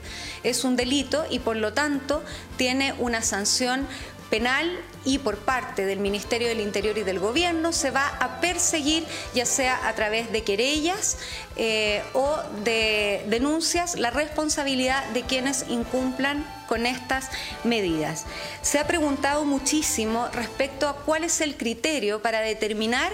es 0.43 0.63
un 0.63 0.75
delito 0.75 1.25
y 1.29 1.39
por 1.39 1.55
lo 1.55 1.73
tanto 1.73 2.23
tiene 2.57 2.93
una 2.99 3.21
sanción 3.21 3.87
penal 4.29 4.79
y 5.05 5.17
por 5.17 5.37
parte 5.37 5.85
del 5.85 5.99
Ministerio 5.99 6.47
del 6.47 6.61
Interior 6.61 6.97
y 6.97 7.03
del 7.03 7.19
Gobierno 7.19 7.71
se 7.73 7.91
va 7.91 8.07
a 8.07 8.41
perseguir, 8.41 9.05
ya 9.33 9.45
sea 9.45 9.87
a 9.87 9.95
través 9.95 10.31
de 10.31 10.43
querellas 10.43 11.17
eh, 11.55 12.03
o 12.13 12.37
de 12.63 13.25
denuncias, 13.27 13.97
la 13.97 14.11
responsabilidad 14.11 15.03
de 15.09 15.23
quienes 15.23 15.65
incumplan 15.69 16.45
con 16.67 16.85
estas 16.85 17.29
medidas. 17.63 18.25
Se 18.61 18.79
ha 18.79 18.85
preguntado 18.87 19.45
muchísimo 19.45 20.27
respecto 20.33 20.87
a 20.87 20.95
cuál 20.95 21.23
es 21.23 21.41
el 21.41 21.57
criterio 21.57 22.21
para 22.21 22.41
determinar 22.41 23.11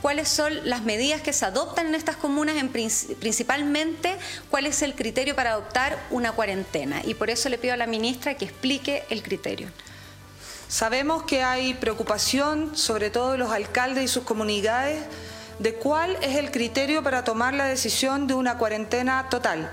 cuáles 0.00 0.28
son 0.28 0.68
las 0.68 0.82
medidas 0.82 1.22
que 1.22 1.32
se 1.32 1.46
adoptan 1.46 1.86
en 1.86 1.94
estas 1.94 2.16
comunas, 2.16 2.56
en 2.56 2.68
principalmente 2.68 4.14
cuál 4.50 4.66
es 4.66 4.82
el 4.82 4.94
criterio 4.94 5.34
para 5.34 5.52
adoptar 5.52 5.98
una 6.10 6.32
cuarentena. 6.32 7.00
Y 7.06 7.14
por 7.14 7.30
eso 7.30 7.48
le 7.48 7.56
pido 7.56 7.72
a 7.72 7.78
la 7.78 7.86
ministra 7.86 8.34
que 8.34 8.44
explique 8.44 9.04
el 9.08 9.22
criterio. 9.22 9.68
Sabemos 10.68 11.24
que 11.24 11.42
hay 11.42 11.74
preocupación, 11.74 12.76
sobre 12.76 13.10
todo 13.10 13.32
de 13.32 13.38
los 13.38 13.52
alcaldes 13.52 14.04
y 14.04 14.08
sus 14.08 14.24
comunidades, 14.24 15.04
de 15.58 15.74
cuál 15.74 16.16
es 16.22 16.36
el 16.36 16.50
criterio 16.50 17.02
para 17.02 17.22
tomar 17.22 17.54
la 17.54 17.66
decisión 17.66 18.26
de 18.26 18.34
una 18.34 18.58
cuarentena 18.58 19.28
total. 19.28 19.70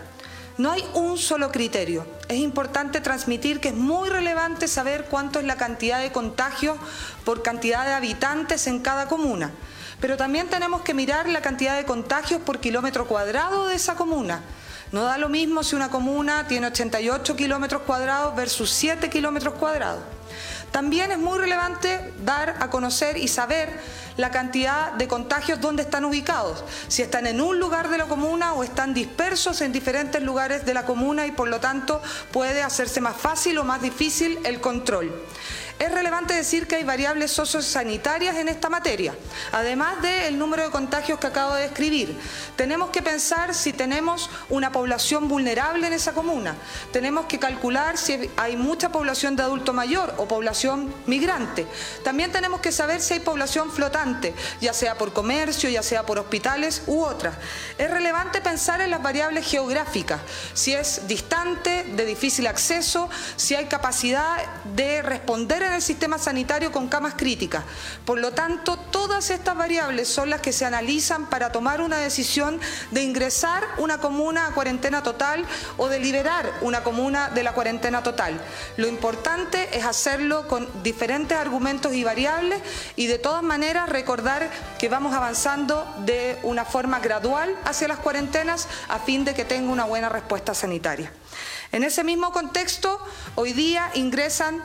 No 0.58 0.72
hay 0.72 0.86
un 0.94 1.18
solo 1.18 1.52
criterio. 1.52 2.06
Es 2.28 2.38
importante 2.38 3.02
transmitir 3.02 3.60
que 3.60 3.70
es 3.70 3.74
muy 3.74 4.10
relevante 4.10 4.68
saber 4.68 5.06
cuánto 5.06 5.40
es 5.40 5.46
la 5.46 5.56
cantidad 5.56 6.00
de 6.00 6.12
contagios 6.12 6.78
por 7.26 7.42
cantidad 7.42 7.86
de 7.86 7.94
habitantes 7.94 8.68
en 8.68 8.80
cada 8.80 9.08
comuna. 9.08 9.52
Pero 10.00 10.18
también 10.18 10.50
tenemos 10.50 10.82
que 10.82 10.94
mirar 10.94 11.28
la 11.30 11.42
cantidad 11.42 11.78
de 11.78 11.86
contagios 11.86 12.42
por 12.42 12.60
kilómetro 12.60 13.08
cuadrado 13.08 13.68
de 13.68 13.76
esa 13.76 13.96
comuna. 13.96 14.42
No 14.92 15.04
da 15.04 15.18
lo 15.18 15.30
mismo 15.30 15.64
si 15.64 15.76
una 15.76 15.90
comuna 15.90 16.48
tiene 16.48 16.68
88 16.68 17.36
kilómetros 17.36 17.84
cuadrados 17.84 18.36
versus 18.36 18.70
7 18.72 19.10
kilómetros 19.10 19.54
cuadrados. 19.56 20.04
También 20.72 21.12
es 21.12 21.18
muy 21.18 21.38
relevante 21.38 22.14
dar 22.24 22.56
a 22.60 22.70
conocer 22.70 23.18
y 23.18 23.28
saber 23.28 23.70
la 24.18 24.32
cantidad 24.32 24.94
de 24.94 25.08
contagios 25.08 25.60
donde 25.60 25.84
están 25.84 26.06
ubicados, 26.06 26.64
si 26.88 27.02
están 27.02 27.28
en 27.28 27.42
un 27.42 27.60
lugar 27.60 27.90
de 27.90 27.98
la 27.98 28.06
comuna 28.06 28.54
o 28.54 28.64
están 28.64 28.94
dispersos 28.94 29.62
en 29.62 29.72
diferentes 29.72 30.22
lugares 30.22 30.66
de 30.66 30.74
la 30.74 30.86
comuna 30.86 31.26
y 31.26 31.32
por 31.32 31.50
lo 31.50 31.60
tanto 31.60 32.02
puede 32.32 32.64
hacerse 32.64 33.02
más 33.02 33.18
fácil 33.18 33.58
o 33.58 33.64
más 33.64 33.82
difícil 33.82 34.40
el 34.44 34.62
control. 34.62 35.12
Es 35.82 35.92
relevante 35.92 36.36
decir 36.36 36.68
que 36.68 36.76
hay 36.76 36.84
variables 36.84 37.32
sociosanitarias 37.32 38.36
en 38.36 38.50
esta 38.50 38.70
materia, 38.70 39.16
además 39.52 40.00
del 40.04 40.38
número 40.38 40.62
de 40.62 40.70
contagios 40.70 41.18
que 41.18 41.26
acabo 41.26 41.56
de 41.56 41.64
describir. 41.64 42.16
Tenemos 42.56 42.92
que 42.92 43.02
pensar 43.02 43.56
si 43.56 43.74
tenemos 43.74 44.30
una 44.50 44.72
población 44.72 45.28
vulnerable 45.28 45.88
en 45.88 45.94
esa 45.94 46.14
comuna. 46.14 46.56
Tenemos 46.94 47.26
que 47.26 47.40
calcular 47.40 47.98
si 47.98 48.30
hay 48.38 48.58
mucha 48.58 48.92
población 48.92 49.36
de 49.36 49.42
adulto 49.42 49.74
mayor 49.74 50.14
o 50.18 50.28
población 50.28 50.94
migrante. 51.08 51.66
También 52.04 52.32
tenemos 52.32 52.62
que 52.62 52.72
saber 52.72 53.02
si 53.02 53.16
hay 53.16 53.22
población 53.22 53.72
flotante, 53.72 54.36
ya 54.60 54.74
sea 54.74 55.00
por 55.00 55.14
comercio, 55.14 55.68
ya 55.68 55.82
sea 55.82 56.06
por 56.06 56.20
hospitales 56.20 56.84
u 56.86 57.02
otras. 57.02 57.34
Es 57.80 57.90
relevante 57.90 58.40
pensar 58.40 58.82
en 58.82 58.92
las 58.92 59.02
variables 59.02 59.48
geográficas, 59.48 60.22
si 60.54 60.74
es 60.74 61.08
distante, 61.08 61.86
de 61.86 62.06
difícil 62.06 62.46
acceso, 62.46 63.10
si 63.36 63.56
hay 63.56 63.66
capacidad 63.66 64.46
de 64.76 65.02
responder 65.02 65.64
en 65.64 65.71
el 65.76 65.82
sistema 65.82 66.18
sanitario 66.18 66.72
con 66.72 66.88
camas 66.88 67.16
críticas. 67.16 67.64
Por 68.06 68.20
lo 68.20 68.32
tanto, 68.32 68.78
todas 68.78 69.30
estas 69.30 69.56
variables 69.56 70.08
son 70.08 70.30
las 70.30 70.42
que 70.42 70.54
se 70.54 70.66
analizan 70.66 71.30
para 71.30 71.52
tomar 71.52 71.82
una 71.82 71.98
decisión 71.98 72.60
de 72.92 73.04
ingresar 73.04 73.64
una 73.78 74.00
comuna 74.00 74.48
a 74.48 74.54
cuarentena 74.54 75.04
total 75.04 75.46
o 75.78 75.88
de 75.88 76.00
liberar 76.00 76.52
una 76.62 76.84
comuna 76.84 77.30
de 77.30 77.44
la 77.44 77.54
cuarentena 77.54 78.04
total. 78.04 78.42
Lo 78.78 78.88
importante 78.88 79.78
es 79.78 79.86
hacerlo 79.86 80.48
con 80.48 80.68
diferentes 80.84 81.38
argumentos 81.38 81.94
y 81.94 82.04
variables 82.04 82.62
y 82.96 83.08
de 83.08 83.20
todas 83.20 83.44
maneras 83.44 83.90
recordar 83.90 84.50
que 84.80 84.90
vamos 84.90 85.14
avanzando 85.14 85.86
de 86.06 86.40
una 86.44 86.66
forma 86.66 87.00
gradual 87.00 87.56
hacia 87.66 87.88
las 87.88 88.00
cuarentenas 88.00 88.68
a 88.90 89.00
fin 89.00 89.26
de 89.26 89.34
que 89.34 89.46
tenga 89.46 89.72
una 89.72 89.86
buena 89.86 90.10
respuesta 90.10 90.54
sanitaria. 90.54 91.12
En 91.72 91.84
ese 91.84 92.04
mismo 92.04 92.32
contexto, 92.32 93.00
hoy 93.36 93.54
día 93.54 93.92
ingresan 93.94 94.62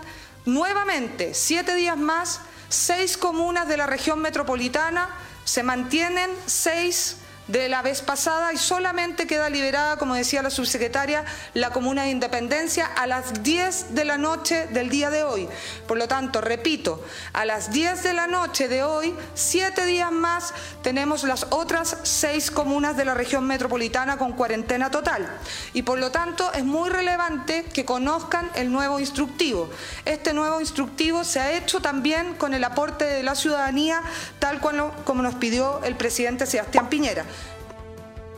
Nuevamente, 0.47 1.35
siete 1.35 1.75
días 1.75 1.97
más, 1.99 2.41
seis 2.69 3.17
comunas 3.17 3.67
de 3.67 3.77
la 3.77 3.87
región 3.87 4.21
metropolitana 4.21 5.09
se 5.45 5.65
mantienen 5.65 6.31
seis 6.47 7.17
de 7.49 7.69
la 7.69 7.83
vez 7.83 8.03
pasada 8.03 8.53
y 8.53 8.57
solamente 8.57 9.27
queda 9.27 9.49
liberada, 9.49 9.97
como 9.97 10.15
decía 10.15 10.43
la 10.43 10.51
subsecretaria, 10.51 11.25
la 11.55 11.71
comuna 11.71 12.03
de 12.03 12.11
Independencia 12.11 12.87
a 12.87 13.07
las 13.07 13.43
10 13.43 13.95
de 13.95 14.05
la 14.05 14.19
noche 14.19 14.67
del 14.69 14.89
día 14.89 15.11
de 15.11 15.23
hoy. 15.23 15.49
Por 15.87 15.99
lo 15.99 16.09
tanto, 16.09 16.41
repito, 16.41 17.05
a 17.33 17.45
las 17.45 17.71
10 17.71 18.03
de 18.03 18.13
la 18.13 18.27
noche 18.27 18.69
de 18.69 18.83
hoy, 18.83 19.15
siete 19.35 19.87
días 19.87 20.11
más, 20.11 20.55
tenemos 20.83 21.23
las 21.25 21.47
otras 21.51 21.97
seis 22.03 22.51
comunas 22.51 22.97
de 22.97 23.05
la 23.05 23.15
región 23.15 23.47
metropolitana 23.47 24.17
con 24.17 24.33
cuarentena 24.33 24.91
total. 24.91 25.29
Y 25.73 25.83
por 25.83 25.99
lo 25.99 26.11
tanto, 26.11 26.53
es 26.53 26.65
muy 26.65 26.91
relevante 26.91 27.65
que 27.65 27.85
conozcan 27.85 28.51
el 28.55 28.73
nuevo 28.73 28.99
instructivo. 28.99 29.71
Este 30.05 30.33
nuevo 30.33 30.61
instructivo 30.61 31.25
se 31.25 31.41
ha 31.41 31.53
hecho 31.53 31.81
también 31.81 32.35
con 32.35 32.55
el 32.55 32.65
aporte 32.65 33.05
de 33.05 33.23
la 33.23 33.35
ciudadanía, 33.35 34.03
tal 34.39 34.61
como 34.61 35.23
nos 35.23 35.35
pidió 35.37 35.83
el 35.85 35.97
presidente 35.97 36.47
Sebastián 36.47 36.89
Piñera. 36.89 37.25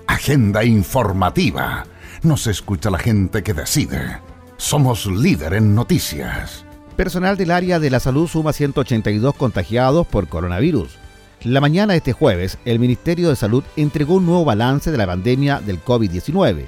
Agenda 0.08 0.64
informativa. 0.64 1.84
Nos 2.22 2.46
escucha 2.46 2.88
la 2.88 2.98
gente 2.98 3.42
que 3.42 3.52
decide. 3.52 4.18
Somos 4.56 5.04
líder 5.04 5.52
en 5.52 5.74
noticias. 5.74 6.64
Personal 6.96 7.36
del 7.36 7.50
área 7.50 7.78
de 7.78 7.90
la 7.90 8.00
salud 8.00 8.26
suma 8.26 8.54
182 8.54 9.34
contagiados 9.34 10.06
por 10.06 10.26
coronavirus. 10.26 10.96
La 11.42 11.60
mañana 11.60 11.92
de 11.92 11.98
este 11.98 12.14
jueves, 12.14 12.56
el 12.64 12.78
Ministerio 12.78 13.28
de 13.28 13.36
Salud 13.36 13.62
entregó 13.76 14.14
un 14.14 14.24
nuevo 14.24 14.46
balance 14.46 14.90
de 14.90 14.96
la 14.96 15.06
pandemia 15.06 15.60
del 15.60 15.84
COVID-19, 15.84 16.64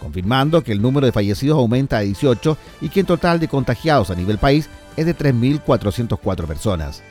confirmando 0.00 0.64
que 0.64 0.72
el 0.72 0.82
número 0.82 1.06
de 1.06 1.12
fallecidos 1.12 1.58
aumenta 1.58 1.98
a 1.98 2.00
18 2.00 2.58
y 2.80 2.88
que 2.88 3.00
el 3.00 3.06
total 3.06 3.38
de 3.38 3.46
contagiados 3.46 4.10
a 4.10 4.16
nivel 4.16 4.38
país 4.38 4.68
es 4.96 5.06
de 5.06 5.16
3.404 5.16 6.44
personas. 6.44 7.04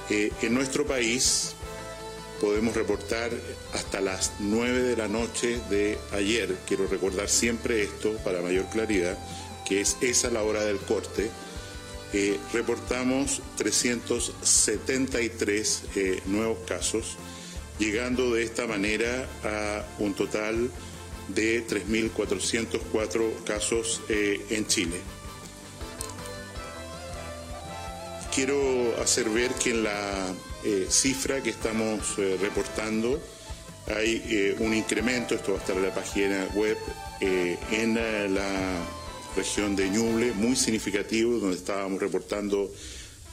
en 0.08 0.54
nuestro 0.54 0.84
país, 0.84 1.55
podemos 2.40 2.74
reportar 2.74 3.30
hasta 3.72 4.00
las 4.00 4.32
9 4.40 4.82
de 4.82 4.96
la 4.96 5.06
noche 5.08 5.60
de 5.70 5.98
ayer. 6.12 6.56
Quiero 6.66 6.86
recordar 6.86 7.28
siempre 7.28 7.82
esto 7.82 8.12
para 8.24 8.42
mayor 8.42 8.66
claridad, 8.66 9.18
que 9.66 9.80
es 9.80 9.96
esa 10.00 10.30
la 10.30 10.42
hora 10.42 10.64
del 10.64 10.78
corte. 10.78 11.30
Eh, 12.12 12.38
reportamos 12.52 13.40
373 13.56 15.82
eh, 15.96 16.20
nuevos 16.26 16.58
casos, 16.66 17.16
llegando 17.78 18.32
de 18.32 18.44
esta 18.44 18.66
manera 18.66 19.28
a 19.42 19.84
un 19.98 20.14
total 20.14 20.70
de 21.28 21.66
3.404 21.66 23.44
casos 23.44 24.00
eh, 24.08 24.44
en 24.50 24.66
Chile. 24.66 25.00
Quiero 28.34 28.94
hacer 29.00 29.30
ver 29.30 29.52
que 29.52 29.70
en 29.70 29.84
la 29.84 30.34
eh, 30.68 30.88
cifra 30.90 31.40
que 31.44 31.50
estamos 31.50 32.18
eh, 32.18 32.36
reportando. 32.40 33.22
Hay 33.86 34.20
eh, 34.26 34.56
un 34.58 34.74
incremento, 34.74 35.36
esto 35.36 35.52
va 35.52 35.58
a 35.58 35.60
estar 35.60 35.76
en 35.76 35.82
la 35.84 35.94
página 35.94 36.48
web, 36.54 36.76
en 37.20 37.94
la 37.94 38.84
región 39.36 39.76
de 39.76 39.88
Ñuble, 39.88 40.32
muy 40.32 40.56
significativo, 40.56 41.38
donde 41.38 41.56
estábamos 41.56 42.00
reportando 42.00 42.72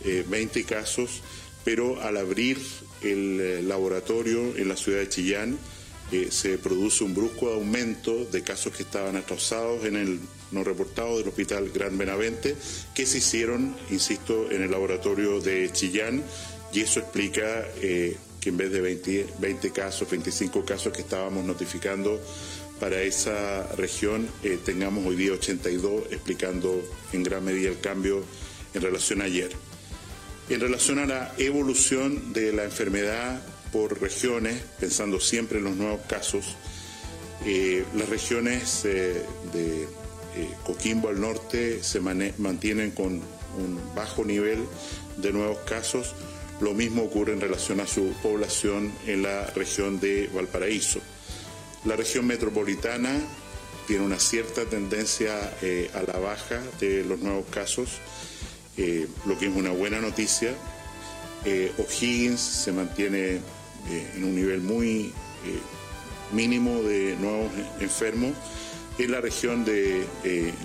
20 0.04 0.64
casos, 0.66 1.24
pero 1.66 2.00
al 2.04 2.18
abrir 2.18 2.60
el 3.02 3.68
laboratorio 3.68 4.56
en 4.56 4.70
la 4.70 4.78
ciudad 4.78 5.00
de 5.00 5.10
Chillán, 5.10 5.58
se 6.30 6.60
produce 6.60 7.04
un 7.04 7.16
brusco 7.16 7.52
aumento 7.52 8.26
de 8.26 8.44
casos 8.44 8.76
que 8.76 8.84
estaban 8.84 9.16
atrasados 9.16 9.86
en 9.86 9.96
el 9.96 10.20
no 10.52 10.64
reportado 10.64 11.18
del 11.18 11.28
Hospital 11.28 11.72
Gran 11.72 11.98
Benavente, 11.98 12.56
que 12.94 13.08
se 13.08 13.18
hicieron, 13.18 13.76
insisto, 13.90 14.52
en 14.52 14.62
el 14.62 14.70
laboratorio 14.70 15.42
de 15.42 15.72
Chillán 15.74 16.24
y 16.74 16.82
eso 16.82 17.00
explica 17.00 17.66
eh, 17.82 18.18
que 18.42 18.50
en 18.50 18.58
vez 18.58 18.72
de 18.72 18.82
20, 18.82 19.72
casos, 19.72 20.10
25 20.10 20.66
casos 20.66 20.92
que 20.92 21.02
estábamos 21.02 21.46
notificando 21.46 22.20
para 22.80 23.02
esa 23.02 23.68
región, 23.78 24.28
eh, 24.44 24.58
tengamos 24.64 25.06
hoy 25.06 25.16
día 25.16 25.34
82, 25.34 26.06
explicando 26.12 26.84
en 27.14 27.24
gran 27.24 27.46
medida 27.46 27.70
el 27.70 27.80
cambio 27.80 28.24
en 28.74 28.82
relación 28.82 29.22
a 29.22 29.26
ayer. 29.26 29.52
En 30.50 30.60
relación 30.60 31.00
a 31.00 31.06
la 31.06 31.34
evolución 31.38 32.34
de 32.34 32.52
la 32.52 32.64
enfermedad 32.64 33.42
por 33.72 34.02
regiones, 34.02 34.62
pensando 34.80 35.20
siempre 35.20 35.60
en 35.60 35.66
los 35.66 35.76
nuevos 35.76 36.02
casos, 36.08 36.58
eh, 37.46 37.86
las 37.96 38.10
regiones 38.10 38.84
de 38.84 39.88
Coquimbo 40.66 41.10
al 41.10 41.22
norte 41.22 41.84
se 41.84 42.00
mantienen 42.00 42.92
con 42.92 43.22
un 43.58 43.80
bajo 43.96 44.26
nivel 44.26 44.60
de 45.18 45.32
nuevos 45.32 45.60
casos, 45.60 46.16
lo 46.64 46.74
mismo 46.74 47.04
ocurre 47.04 47.34
en 47.34 47.42
relación 47.42 47.82
a 47.82 47.88
su 47.88 48.14
población 48.24 48.94
en 49.06 49.24
la 49.24 49.48
región 49.48 50.00
de 50.00 50.30
Valparaíso. 50.34 51.02
La 51.84 51.98
región 51.98 52.26
metropolitana 52.26 53.20
tiene 53.86 54.06
una 54.06 54.18
cierta 54.18 54.64
tendencia 54.64 55.54
eh, 55.62 55.92
a 55.94 56.04
la 56.04 56.18
baja 56.20 56.62
de 56.80 57.04
los 57.04 57.20
nuevos 57.20 57.46
casos, 57.50 58.00
eh, 58.78 59.08
lo 59.26 59.38
que 59.38 59.48
es 59.48 59.56
una 59.56 59.72
buena 59.72 60.00
noticia. 60.00 60.54
Eh, 61.44 61.74
O'Higgins 61.78 62.40
se 62.40 62.72
mantiene 62.72 63.42
en 64.16 64.24
un 64.24 64.34
nivel 64.34 64.62
muy 64.62 65.12
mínimo 66.32 66.82
de 66.84 67.18
nuevos 67.18 67.52
enfermos. 67.82 68.32
En 68.98 69.12
la 69.12 69.20
región 69.20 69.66
de 69.66 70.06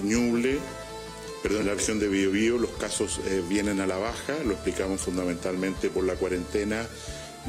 Ñuble 0.04 0.60
perdón, 1.42 1.66
la 1.66 1.74
región 1.74 1.98
de 1.98 2.08
Biobío 2.08 2.58
los 2.58 2.70
casos 2.72 3.20
eh, 3.26 3.42
vienen 3.48 3.80
a 3.80 3.86
la 3.86 3.96
baja, 3.96 4.34
lo 4.44 4.52
explicamos 4.52 5.00
fundamentalmente 5.00 5.90
por 5.90 6.04
la 6.04 6.14
cuarentena 6.14 6.86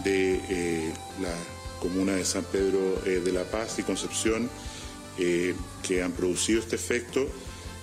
de 0.03 0.39
eh, 0.49 0.93
la 1.21 1.33
comuna 1.79 2.15
de 2.15 2.25
San 2.25 2.43
Pedro 2.43 3.01
eh, 3.05 3.21
de 3.23 3.31
la 3.31 3.43
Paz 3.43 3.79
y 3.79 3.83
Concepción, 3.83 4.49
eh, 5.17 5.55
que 5.83 6.03
han 6.03 6.11
producido 6.11 6.59
este 6.59 6.75
efecto. 6.75 7.27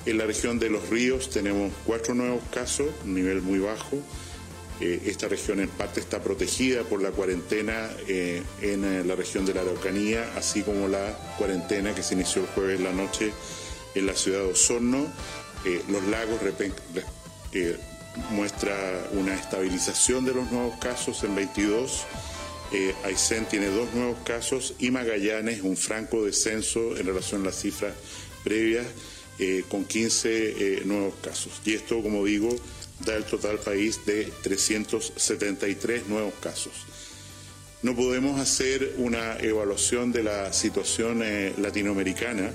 En 0.04 0.18
la 0.18 0.26
región 0.26 0.58
de 0.58 0.70
los 0.70 0.88
ríos 0.88 1.30
tenemos 1.30 1.72
cuatro 1.84 2.14
nuevos 2.14 2.42
casos, 2.52 2.88
un 3.04 3.14
nivel 3.14 3.42
muy 3.42 3.58
bajo. 3.58 3.98
Esta 4.78 5.26
región 5.26 5.58
en 5.60 5.70
parte 5.70 6.00
está 6.00 6.22
protegida 6.22 6.82
por 6.82 7.00
la 7.00 7.10
cuarentena 7.10 7.88
en 8.06 9.08
la 9.08 9.14
región 9.16 9.46
de 9.46 9.54
la 9.54 9.62
Araucanía, 9.62 10.30
así 10.36 10.62
como 10.62 10.86
la 10.86 11.16
cuarentena 11.38 11.94
que 11.94 12.02
se 12.02 12.12
inició 12.12 12.42
el 12.42 12.48
jueves 12.48 12.78
en 12.78 12.84
la 12.84 12.92
noche 12.92 13.32
en 13.94 14.06
la 14.06 14.14
ciudad 14.14 14.40
de 14.40 14.52
Osorno. 14.52 15.06
Los 15.88 16.02
lagos 16.04 16.40
muestra 18.30 19.08
una 19.12 19.34
estabilización 19.34 20.24
de 20.24 20.34
los 20.34 20.50
nuevos 20.50 20.76
casos 20.78 21.22
en 21.24 21.34
22 21.34 22.06
eh, 22.72 22.94
Aysén 23.04 23.46
tiene 23.46 23.68
dos 23.68 23.92
nuevos 23.94 24.18
casos 24.24 24.74
y 24.78 24.90
Magallanes 24.90 25.62
un 25.62 25.76
franco 25.76 26.24
descenso 26.24 26.96
en 26.96 27.06
relación 27.06 27.42
a 27.42 27.46
las 27.46 27.60
cifras 27.60 27.94
previas 28.42 28.86
eh, 29.38 29.64
con 29.68 29.84
15 29.84 30.28
eh, 30.78 30.82
nuevos 30.84 31.14
casos. 31.22 31.60
Y 31.64 31.74
esto, 31.74 32.02
como 32.02 32.24
digo, 32.24 32.48
da 33.04 33.14
el 33.14 33.24
total 33.24 33.58
país 33.58 34.04
de 34.04 34.32
373 34.42 36.08
nuevos 36.08 36.34
casos. 36.40 36.72
No 37.82 37.94
podemos 37.94 38.40
hacer 38.40 38.94
una 38.98 39.38
evaluación 39.38 40.10
de 40.10 40.22
la 40.24 40.52
situación 40.52 41.22
eh, 41.22 41.54
latinoamericana 41.58 42.50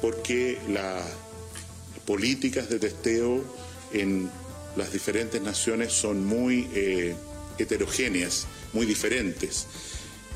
porque 0.00 0.58
las 0.68 1.02
políticas 2.06 2.68
de 2.68 2.78
testeo 2.78 3.44
en 3.92 4.30
las 4.76 4.92
diferentes 4.92 5.40
naciones 5.42 5.92
son 5.92 6.24
muy 6.24 6.68
heterogéneas 7.58 8.46
muy 8.72 8.86
diferentes. 8.86 9.66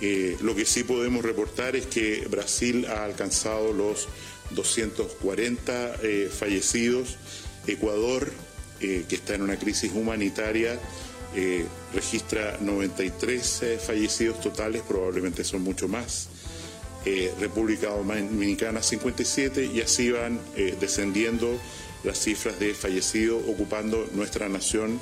Eh, 0.00 0.36
lo 0.40 0.54
que 0.54 0.64
sí 0.64 0.82
podemos 0.82 1.22
reportar 1.22 1.76
es 1.76 1.86
que 1.86 2.26
Brasil 2.28 2.86
ha 2.86 3.04
alcanzado 3.04 3.72
los 3.72 4.08
240 4.50 5.96
eh, 6.02 6.30
fallecidos. 6.32 7.18
Ecuador, 7.66 8.32
eh, 8.80 9.04
que 9.08 9.14
está 9.14 9.34
en 9.34 9.42
una 9.42 9.58
crisis 9.58 9.92
humanitaria, 9.94 10.78
registra 11.94 12.58
93 12.60 13.62
fallecidos 13.86 14.40
totales, 14.40 14.82
probablemente 14.82 15.44
son 15.44 15.62
mucho 15.62 15.86
más. 15.86 16.28
República 17.38 17.88
Dominicana 17.88 18.82
57 18.82 19.70
y 19.74 19.80
así 19.80 20.10
van 20.10 20.38
descendiendo 20.78 21.58
las 22.04 22.18
cifras 22.18 22.58
de 22.58 22.74
fallecidos, 22.74 23.42
ocupando 23.48 24.06
nuestra 24.12 24.48
nación 24.48 25.00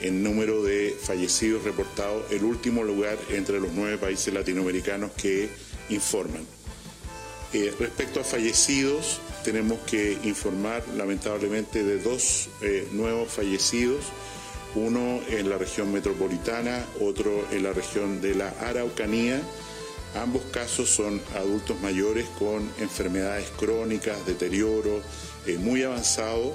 en 0.00 0.22
número 0.22 0.62
de 0.62 0.96
fallecidos 1.00 1.64
reportados, 1.64 2.30
el 2.30 2.44
último 2.44 2.84
lugar 2.84 3.18
entre 3.30 3.60
los 3.60 3.72
nueve 3.72 3.98
países 3.98 4.32
latinoamericanos 4.32 5.12
que 5.12 5.48
informan. 5.88 6.44
Eh, 7.52 7.72
respecto 7.78 8.20
a 8.20 8.24
fallecidos, 8.24 9.20
tenemos 9.44 9.78
que 9.80 10.18
informar 10.24 10.82
lamentablemente 10.96 11.84
de 11.84 11.98
dos 11.98 12.48
eh, 12.60 12.86
nuevos 12.92 13.30
fallecidos, 13.30 14.04
uno 14.74 15.20
en 15.30 15.48
la 15.48 15.56
región 15.56 15.92
metropolitana, 15.92 16.84
otro 17.00 17.46
en 17.50 17.62
la 17.62 17.72
región 17.72 18.20
de 18.20 18.34
la 18.34 18.50
Araucanía. 18.60 19.40
Ambos 20.14 20.42
casos 20.50 20.88
son 20.88 21.20
adultos 21.34 21.80
mayores 21.80 22.26
con 22.38 22.70
enfermedades 22.78 23.48
crónicas, 23.58 24.24
deterioro 24.26 25.02
eh, 25.46 25.58
muy 25.58 25.82
avanzado 25.82 26.54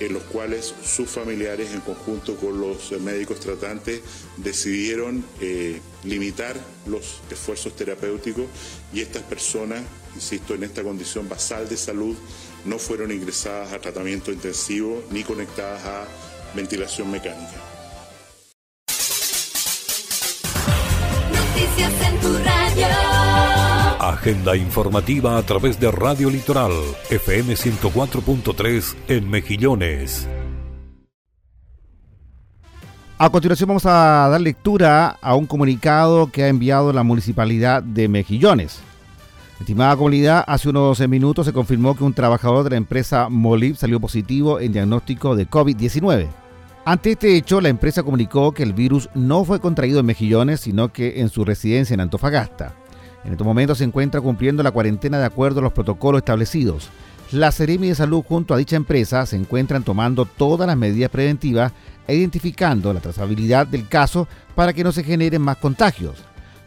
en 0.00 0.12
los 0.12 0.22
cuales 0.24 0.74
sus 0.84 1.08
familiares 1.08 1.72
en 1.72 1.80
conjunto 1.80 2.36
con 2.36 2.60
los 2.60 2.90
médicos 3.00 3.40
tratantes 3.40 4.00
decidieron 4.36 5.24
eh, 5.40 5.80
limitar 6.02 6.56
los 6.86 7.20
esfuerzos 7.30 7.76
terapéuticos 7.76 8.46
y 8.92 9.00
estas 9.00 9.22
personas, 9.22 9.82
insisto, 10.14 10.54
en 10.54 10.64
esta 10.64 10.82
condición 10.82 11.28
basal 11.28 11.68
de 11.68 11.76
salud, 11.76 12.16
no 12.64 12.78
fueron 12.78 13.12
ingresadas 13.12 13.72
a 13.72 13.78
tratamiento 13.78 14.32
intensivo 14.32 15.02
ni 15.10 15.22
conectadas 15.22 15.84
a 15.84 16.06
ventilación 16.54 17.10
mecánica. 17.10 17.83
Noticias 21.74 22.08
en 22.08 22.20
tu 22.20 22.28
radio. 22.28 22.86
Agenda 23.98 24.56
informativa 24.56 25.36
a 25.36 25.42
través 25.42 25.80
de 25.80 25.90
Radio 25.90 26.30
Litoral, 26.30 26.70
FM 27.10 27.54
104.3 27.54 28.94
en 29.08 29.28
Mejillones. 29.28 30.28
A 33.18 33.28
continuación 33.30 33.68
vamos 33.68 33.86
a 33.86 34.28
dar 34.30 34.40
lectura 34.40 35.16
a 35.20 35.34
un 35.34 35.46
comunicado 35.46 36.30
que 36.30 36.44
ha 36.44 36.48
enviado 36.48 36.92
la 36.92 37.02
Municipalidad 37.02 37.82
de 37.82 38.06
Mejillones. 38.08 38.80
Estimada 39.58 39.96
comunidad, 39.96 40.44
hace 40.46 40.68
unos 40.68 40.98
12 40.98 41.08
minutos 41.08 41.46
se 41.46 41.52
confirmó 41.52 41.96
que 41.96 42.04
un 42.04 42.14
trabajador 42.14 42.62
de 42.64 42.70
la 42.70 42.76
empresa 42.76 43.28
Molib 43.28 43.76
salió 43.76 43.98
positivo 43.98 44.60
en 44.60 44.72
diagnóstico 44.72 45.34
de 45.34 45.48
COVID-19. 45.48 46.43
Ante 46.86 47.12
este 47.12 47.34
hecho, 47.34 47.62
la 47.62 47.70
empresa 47.70 48.02
comunicó 48.02 48.52
que 48.52 48.62
el 48.62 48.74
virus 48.74 49.08
no 49.14 49.42
fue 49.44 49.58
contraído 49.58 50.00
en 50.00 50.06
Mejillones, 50.06 50.60
sino 50.60 50.92
que 50.92 51.20
en 51.20 51.30
su 51.30 51.42
residencia 51.42 51.94
en 51.94 52.00
Antofagasta. 52.00 52.74
En 53.24 53.32
estos 53.32 53.46
momentos 53.46 53.78
se 53.78 53.84
encuentra 53.84 54.20
cumpliendo 54.20 54.62
la 54.62 54.70
cuarentena 54.70 55.18
de 55.18 55.24
acuerdo 55.24 55.60
a 55.60 55.62
los 55.62 55.72
protocolos 55.72 56.18
establecidos. 56.18 56.90
La 57.32 57.52
Seremi 57.52 57.88
de 57.88 57.94
Salud 57.94 58.22
junto 58.22 58.52
a 58.52 58.58
dicha 58.58 58.76
empresa 58.76 59.24
se 59.24 59.36
encuentran 59.36 59.82
tomando 59.82 60.26
todas 60.26 60.66
las 60.66 60.76
medidas 60.76 61.10
preventivas 61.10 61.72
e 62.06 62.16
identificando 62.16 62.92
la 62.92 63.00
trazabilidad 63.00 63.66
del 63.66 63.88
caso 63.88 64.28
para 64.54 64.74
que 64.74 64.84
no 64.84 64.92
se 64.92 65.04
generen 65.04 65.40
más 65.40 65.56
contagios. 65.56 66.22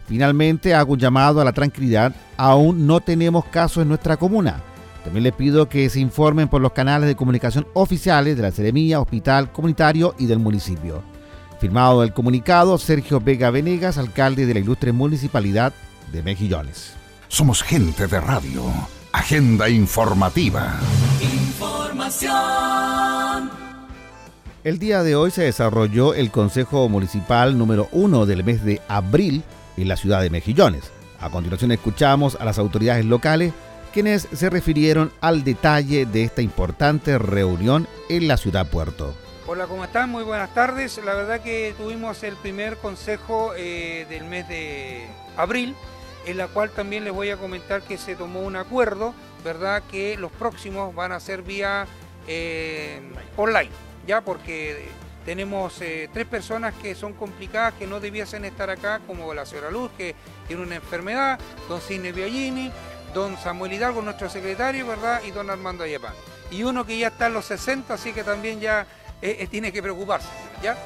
Finalmente 0.07 0.73
hago 0.73 0.93
un 0.93 0.99
llamado 0.99 1.41
a 1.41 1.45
la 1.45 1.53
tranquilidad, 1.53 2.15
aún 2.37 2.87
no 2.87 3.01
tenemos 3.01 3.45
casos 3.45 3.83
en 3.83 3.89
nuestra 3.89 4.17
comuna. 4.17 4.63
También 5.07 5.23
les 5.23 5.33
pido 5.33 5.69
que 5.69 5.89
se 5.89 6.01
informen 6.01 6.49
por 6.49 6.59
los 6.61 6.73
canales 6.73 7.07
de 7.07 7.15
comunicación 7.15 7.65
oficiales 7.73 8.35
de 8.35 8.41
la 8.41 8.51
Seremía, 8.51 8.99
Hospital 8.99 9.53
Comunitario 9.53 10.13
y 10.19 10.25
del 10.25 10.39
municipio. 10.39 11.01
Firmado 11.61 12.03
el 12.03 12.11
comunicado, 12.11 12.77
Sergio 12.77 13.21
Vega 13.21 13.49
Venegas, 13.49 13.97
alcalde 13.97 14.45
de 14.45 14.53
la 14.55 14.59
ilustre 14.59 14.91
municipalidad 14.91 15.71
de 16.11 16.23
Mejillones. 16.23 16.91
Somos 17.29 17.63
gente 17.63 18.05
de 18.07 18.19
radio. 18.19 18.65
Agenda 19.13 19.69
informativa. 19.69 20.77
Información. 21.21 22.29
El 24.65 24.77
día 24.77 25.03
de 25.03 25.15
hoy 25.15 25.31
se 25.31 25.43
desarrolló 25.43 26.15
el 26.15 26.31
Consejo 26.31 26.89
Municipal 26.89 27.57
número 27.57 27.87
uno 27.93 28.25
del 28.25 28.43
mes 28.43 28.61
de 28.65 28.81
abril 28.89 29.41
en 29.77 29.87
la 29.87 29.95
ciudad 29.95 30.21
de 30.21 30.29
Mejillones. 30.29 30.91
A 31.21 31.29
continuación 31.29 31.71
escuchamos 31.71 32.35
a 32.35 32.43
las 32.43 32.59
autoridades 32.59 33.05
locales 33.05 33.53
quienes 33.97 34.27
se 34.31 34.51
refirieron 34.51 35.11
al 35.21 35.43
detalle 35.43 36.05
de 36.05 36.21
esta 36.21 36.43
importante 36.43 37.17
reunión 37.17 37.87
en 38.09 38.27
la 38.27 38.37
ciudad 38.37 38.69
puerto. 38.69 39.15
Hola, 39.47 39.65
¿cómo 39.65 39.83
están? 39.83 40.11
Muy 40.11 40.21
buenas 40.21 40.53
tardes. 40.53 41.01
La 41.03 41.15
verdad 41.15 41.41
que 41.41 41.73
tuvimos 41.75 42.21
el 42.21 42.35
primer 42.35 42.77
consejo 42.77 43.53
eh, 43.57 44.05
del 44.07 44.25
mes 44.25 44.47
de 44.47 45.07
abril 45.35 45.73
en 46.27 46.37
la 46.37 46.47
cual 46.47 46.69
también 46.69 47.05
les 47.05 47.11
voy 47.11 47.31
a 47.31 47.37
comentar 47.37 47.81
que 47.81 47.97
se 47.97 48.15
tomó 48.15 48.41
un 48.41 48.55
acuerdo, 48.55 49.15
¿verdad? 49.43 49.81
Que 49.89 50.15
los 50.15 50.31
próximos 50.31 50.93
van 50.93 51.11
a 51.11 51.19
ser 51.19 51.41
vía 51.41 51.87
eh, 52.27 53.01
online, 53.35 53.71
¿ya? 54.05 54.21
Porque 54.21 54.89
tenemos 55.25 55.81
eh, 55.81 56.07
tres 56.13 56.27
personas 56.27 56.75
que 56.75 56.93
son 56.93 57.13
complicadas, 57.13 57.73
que 57.73 57.87
no 57.87 57.99
debiesen 57.99 58.45
estar 58.45 58.69
acá, 58.69 59.01
como 59.07 59.33
la 59.33 59.47
señora 59.47 59.71
Luz, 59.71 59.89
que 59.97 60.13
tiene 60.47 60.61
una 60.61 60.75
enfermedad, 60.75 61.39
don 61.67 61.81
Cine 61.81 62.11
Biagini, 62.11 62.71
don 63.13 63.37
Samuel 63.37 63.73
Hidalgo, 63.73 64.01
nuestro 64.01 64.29
secretario, 64.29 64.87
¿verdad? 64.87 65.21
Y 65.23 65.31
don 65.31 65.49
Armando 65.49 65.83
Ayapán. 65.83 66.13
Y 66.51 66.63
uno 66.63 66.85
que 66.85 66.97
ya 66.97 67.07
está 67.07 67.27
en 67.27 67.33
los 67.33 67.45
60, 67.45 67.93
así 67.93 68.13
que 68.13 68.23
también 68.23 68.59
ya 68.59 68.87
eh, 69.21 69.47
tiene 69.49 69.71
que 69.71 69.81
preocuparse, 69.81 70.29
¿ya? 70.61 70.77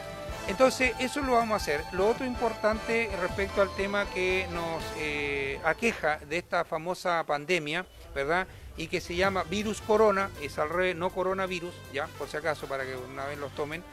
Entonces, 0.48 0.94
eso 1.00 1.22
lo 1.22 1.34
vamos 1.34 1.54
a 1.54 1.58
hacer. 1.58 1.84
Lo 1.92 2.08
otro 2.10 2.26
importante 2.26 3.10
respecto 3.22 3.62
al 3.62 3.74
tema 3.76 4.06
que 4.14 4.48
nos 4.52 4.84
eh, 4.98 5.60
aqueja 5.64 6.18
de 6.28 6.38
esta 6.38 6.66
famosa 6.66 7.24
pandemia, 7.26 7.86
¿verdad? 8.16 8.48
Y 8.76 8.88
que 8.88 9.02
se 9.02 9.16
llama 9.16 9.44
virus 9.44 9.82
corona, 9.82 10.30
es 10.42 10.58
al 10.58 10.70
revés, 10.70 10.96
no 10.96 11.10
coronavirus, 11.10 11.74
ya, 11.94 12.08
por 12.18 12.28
si 12.28 12.38
acaso, 12.38 12.68
para 12.68 12.84
que 12.86 12.96
una 12.96 13.26
vez 13.26 13.38
los 13.38 13.54
tomen. 13.54 13.84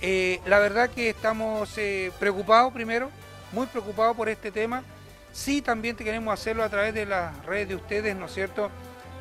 Eh, 0.00 0.40
la 0.46 0.58
verdad 0.58 0.90
que 0.90 1.10
estamos 1.10 1.76
eh, 1.78 2.12
preocupados 2.18 2.72
primero, 2.72 3.10
muy 3.52 3.66
preocupados 3.66 4.16
por 4.16 4.28
este 4.28 4.50
tema. 4.50 4.82
Sí, 5.32 5.62
también 5.62 5.96
queremos 5.96 6.32
hacerlo 6.34 6.64
a 6.64 6.68
través 6.68 6.94
de 6.94 7.06
las 7.06 7.44
redes 7.44 7.68
de 7.68 7.74
ustedes, 7.76 8.16
¿no 8.16 8.26
es 8.26 8.34
cierto? 8.34 8.70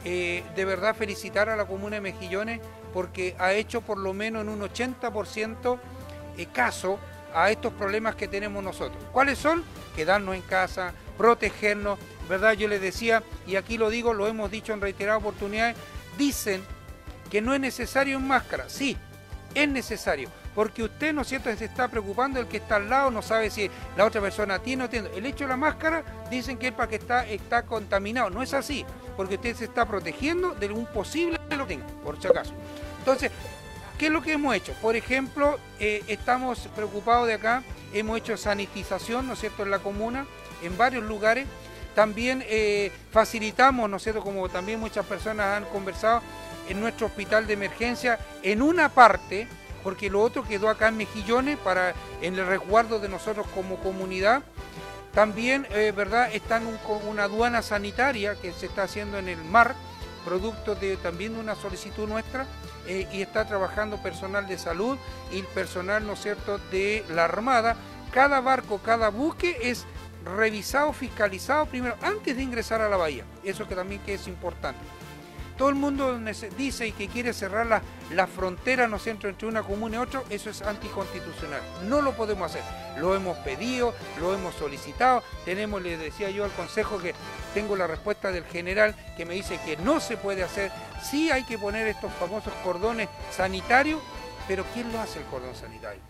de 0.04 0.66
verdad 0.66 0.96
felicitar 0.96 1.50
a 1.50 1.58
la 1.58 1.66
comuna 1.66 1.98
de 1.98 2.02
Mejillones 2.02 2.62
porque 2.94 3.36
ha 3.40 3.52
hecho 3.52 3.82
por 3.82 3.98
lo 3.98 4.14
menos 4.14 4.44
en 4.44 4.50
un 4.50 4.62
80% 4.62 5.80
caso 6.54 6.98
a 7.34 7.52
estos 7.52 7.74
problemas 7.74 8.16
que 8.16 8.28
tenemos 8.28 8.64
nosotros. 8.64 9.04
¿Cuáles 9.12 9.38
son? 9.38 9.64
Quedarnos 9.96 10.36
en 10.36 10.42
casa, 10.44 10.94
protegernos, 11.18 12.00
¿verdad? 12.30 12.54
Yo 12.54 12.68
les 12.68 12.80
decía, 12.80 13.22
y 13.46 13.56
aquí 13.56 13.78
lo 13.78 13.90
digo, 13.90 14.14
lo 14.14 14.28
hemos 14.28 14.50
dicho 14.50 14.74
en 14.74 14.82
reiteradas 14.82 15.22
oportunidades, 15.22 15.76
dicen 16.18 16.64
que 17.30 17.42
no 17.42 17.54
es 17.54 17.60
necesario 17.60 18.18
en 18.18 18.28
máscara. 18.28 18.70
Sí, 18.70 18.96
es 19.56 19.68
necesario, 19.68 20.30
porque 20.58 20.82
usted, 20.82 21.14
¿no 21.14 21.22
es 21.22 21.28
cierto?, 21.28 21.56
se 21.56 21.66
está 21.66 21.88
preocupando 21.88 22.40
del 22.40 22.48
que 22.48 22.58
está 22.58 22.78
al 22.78 22.90
lado, 22.90 23.12
no 23.12 23.22
sabe 23.22 23.52
si 23.52 23.70
la 23.96 24.06
otra 24.06 24.20
persona 24.22 24.58
tiene 24.58 24.86
o 24.86 24.90
tiene. 24.90 25.08
El 25.16 25.28
hecho 25.28 25.44
de 25.44 25.50
la 25.50 25.56
máscara, 25.56 26.04
dicen 26.32 26.58
que 26.58 26.72
para 26.72 26.90
que 26.90 26.96
está, 26.96 27.28
está 27.28 27.62
contaminado. 27.62 28.32
No 28.32 28.42
es 28.42 28.56
así, 28.56 28.84
porque 29.16 29.36
usted 29.36 29.56
se 29.56 29.66
está 29.66 29.86
protegiendo 29.86 30.56
de 30.56 30.72
un 30.72 30.88
posible 30.88 31.40
lo 31.56 31.68
tenga, 31.68 31.86
por 32.04 32.20
si 32.20 32.28
acaso. 32.28 32.54
Entonces, 32.98 33.30
¿qué 34.00 34.08
es 34.08 34.12
lo 34.12 34.24
que 34.24 34.34
hemos 34.34 34.56
hecho? 34.56 34.74
Por 34.82 34.96
ejemplo, 34.96 35.60
eh, 35.80 36.04
estamos 36.08 36.68
preocupados 36.76 37.28
de 37.28 37.36
acá, 37.36 37.62
hemos 37.94 38.18
hecho 38.18 38.36
sanitización, 38.36 39.28
¿no 39.28 39.34
es 39.34 39.40
cierto?, 39.40 39.62
en 39.62 39.70
la 39.70 39.78
comuna, 39.78 40.26
en 40.64 40.76
varios 40.76 41.04
lugares. 41.04 41.46
También 41.94 42.44
eh, 42.48 42.92
facilitamos, 43.12 43.88
¿no 43.88 43.98
es 43.98 44.02
cierto?, 44.02 44.24
como 44.24 44.50
también 44.50 44.80
muchas 44.80 45.06
personas 45.06 45.56
han 45.56 45.66
conversado, 45.66 46.24
en 46.68 46.80
nuestro 46.80 47.06
hospital 47.06 47.46
de 47.46 47.54
emergencia, 47.54 48.18
en 48.42 48.64
una 48.64 48.90
parte, 48.90 49.48
porque 49.84 50.10
lo 50.10 50.22
otro 50.22 50.44
quedó 50.44 50.70
acá 50.70 50.90
en 50.90 50.98
Mejillones 50.98 51.58
para 51.58 51.94
en 52.22 52.36
el 52.36 52.46
resguardo 52.46 53.00
de 53.00 53.10
nosotros 53.10 53.48
como 53.54 53.78
comunidad. 53.78 54.44
También, 55.14 55.68
eh, 55.72 55.94
¿verdad? 55.96 56.30
Está 56.34 56.58
en 56.58 56.78
una 57.08 57.24
aduana 57.24 57.62
sanitaria 57.62 58.36
que 58.36 58.54
se 58.54 58.68
está 58.68 58.84
haciendo 58.84 59.18
en 59.18 59.28
el 59.30 59.44
mar, 59.44 59.76
producto 60.26 60.76
de 60.76 60.98
también 60.98 61.34
de 61.34 61.40
una 61.40 61.56
solicitud 61.56 62.08
nuestra, 62.08 62.46
eh, 62.86 63.08
y 63.12 63.22
está 63.22 63.48
trabajando 63.48 63.98
personal 63.98 64.48
de 64.48 64.58
salud 64.58 64.98
y 65.32 65.42
personal, 65.42 66.06
¿no 66.06 66.16
cierto?, 66.16 66.60
de 66.72 67.04
la 67.10 67.26
Armada. 67.26 67.76
Cada 68.12 68.42
barco, 68.42 68.80
cada 68.80 69.10
buque 69.10 69.58
es 69.62 69.86
revisado, 70.24 70.94
fiscalizado 70.94 71.66
primero 71.66 71.96
antes 72.02 72.36
de 72.36 72.44
ingresar 72.44 72.82
a 72.82 72.90
la 72.90 72.98
bahía. 72.98 73.24
Eso 73.44 73.68
que 73.68 73.76
también 73.76 74.02
que 74.02 74.14
es 74.14 74.28
importante 74.28 74.80
todo 75.58 75.70
el 75.70 75.76
mundo 75.76 76.18
dice 76.58 76.88
y 76.88 76.92
que 76.92 77.08
quiere 77.08 77.34
cerrar 77.34 77.66
la, 77.66 77.82
la 78.14 78.28
frontera 78.28 78.88
¿no 78.88 78.98
entre 79.06 79.48
una 79.48 79.64
comuna 79.64 79.98
y 79.98 80.00
otra, 80.00 80.24
eso 80.30 80.50
es 80.50 80.62
anticonstitucional. 80.62 81.62
No 81.88 82.02
lo 82.02 82.14
podemos 82.14 82.52
hacer. 82.52 82.64
Lo 82.98 83.16
hemos 83.16 83.38
pedido, 83.40 83.94
lo 84.20 84.34
hemos 84.34 84.56
solicitado. 84.56 85.24
Tenemos, 85.46 85.82
le 85.82 85.98
decía 85.98 86.30
yo 86.30 86.44
al 86.44 86.52
Consejo 86.52 87.00
que 87.00 87.14
tengo 87.54 87.76
la 87.76 87.88
respuesta 87.88 88.32
del 88.32 88.44
general 88.46 88.96
que 89.16 89.26
me 89.26 89.34
dice 89.34 89.60
que 89.66 89.78
no 89.78 90.00
se 90.00 90.18
puede 90.18 90.44
hacer. 90.44 90.72
Sí 91.02 91.32
hay 91.32 91.44
que 91.44 91.58
poner 91.58 91.88
estos 91.88 92.12
famosos 92.14 92.54
cordones 92.64 93.10
sanitarios, 93.32 94.02
pero 94.48 94.66
¿quién 94.74 94.92
lo 94.92 95.00
hace 95.00 95.20
el 95.20 95.26
cordón 95.26 95.56
sanitario? 95.56 96.02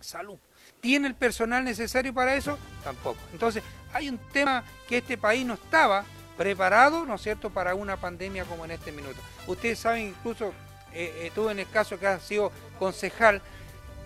Salud. 0.00 0.38
¿Tiene 0.80 1.08
el 1.08 1.14
personal 1.14 1.64
necesario 1.64 2.14
para 2.14 2.36
eso? 2.36 2.58
Tampoco. 2.84 3.18
Entonces, 3.32 3.62
hay 3.92 4.08
un 4.08 4.18
tema 4.32 4.62
que 4.88 4.98
este 4.98 5.18
país 5.18 5.44
no 5.44 5.54
estaba 5.54 6.04
preparado, 6.38 7.04
¿no 7.04 7.16
es 7.16 7.22
cierto?, 7.22 7.50
para 7.50 7.74
una 7.74 7.98
pandemia 7.98 8.44
como 8.44 8.64
en 8.64 8.70
este 8.70 8.92
minuto. 8.92 9.20
Ustedes 9.48 9.80
saben, 9.80 10.06
incluso 10.06 10.54
eh, 10.94 11.24
estuve 11.26 11.52
en 11.52 11.58
el 11.58 11.68
caso 11.68 11.98
que 11.98 12.06
ha 12.06 12.20
sido 12.20 12.52
concejal, 12.78 13.42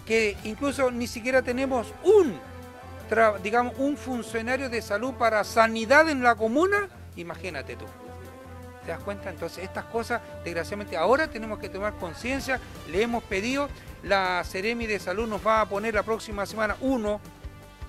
que 0.06 0.36
incluso 0.42 0.90
ni 0.90 1.06
siquiera 1.06 1.42
tenemos 1.42 1.92
un, 2.02 2.40
digamos, 3.42 3.74
un 3.76 3.96
funcionario 3.96 4.70
de 4.70 4.80
salud 4.80 5.12
para 5.14 5.44
sanidad 5.44 6.08
en 6.08 6.22
la 6.22 6.34
comuna, 6.34 6.88
imagínate 7.16 7.76
tú. 7.76 7.84
¿Te 8.86 8.90
das 8.90 9.00
cuenta? 9.00 9.30
Entonces, 9.30 9.62
estas 9.62 9.84
cosas, 9.84 10.20
desgraciadamente, 10.42 10.96
ahora 10.96 11.28
tenemos 11.28 11.60
que 11.60 11.68
tomar 11.68 11.92
conciencia. 12.00 12.58
Le 12.90 13.02
hemos 13.02 13.22
pedido, 13.22 13.68
la 14.02 14.42
Ceremi 14.44 14.88
de 14.88 14.98
Salud 14.98 15.28
nos 15.28 15.46
va 15.46 15.60
a 15.60 15.68
poner 15.68 15.94
la 15.94 16.02
próxima 16.02 16.46
semana 16.46 16.76
uno 16.80 17.20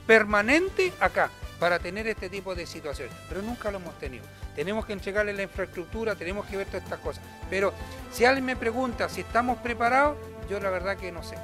permanente 0.05 0.93
acá 0.99 1.31
para 1.63 1.79
tener 1.79 2.05
este 2.07 2.29
tipo 2.29 2.53
de 2.53 2.65
situaciones, 2.65 3.15
pero 3.29 3.41
nunca 3.41 3.71
lo 3.71 3.77
hemos 3.77 3.97
tenido. 3.97 4.25
Tenemos 4.53 4.85
que 4.85 4.91
entregarle 4.91 5.31
la 5.31 5.43
infraestructura, 5.43 6.13
tenemos 6.13 6.45
que 6.45 6.57
ver 6.57 6.67
todas 6.67 6.83
estas 6.83 6.99
cosas. 6.99 7.23
Pero 7.49 7.71
si 8.11 8.25
alguien 8.25 8.43
me 8.43 8.57
pregunta 8.57 9.07
si 9.07 9.21
estamos 9.21 9.59
preparados, 9.59 10.17
yo 10.49 10.59
la 10.59 10.69
verdad 10.69 10.97
que 10.97 11.09
no 11.09 11.23
sé. 11.23 11.35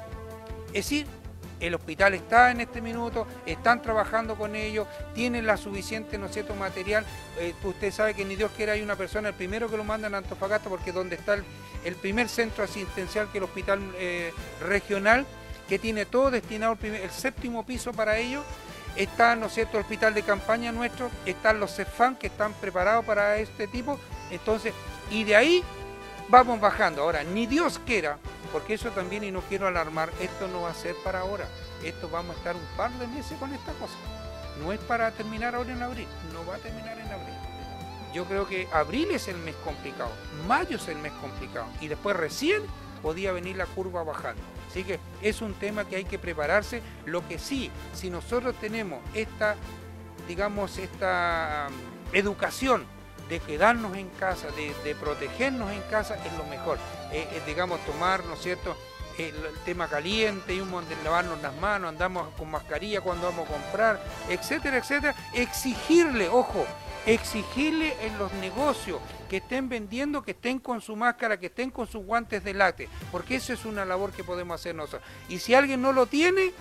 Es 0.74 0.84
decir, 0.84 1.06
el 1.58 1.74
hospital 1.74 2.12
está 2.12 2.50
en 2.50 2.60
este 2.60 2.82
minuto, 2.82 3.26
están 3.46 3.80
trabajando 3.80 4.36
con 4.36 4.56
ellos, 4.56 4.86
tienen 5.14 5.46
la 5.46 5.56
suficiente, 5.56 6.18
¿no 6.18 6.28
cierto?, 6.28 6.54
material. 6.54 7.06
Eh, 7.38 7.54
usted 7.64 7.90
sabe 7.90 8.12
que 8.12 8.26
ni 8.26 8.36
Dios 8.36 8.50
quiera 8.54 8.74
hay 8.74 8.82
una 8.82 8.96
persona, 8.96 9.30
el 9.30 9.34
primero 9.34 9.70
que 9.70 9.78
lo 9.78 9.84
mandan 9.84 10.14
a 10.14 10.18
Antofagasta, 10.18 10.68
porque 10.68 10.92
donde 10.92 11.16
está 11.16 11.38
el, 11.82 11.94
primer 11.94 12.28
centro 12.28 12.62
asistencial, 12.62 13.32
que 13.32 13.38
el 13.38 13.44
hospital 13.44 13.80
eh, 13.94 14.34
regional, 14.60 15.24
que 15.66 15.78
tiene 15.78 16.04
todo 16.04 16.30
destinado, 16.30 16.76
el 16.82 17.10
séptimo 17.10 17.64
piso 17.64 17.94
para 17.94 18.18
ellos, 18.18 18.44
Está, 19.00 19.34
¿no 19.34 19.46
es 19.46 19.54
cierto?, 19.54 19.78
el 19.78 19.84
hospital 19.84 20.12
de 20.12 20.22
campaña 20.22 20.72
nuestro, 20.72 21.10
están 21.24 21.58
los 21.58 21.74
CEFAN 21.74 22.16
que 22.16 22.26
están 22.26 22.52
preparados 22.52 23.02
para 23.06 23.38
este 23.38 23.66
tipo. 23.66 23.98
Entonces, 24.30 24.74
y 25.10 25.24
de 25.24 25.36
ahí 25.36 25.64
vamos 26.28 26.60
bajando. 26.60 27.02
Ahora, 27.02 27.24
ni 27.24 27.46
Dios 27.46 27.80
quiera, 27.86 28.18
porque 28.52 28.74
eso 28.74 28.90
también, 28.90 29.24
y 29.24 29.30
no 29.30 29.40
quiero 29.40 29.66
alarmar, 29.66 30.10
esto 30.20 30.48
no 30.48 30.62
va 30.62 30.70
a 30.70 30.74
ser 30.74 30.94
para 31.02 31.20
ahora. 31.20 31.46
Esto 31.82 32.10
vamos 32.10 32.36
a 32.36 32.38
estar 32.40 32.54
un 32.54 32.76
par 32.76 32.90
de 32.90 33.06
meses 33.06 33.38
con 33.38 33.54
esta 33.54 33.72
cosa. 33.72 33.94
No 34.62 34.70
es 34.70 34.80
para 34.80 35.10
terminar 35.12 35.54
ahora 35.54 35.72
en 35.72 35.82
abril, 35.82 36.06
no 36.34 36.44
va 36.44 36.56
a 36.56 36.58
terminar 36.58 36.98
en 36.98 37.10
abril. 37.10 37.34
Yo 38.12 38.26
creo 38.26 38.46
que 38.46 38.68
abril 38.70 39.12
es 39.12 39.28
el 39.28 39.38
mes 39.38 39.54
complicado, 39.64 40.10
mayo 40.46 40.76
es 40.76 40.88
el 40.88 40.98
mes 40.98 41.12
complicado, 41.22 41.68
y 41.80 41.88
después 41.88 42.14
recién 42.16 42.60
podía 43.00 43.32
venir 43.32 43.56
la 43.56 43.64
curva 43.64 44.04
bajando. 44.04 44.42
Así 44.70 44.84
que 44.84 45.00
es 45.20 45.42
un 45.42 45.54
tema 45.54 45.84
que 45.84 45.96
hay 45.96 46.04
que 46.04 46.18
prepararse. 46.18 46.80
Lo 47.04 47.26
que 47.26 47.38
sí, 47.38 47.70
si 47.92 48.08
nosotros 48.08 48.54
tenemos 48.60 49.00
esta, 49.14 49.56
digamos, 50.28 50.78
esta 50.78 51.68
um, 51.68 52.14
educación 52.14 52.84
de 53.28 53.40
quedarnos 53.40 53.96
en 53.96 54.08
casa, 54.10 54.48
de, 54.52 54.94
protegernos 54.94 55.72
en 55.72 55.82
casa, 55.82 56.16
es 56.24 56.32
lo 56.38 56.44
mejor. 56.44 56.78
Eh, 57.12 57.26
eh, 57.32 57.42
digamos, 57.46 57.84
tomar, 57.84 58.24
¿no 58.24 58.34
es 58.34 58.42
cierto?, 58.42 58.76
el, 59.18 59.34
tema 59.64 59.88
caliente, 59.88 60.54
y 60.54 60.60
un 60.60 60.70
de 60.88 60.96
lavarnos 61.04 61.42
las 61.42 61.54
manos, 61.56 61.90
andamos 61.90 62.28
con 62.38 62.50
mascarilla 62.50 63.00
cuando 63.00 63.26
vamos 63.26 63.48
a 63.48 63.52
comprar, 63.52 64.00
etcétera, 64.28 64.78
etcétera. 64.78 65.14
Exigirle, 65.34 66.28
ojo, 66.28 66.64
exigirle 67.06 67.94
en 68.02 68.18
los 68.18 68.32
negocios 68.34 69.00
que 69.28 69.38
estén 69.38 69.68
vendiendo, 69.68 70.22
que 70.22 70.32
estén 70.32 70.58
con 70.58 70.80
su 70.80 70.96
máscara, 70.96 71.38
que 71.38 71.46
estén 71.46 71.70
con 71.70 71.86
sus 71.86 72.04
guantes 72.04 72.44
de 72.44 72.54
late, 72.54 72.88
porque 73.10 73.36
eso 73.36 73.52
es 73.52 73.64
una 73.64 73.84
labor 73.84 74.12
que 74.12 74.24
podemos 74.24 74.60
hacer 74.60 74.74
nosotros. 74.74 75.02
Y 75.28 75.38
si 75.38 75.54
alguien 75.54 75.80
no 75.80 75.92
lo 75.92 76.06
tiene, 76.06 76.52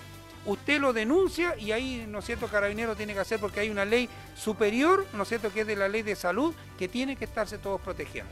usted 0.46 0.80
lo 0.80 0.94
denuncia 0.94 1.56
y 1.58 1.72
ahí, 1.72 2.06
¿no 2.08 2.20
es 2.20 2.26
cierto?, 2.26 2.48
Carabinero 2.48 2.96
tiene 2.96 3.14
que 3.14 3.20
hacer 3.20 3.40
porque 3.40 3.60
hay 3.60 3.70
una 3.70 3.86
ley 3.86 4.10
superior, 4.36 5.06
¿no 5.14 5.24
es 5.24 5.30
cierto?, 5.30 5.52
que 5.52 5.62
es 5.62 5.68
de 5.68 5.76
la 5.76 5.88
ley 5.88 6.04
de 6.04 6.16
salud, 6.16 6.54
que 6.78 6.88
tiene 6.88 7.16
que 7.16 7.26
estarse 7.26 7.58
todos 7.58 7.82
protegiendo. 7.82 8.32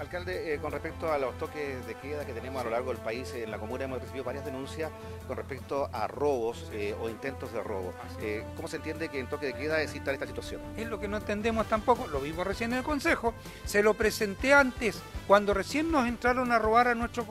Alcalde, 0.00 0.54
eh, 0.54 0.58
con 0.58 0.70
respecto 0.70 1.12
a 1.12 1.18
los 1.18 1.36
toques 1.38 1.84
de 1.86 1.94
queda 1.96 2.24
que 2.24 2.32
tenemos 2.32 2.60
a 2.60 2.64
lo 2.64 2.70
largo 2.70 2.92
del 2.92 3.02
país, 3.02 3.32
en 3.34 3.50
la 3.50 3.58
comuna 3.58 3.84
hemos 3.84 4.00
recibido 4.00 4.24
varias 4.24 4.44
denuncias 4.44 4.90
con 5.26 5.36
respecto 5.36 5.90
a 5.92 6.06
robos 6.06 6.70
eh, 6.72 6.94
o 7.00 7.08
intentos 7.08 7.52
de 7.52 7.62
robo. 7.62 7.92
Eh, 8.20 8.44
¿Cómo 8.54 8.68
se 8.68 8.76
entiende 8.76 9.08
que 9.08 9.18
en 9.18 9.28
toque 9.28 9.46
de 9.46 9.54
queda 9.54 9.82
exista 9.82 10.12
esta 10.12 10.26
situación? 10.26 10.60
Es 10.76 10.86
lo 10.86 11.00
que 11.00 11.08
no 11.08 11.16
entendemos 11.16 11.66
tampoco, 11.66 12.06
lo 12.06 12.20
vimos 12.20 12.46
recién 12.46 12.72
en 12.72 12.78
el 12.78 12.84
Consejo, 12.84 13.34
se 13.64 13.82
lo 13.82 13.94
presenté 13.94 14.54
antes, 14.54 15.00
cuando 15.26 15.52
recién 15.52 15.90
nos 15.90 16.06
entraron 16.06 16.52
a 16.52 16.58
robar 16.60 16.88
a 16.88 16.94
nuestro 16.94 17.26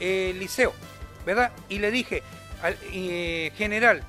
liceo, 0.00 0.72
¿verdad? 1.24 1.52
Y 1.68 1.78
le 1.78 1.90
dije, 1.90 2.22
al 2.62 2.76
general, 2.76 4.02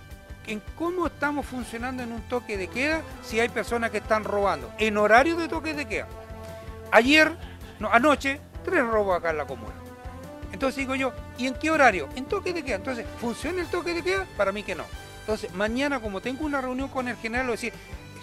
en 0.48 0.62
cómo 0.76 1.08
estamos 1.08 1.46
funcionando 1.46 2.02
en 2.02 2.12
un 2.12 2.22
toque 2.24 2.58
de 2.58 2.68
queda 2.68 3.04
si 3.24 3.40
hay 3.40 3.50
personas 3.50 3.92
que 3.92 4.00
están 4.00 4.24
robando 4.24 4.74
en 4.80 4.98
horario 4.98 5.36
de 5.38 5.48
toque 5.48 5.74
de 5.74 5.86
queda. 5.86 6.08
Ayer 6.92 7.51
no, 7.82 7.92
anoche, 7.92 8.40
tres 8.64 8.86
robos 8.86 9.18
acá 9.18 9.32
en 9.32 9.38
la 9.38 9.46
comuna. 9.46 9.74
Entonces 10.54 10.78
digo 10.78 10.96
yo, 10.96 11.12
¿y 11.38 11.48
en 11.48 11.56
qué 11.56 11.72
horario? 11.72 12.08
En 12.16 12.26
toque 12.26 12.54
de 12.54 12.64
queda. 12.64 12.76
Entonces, 12.76 13.06
¿funciona 13.20 13.62
el 13.62 13.68
toque 13.68 13.94
de 13.94 14.04
queda? 14.04 14.28
Para 14.38 14.52
mí 14.52 14.64
que 14.64 14.76
no. 14.76 14.84
Entonces, 15.22 15.54
mañana, 15.54 16.00
como 16.00 16.22
tengo 16.22 16.46
una 16.46 16.62
reunión 16.62 16.90
con 16.90 17.08
el 17.08 17.16
general, 17.18 17.48
lo 17.48 17.54
decir, 17.54 17.74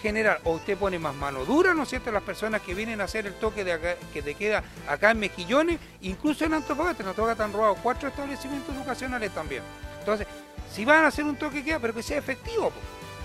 general, 0.01 0.39
o 0.45 0.53
usted 0.53 0.77
pone 0.77 0.97
más 0.97 1.13
mano 1.13 1.43
dura, 1.43 1.73
¿no 1.73 1.83
es 1.83 1.89
cierto?, 1.89 2.11
las 2.11 2.23
personas 2.23 2.61
que 2.61 2.73
vienen 2.73 3.01
a 3.01 3.05
hacer 3.05 3.27
el 3.27 3.33
toque 3.33 3.63
de, 3.65 3.97
que 4.13 4.21
de 4.21 4.35
queda 4.35 4.63
acá 4.87 5.11
en 5.11 5.19
Mejillones, 5.19 5.77
incluso 6.01 6.45
en 6.45 6.53
Antofagasta, 6.53 7.03
en 7.03 7.09
Antofagasta 7.09 7.43
han 7.43 7.53
robado 7.53 7.75
cuatro 7.75 8.07
establecimientos 8.07 8.73
educacionales 8.73 9.31
también. 9.31 9.61
Entonces, 9.99 10.25
si 10.73 10.85
van 10.85 11.03
a 11.03 11.07
hacer 11.07 11.25
un 11.25 11.35
toque 11.35 11.57
de 11.57 11.63
queda, 11.65 11.79
pero 11.79 11.93
que 11.93 12.03
sea 12.03 12.17
efectivo, 12.17 12.71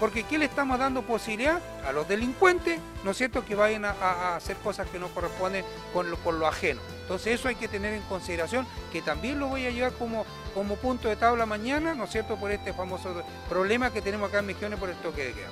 porque 0.00 0.24
¿qué 0.24 0.38
le 0.38 0.46
estamos 0.46 0.78
dando 0.78 1.02
posibilidad 1.02 1.60
a 1.86 1.92
los 1.92 2.08
delincuentes, 2.08 2.80
¿no 3.04 3.12
es 3.12 3.16
cierto?, 3.16 3.44
que 3.44 3.54
vayan 3.54 3.84
a, 3.84 4.36
hacer 4.36 4.56
cosas 4.58 4.88
que 4.88 4.98
no 4.98 5.08
corresponden 5.08 5.64
con 5.92 6.10
lo, 6.10 6.18
lo, 6.32 6.46
ajeno. 6.46 6.80
Entonces 7.02 7.38
eso 7.38 7.48
hay 7.48 7.54
que 7.54 7.68
tener 7.68 7.94
en 7.94 8.02
consideración, 8.02 8.66
que 8.92 9.02
también 9.02 9.38
lo 9.38 9.48
voy 9.48 9.66
a 9.66 9.70
llevar 9.70 9.92
como, 9.92 10.24
como 10.52 10.76
punto 10.76 11.08
de 11.08 11.16
tabla 11.16 11.46
mañana, 11.46 11.94
¿no 11.94 12.04
es 12.04 12.10
cierto?, 12.10 12.36
por 12.36 12.50
este 12.50 12.72
famoso 12.72 13.22
problema 13.48 13.92
que 13.92 14.02
tenemos 14.02 14.28
acá 14.28 14.40
en 14.40 14.46
Mejiones 14.46 14.78
por 14.78 14.90
el 14.90 14.96
toque 14.96 15.26
de 15.26 15.32
queda. 15.32 15.48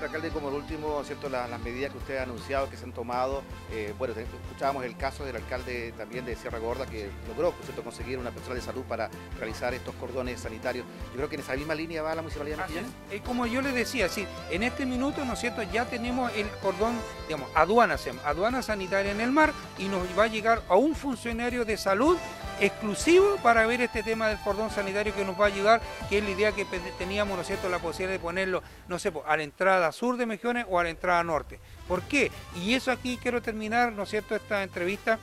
Bueno, 0.00 0.14
alcalde, 0.14 0.32
como 0.32 0.48
el 0.48 0.54
último, 0.54 1.04
¿cierto? 1.04 1.28
Las, 1.28 1.60
medidas 1.60 1.92
que 1.92 1.98
usted 1.98 2.16
ha 2.16 2.22
anunciado 2.22 2.70
que 2.70 2.78
se 2.78 2.84
han 2.84 2.92
tomado, 2.92 3.42
eh, 3.70 3.92
bueno, 3.98 4.14
escuchábamos 4.14 4.86
el 4.86 4.96
caso 4.96 5.26
del 5.26 5.36
alcalde 5.36 5.92
también 5.92 6.24
de 6.24 6.36
Sierra 6.36 6.58
Gorda 6.58 6.86
que 6.86 7.10
logró, 7.28 7.52
¿cierto?, 7.64 7.84
conseguir 7.84 8.16
una 8.16 8.30
persona 8.30 8.54
de 8.54 8.62
salud 8.62 8.82
para 8.84 9.10
realizar 9.38 9.74
estos 9.74 9.94
cordones 9.96 10.40
sanitarios. 10.40 10.86
Yo 11.10 11.16
creo 11.16 11.28
que 11.28 11.34
en 11.34 11.42
esa 11.42 11.54
misma 11.54 11.74
línea 11.74 12.00
va 12.00 12.14
la 12.14 12.22
municipalidad 12.22 12.56
de 12.56 12.62
Mejillones. 12.62 12.90
Es 13.10 13.20
como 13.20 13.44
yo 13.44 13.60
le 13.60 13.72
decía, 13.72 14.08
sí, 14.08 14.26
en 14.50 14.62
este 14.62 14.86
minuto, 14.86 15.22
¿no 15.26 15.34
es 15.34 15.38
cierto?, 15.38 15.62
ya 15.64 15.84
tenemos 15.84 16.32
el 16.34 16.48
cordón, 16.62 16.94
digamos, 17.28 17.50
aduana, 17.54 17.96
aduana 18.24 18.62
sanitaria 18.62 19.12
en 19.12 19.20
el 19.20 19.32
mar 19.32 19.52
y 19.76 19.88
nos 19.88 20.00
va 20.18 20.24
a 20.24 20.28
llegar 20.28 20.62
a 20.70 20.76
un 20.76 20.94
funcionario 20.94 21.66
de 21.66 21.76
salud 21.76 22.16
exclusivo 22.60 23.36
para 23.42 23.66
ver 23.66 23.80
este 23.80 24.02
tema 24.02 24.28
del 24.28 24.38
cordón 24.38 24.70
sanitario 24.70 25.14
que 25.14 25.24
nos 25.24 25.38
va 25.38 25.44
a 25.44 25.48
ayudar, 25.48 25.80
que 26.08 26.18
es 26.18 26.24
la 26.24 26.30
idea 26.30 26.52
que 26.52 26.66
teníamos, 26.98 27.34
¿no 27.36 27.42
es 27.42 27.46
cierto?, 27.46 27.68
la 27.68 27.78
posibilidad 27.78 28.12
de 28.12 28.18
ponerlo, 28.18 28.62
no 28.88 28.98
sé, 28.98 29.12
a 29.26 29.36
la 29.36 29.42
entrada 29.42 29.90
sur 29.92 30.16
de 30.16 30.26
Mejiones 30.26 30.66
o 30.68 30.78
a 30.78 30.84
la 30.84 30.90
entrada 30.90 31.24
norte. 31.24 31.58
¿Por 31.88 32.02
qué? 32.02 32.30
Y 32.54 32.74
eso 32.74 32.92
aquí 32.92 33.18
quiero 33.20 33.40
terminar, 33.42 33.92
¿no 33.92 34.02
es 34.04 34.10
cierto?, 34.10 34.36
esta 34.36 34.62
entrevista 34.62 35.18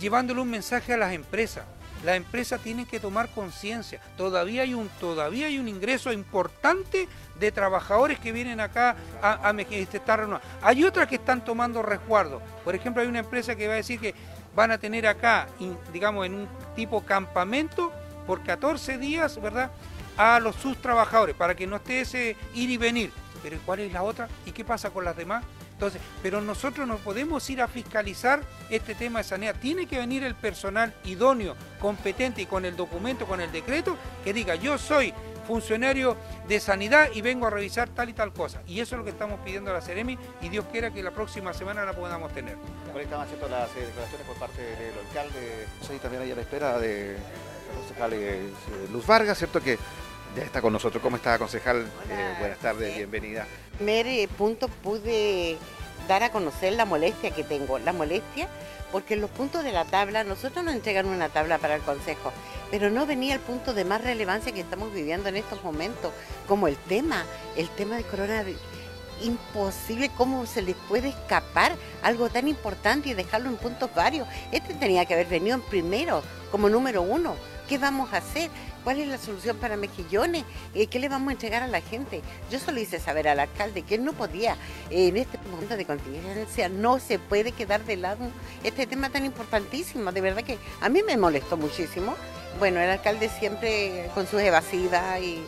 llevándole 0.00 0.40
un 0.40 0.50
mensaje 0.50 0.94
a 0.94 0.96
las 0.96 1.12
empresas. 1.12 1.64
Las 2.04 2.16
empresas 2.16 2.60
tienen 2.60 2.84
que 2.84 3.00
tomar 3.00 3.30
conciencia. 3.30 3.98
Todavía 4.18 4.62
hay 4.62 4.74
un 4.74 4.88
todavía 5.00 5.46
hay 5.46 5.58
un 5.58 5.68
ingreso 5.68 6.12
importante 6.12 7.08
de 7.38 7.50
trabajadores 7.50 8.18
que 8.18 8.30
vienen 8.30 8.60
acá 8.60 8.94
a, 9.22 9.48
a 9.48 9.60
estar 9.60 10.40
Hay 10.60 10.84
otras 10.84 11.08
que 11.08 11.14
están 11.14 11.42
tomando 11.42 11.80
resguardo. 11.82 12.42
Por 12.62 12.74
ejemplo, 12.74 13.00
hay 13.00 13.08
una 13.08 13.20
empresa 13.20 13.56
que 13.56 13.68
va 13.68 13.74
a 13.74 13.76
decir 13.76 13.98
que 14.00 14.14
van 14.54 14.70
a 14.70 14.78
tener 14.78 15.06
acá, 15.06 15.48
digamos, 15.92 16.26
en 16.26 16.34
un 16.34 16.48
tipo 16.76 17.04
campamento 17.04 17.92
por 18.26 18.42
14 18.42 18.98
días, 18.98 19.40
¿verdad? 19.40 19.70
A 20.16 20.38
los 20.40 20.56
sus 20.56 20.76
trabajadores 20.80 21.34
para 21.34 21.54
que 21.54 21.66
no 21.66 21.76
esté 21.76 22.00
ese 22.00 22.36
ir 22.54 22.70
y 22.70 22.76
venir. 22.76 23.12
Pero 23.42 23.58
¿cuál 23.66 23.80
es 23.80 23.92
la 23.92 24.02
otra? 24.02 24.28
¿Y 24.46 24.52
qué 24.52 24.64
pasa 24.64 24.90
con 24.90 25.04
las 25.04 25.16
demás? 25.16 25.44
Entonces, 25.72 26.00
pero 26.22 26.40
nosotros 26.40 26.86
no 26.86 26.96
podemos 26.98 27.48
ir 27.50 27.60
a 27.60 27.68
fiscalizar 27.68 28.40
este 28.70 28.94
tema 28.94 29.18
de 29.18 29.24
sanidad. 29.24 29.56
Tiene 29.60 29.86
que 29.86 29.98
venir 29.98 30.22
el 30.22 30.34
personal 30.34 30.94
idóneo, 31.04 31.56
competente 31.80 32.42
y 32.42 32.46
con 32.46 32.64
el 32.64 32.76
documento, 32.76 33.26
con 33.26 33.40
el 33.40 33.52
decreto, 33.52 33.98
que 34.22 34.32
diga, 34.32 34.54
yo 34.54 34.78
soy 34.78 35.12
funcionario 35.44 36.16
de 36.48 36.60
sanidad 36.60 37.08
y 37.14 37.22
vengo 37.22 37.46
a 37.46 37.50
revisar 37.50 37.88
tal 37.88 38.08
y 38.08 38.12
tal 38.12 38.32
cosa. 38.32 38.62
Y 38.66 38.80
eso 38.80 38.94
es 38.94 38.98
lo 38.98 39.04
que 39.04 39.10
estamos 39.10 39.40
pidiendo 39.44 39.70
a 39.70 39.74
la 39.74 39.80
Ceremi 39.80 40.18
y 40.40 40.48
Dios 40.48 40.64
quiera 40.70 40.90
que 40.90 41.02
la 41.02 41.10
próxima 41.10 41.52
semana 41.52 41.84
la 41.84 41.92
podamos 41.92 42.32
tener. 42.32 42.56
Por 42.86 42.96
ahí 42.96 43.04
están 43.04 43.20
haciendo 43.20 43.48
las 43.48 43.68
eh, 43.70 43.86
declaraciones 43.86 44.26
por 44.26 44.36
parte 44.36 44.62
del 44.62 44.98
alcalde, 45.06 45.66
y 45.94 45.98
también 45.98 46.22
ahí 46.22 46.32
a 46.32 46.34
la 46.34 46.40
espera 46.40 46.78
de 46.78 47.12
la 47.14 47.80
concejal 47.80 48.12
eh, 48.14 48.40
Luz 48.92 49.06
Vargas, 49.06 49.38
¿cierto? 49.38 49.60
Que 49.60 49.78
ya 50.36 50.42
está 50.42 50.60
con 50.60 50.72
nosotros. 50.72 51.02
¿Cómo 51.02 51.16
está, 51.16 51.38
concejal? 51.38 51.86
Eh, 52.10 52.34
buenas 52.38 52.58
tardes, 52.58 52.96
bienvenida. 52.96 53.46
primer 53.76 54.28
punto 54.30 54.68
pude 54.68 55.56
dar 56.08 56.22
a 56.22 56.30
conocer 56.30 56.72
la 56.74 56.84
molestia 56.84 57.30
que 57.30 57.44
tengo, 57.44 57.78
la 57.78 57.92
molestia 57.92 58.48
porque 58.94 59.16
los 59.16 59.28
puntos 59.28 59.64
de 59.64 59.72
la 59.72 59.84
tabla, 59.84 60.22
nosotros 60.22 60.64
nos 60.64 60.72
entregan 60.72 61.06
una 61.06 61.28
tabla 61.28 61.58
para 61.58 61.74
el 61.74 61.82
Consejo, 61.82 62.32
pero 62.70 62.90
no 62.90 63.06
venía 63.06 63.34
el 63.34 63.40
punto 63.40 63.74
de 63.74 63.84
más 63.84 64.00
relevancia 64.00 64.52
que 64.52 64.60
estamos 64.60 64.94
viviendo 64.94 65.28
en 65.28 65.34
estos 65.34 65.64
momentos, 65.64 66.12
como 66.46 66.68
el 66.68 66.76
tema, 66.76 67.24
el 67.56 67.68
tema 67.70 67.96
de 67.96 68.04
coronavirus. 68.04 68.60
Imposible 69.20 70.12
cómo 70.16 70.46
se 70.46 70.62
les 70.62 70.76
puede 70.88 71.08
escapar 71.08 71.72
algo 72.04 72.28
tan 72.28 72.46
importante 72.46 73.08
y 73.08 73.14
dejarlo 73.14 73.48
en 73.48 73.56
puntos 73.56 73.92
varios. 73.96 74.28
Este 74.52 74.74
tenía 74.74 75.04
que 75.06 75.14
haber 75.14 75.26
venido 75.26 75.56
en 75.56 75.62
primero, 75.62 76.22
como 76.52 76.68
número 76.68 77.02
uno. 77.02 77.34
¿Qué 77.68 77.78
vamos 77.78 78.12
a 78.12 78.18
hacer? 78.18 78.48
¿Cuál 78.84 79.00
es 79.00 79.08
la 79.08 79.16
solución 79.16 79.56
para 79.56 79.78
Mejillones? 79.78 80.44
Eh, 80.74 80.86
¿Qué 80.88 80.98
le 80.98 81.08
vamos 81.08 81.30
a 81.30 81.32
entregar 81.32 81.62
a 81.62 81.66
la 81.66 81.80
gente? 81.80 82.20
Yo 82.50 82.58
solo 82.58 82.78
hice 82.78 83.00
saber 83.00 83.26
al 83.28 83.40
alcalde 83.40 83.80
que 83.80 83.94
él 83.94 84.04
no 84.04 84.12
podía, 84.12 84.58
en 84.90 85.16
este 85.16 85.38
momento 85.50 85.78
de 85.78 85.86
contingencia, 85.86 86.68
no 86.68 87.00
se 87.00 87.18
puede 87.18 87.52
quedar 87.52 87.82
de 87.86 87.96
lado 87.96 88.30
este 88.62 88.86
tema 88.86 89.08
tan 89.08 89.24
importantísimo. 89.24 90.12
De 90.12 90.20
verdad 90.20 90.44
que 90.44 90.58
a 90.82 90.90
mí 90.90 91.02
me 91.02 91.16
molestó 91.16 91.56
muchísimo. 91.56 92.14
Bueno, 92.58 92.78
el 92.78 92.90
alcalde 92.90 93.30
siempre 93.30 94.10
con 94.14 94.26
sus 94.26 94.42
evasivas 94.42 95.18
y, 95.18 95.42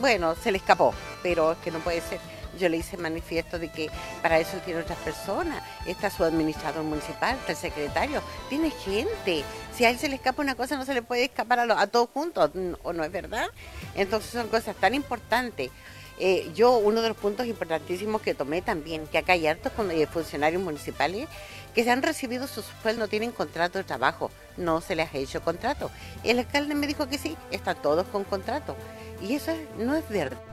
bueno, 0.00 0.34
se 0.34 0.50
le 0.50 0.56
escapó, 0.56 0.94
pero 1.22 1.52
es 1.52 1.58
que 1.58 1.70
no 1.70 1.78
puede 1.80 2.00
ser 2.00 2.20
yo 2.58 2.68
le 2.68 2.78
hice 2.78 2.96
manifiesto 2.96 3.58
de 3.58 3.68
que 3.68 3.90
para 4.20 4.38
eso 4.38 4.58
tiene 4.64 4.80
otras 4.80 4.98
personas. 4.98 5.62
Está 5.86 6.10
su 6.10 6.24
administrador 6.24 6.84
municipal, 6.84 7.36
está 7.36 7.52
el 7.52 7.58
secretario, 7.58 8.22
tiene 8.48 8.70
gente. 8.70 9.44
Si 9.74 9.84
a 9.84 9.90
él 9.90 9.98
se 9.98 10.08
le 10.08 10.16
escapa 10.16 10.42
una 10.42 10.54
cosa, 10.54 10.76
no 10.76 10.84
se 10.84 10.94
le 10.94 11.02
puede 11.02 11.24
escapar 11.24 11.60
a, 11.60 11.86
todos 11.86 12.08
juntos, 12.12 12.50
¿o 12.82 12.92
no 12.92 13.04
es 13.04 13.12
verdad? 13.12 13.46
Entonces 13.94 14.30
son 14.30 14.48
cosas 14.48 14.76
tan 14.76 14.94
importantes. 14.94 15.70
Eh, 16.18 16.52
yo, 16.54 16.76
uno 16.76 17.00
de 17.00 17.08
los 17.08 17.16
puntos 17.16 17.46
importantísimos 17.46 18.20
que 18.20 18.34
tomé 18.34 18.62
también, 18.62 19.06
que 19.06 19.18
acá 19.18 19.32
hay 19.32 19.46
hartos 19.46 19.72
eh, 19.90 20.06
funcionarios 20.06 20.62
municipales 20.62 21.26
que 21.74 21.84
se 21.84 21.90
han 21.90 22.02
recibido 22.02 22.46
sus 22.46 22.66
sueldos, 22.82 23.00
no 23.00 23.08
tienen 23.08 23.32
contrato 23.32 23.78
de 23.78 23.84
trabajo, 23.84 24.30
no 24.58 24.80
se 24.80 24.94
les 24.94 25.12
ha 25.12 25.18
hecho 25.18 25.42
contrato. 25.42 25.90
El 26.22 26.38
alcalde 26.38 26.74
me 26.74 26.86
dijo 26.86 27.08
que 27.08 27.18
sí, 27.18 27.36
están 27.50 27.80
todos 27.80 28.06
con 28.08 28.24
contrato. 28.24 28.76
Y 29.22 29.34
eso 29.34 29.52
no 29.78 29.96
es 29.96 30.06
verdad. 30.08 30.51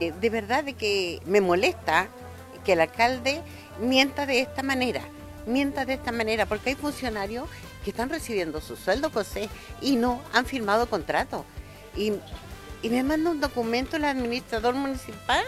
Eh, 0.00 0.12
de 0.20 0.30
verdad 0.30 0.64
de 0.64 0.74
que 0.74 1.20
me 1.26 1.40
molesta 1.40 2.08
que 2.64 2.74
el 2.74 2.80
alcalde 2.80 3.42
mienta 3.80 4.26
de 4.26 4.40
esta 4.40 4.62
manera, 4.62 5.02
mienta 5.46 5.84
de 5.84 5.94
esta 5.94 6.12
manera, 6.12 6.46
porque 6.46 6.70
hay 6.70 6.76
funcionarios 6.76 7.48
que 7.84 7.90
están 7.90 8.10
recibiendo 8.10 8.60
su 8.60 8.76
sueldo 8.76 9.10
José 9.10 9.48
y 9.80 9.96
no 9.96 10.20
han 10.32 10.46
firmado 10.46 10.88
contrato. 10.88 11.44
Y, 11.96 12.12
me 12.88 13.04
manda 13.04 13.30
un 13.30 13.40
documento 13.40 13.96
el 13.96 14.04
administrador 14.04 14.74
municipal 14.74 15.44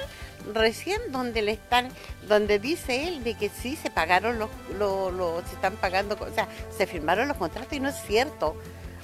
recién 0.53 1.01
donde 1.11 1.43
le 1.43 1.53
están, 1.53 1.89
donde 2.29 2.61
dice 2.61 3.09
él 3.09 3.25
de 3.25 3.35
que 3.35 3.49
sí 3.49 3.75
se 3.75 3.91
pagaron 3.91 4.39
los, 4.39 4.51
los, 4.79 5.45
se 5.49 5.55
están 5.57 5.75
pagando, 5.75 6.15
o 6.15 6.33
sea, 6.33 6.47
se 6.77 6.87
firmaron 6.87 7.27
los 7.27 7.37
contratos 7.37 7.73
y 7.73 7.81
no 7.81 7.89
es 7.89 7.97
cierto. 8.07 8.57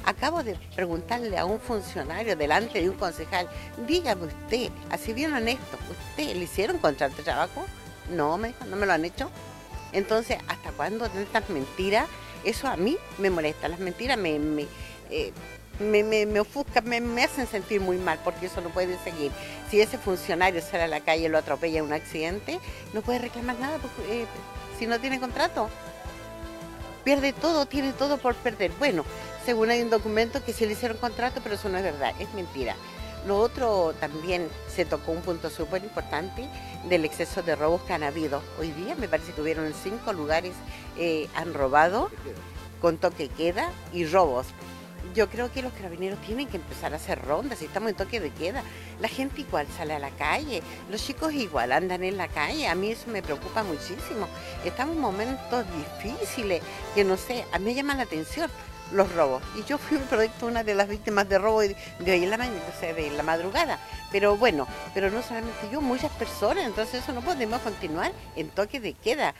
Acabo 0.04 0.42
de 0.42 0.56
preguntarle 0.74 1.36
a 1.38 1.44
un 1.44 1.60
funcionario 1.60 2.36
delante 2.36 2.80
de 2.80 2.88
un 2.88 2.96
concejal, 2.96 3.48
dígame 3.86 4.26
usted, 4.26 4.70
así 4.90 5.12
bien 5.12 5.32
honesto, 5.32 5.78
¿usted 5.90 6.34
le 6.34 6.44
hicieron 6.44 6.78
contrato 6.78 7.16
de 7.16 7.22
trabajo? 7.22 7.66
No, 8.10 8.38
me 8.38 8.54
no 8.68 8.76
me 8.76 8.86
lo 8.86 8.92
han 8.92 9.04
hecho. 9.04 9.30
Entonces, 9.92 10.38
¿hasta 10.48 10.70
cuándo 10.72 11.08
tantas 11.08 11.48
mentiras? 11.50 12.06
Eso 12.44 12.68
a 12.68 12.76
mí 12.76 12.96
me 13.18 13.30
molesta. 13.30 13.68
Las 13.68 13.80
mentiras 13.80 14.16
me, 14.16 14.38
me, 14.38 14.66
eh, 15.10 15.32
me, 15.80 16.40
ofuscan, 16.40 16.84
me, 16.86 17.24
hacen 17.24 17.46
sentir 17.46 17.80
muy 17.80 17.96
mal 17.98 18.18
porque 18.24 18.46
eso 18.46 18.60
no 18.60 18.70
puede 18.70 18.98
seguir. 18.98 19.32
Si 19.70 19.80
ese 19.80 19.98
funcionario 19.98 20.60
sale 20.60 20.84
a 20.84 20.88
la 20.88 21.00
calle 21.00 21.26
y 21.26 21.28
lo 21.28 21.38
atropella 21.38 21.78
en 21.78 21.86
un 21.86 21.92
accidente, 21.92 22.58
no 22.92 23.02
puede 23.02 23.18
reclamar 23.18 23.58
nada 23.58 23.78
porque, 23.78 24.22
eh, 24.22 24.26
si 24.78 24.86
no 24.86 24.98
tiene 25.00 25.20
contrato. 25.20 25.68
Pierde 27.04 27.32
todo, 27.32 27.66
tiene 27.66 27.92
todo 27.92 28.18
por 28.18 28.34
perder. 28.34 28.72
Bueno, 28.78 29.04
según 29.44 29.70
hay 29.70 29.82
un 29.82 29.90
documento 29.90 30.44
que 30.44 30.52
sí 30.52 30.66
le 30.66 30.72
hicieron 30.72 30.98
contrato, 30.98 31.40
pero 31.42 31.54
eso 31.54 31.68
no 31.68 31.78
es 31.78 31.84
verdad, 31.84 32.12
es 32.18 32.32
mentira. 32.34 32.76
Lo 33.26 33.38
otro 33.38 33.94
también 34.00 34.48
se 34.74 34.84
tocó 34.84 35.12
un 35.12 35.20
punto 35.20 35.50
súper 35.50 35.84
importante 35.84 36.48
del 36.88 37.04
exceso 37.04 37.42
de 37.42 37.54
robos 37.54 37.82
que 37.82 37.92
han 37.92 38.02
habido. 38.02 38.42
Hoy 38.58 38.70
día 38.72 38.94
me 38.94 39.08
parece 39.08 39.32
que 39.32 39.42
hubieron 39.42 39.72
cinco 39.74 40.12
lugares, 40.12 40.54
eh, 40.96 41.28
han 41.34 41.52
robado 41.52 42.10
con 42.80 42.96
toque 42.96 43.28
queda 43.28 43.70
y 43.92 44.06
robos. 44.06 44.46
Yo 45.14 45.28
creo 45.28 45.50
que 45.50 45.60
los 45.60 45.72
carabineros 45.72 46.20
tienen 46.20 46.46
que 46.46 46.56
empezar 46.56 46.92
a 46.92 46.96
hacer 46.96 47.20
rondas, 47.22 47.60
estamos 47.62 47.90
en 47.90 47.96
toque 47.96 48.20
de 48.20 48.30
queda. 48.30 48.62
La 49.00 49.08
gente 49.08 49.40
igual 49.40 49.66
sale 49.76 49.94
a 49.94 49.98
la 49.98 50.10
calle, 50.10 50.62
los 50.90 51.04
chicos 51.04 51.32
igual 51.32 51.72
andan 51.72 52.04
en 52.04 52.16
la 52.16 52.28
calle, 52.28 52.68
a 52.68 52.74
mí 52.74 52.92
eso 52.92 53.08
me 53.08 53.22
preocupa 53.22 53.62
muchísimo. 53.64 54.28
Estamos 54.64 54.96
en 54.96 55.02
momentos 55.02 55.64
difíciles 56.02 56.62
que 56.94 57.04
no 57.04 57.16
sé, 57.16 57.44
a 57.52 57.58
mí 57.58 57.66
me 57.66 57.74
llama 57.74 57.94
la 57.94 58.04
atención 58.04 58.50
los 58.92 59.12
robos. 59.14 59.42
Y 59.56 59.64
yo 59.64 59.78
fui 59.78 59.96
un 59.96 60.04
producto, 60.04 60.46
una 60.46 60.64
de 60.64 60.74
las 60.74 60.88
víctimas 60.88 61.28
de 61.28 61.38
robo 61.38 61.60
de, 61.60 61.76
hoy 62.00 62.24
en 62.24 62.30
la 62.30 62.38
mañana, 62.38 62.60
o 62.74 62.80
sea, 62.80 62.92
de 62.92 63.10
la 63.10 63.22
madrugada. 63.22 63.78
Pero 64.10 64.36
bueno, 64.36 64.66
pero 64.94 65.10
no 65.10 65.22
solamente 65.22 65.68
yo, 65.70 65.80
muchas 65.80 66.12
personas, 66.12 66.66
entonces 66.66 67.02
eso 67.02 67.12
no 67.12 67.22
podemos 67.22 67.60
continuar 67.60 68.12
en 68.36 68.48
toque 68.50 68.80
de 68.80 68.94
queda. 68.94 69.34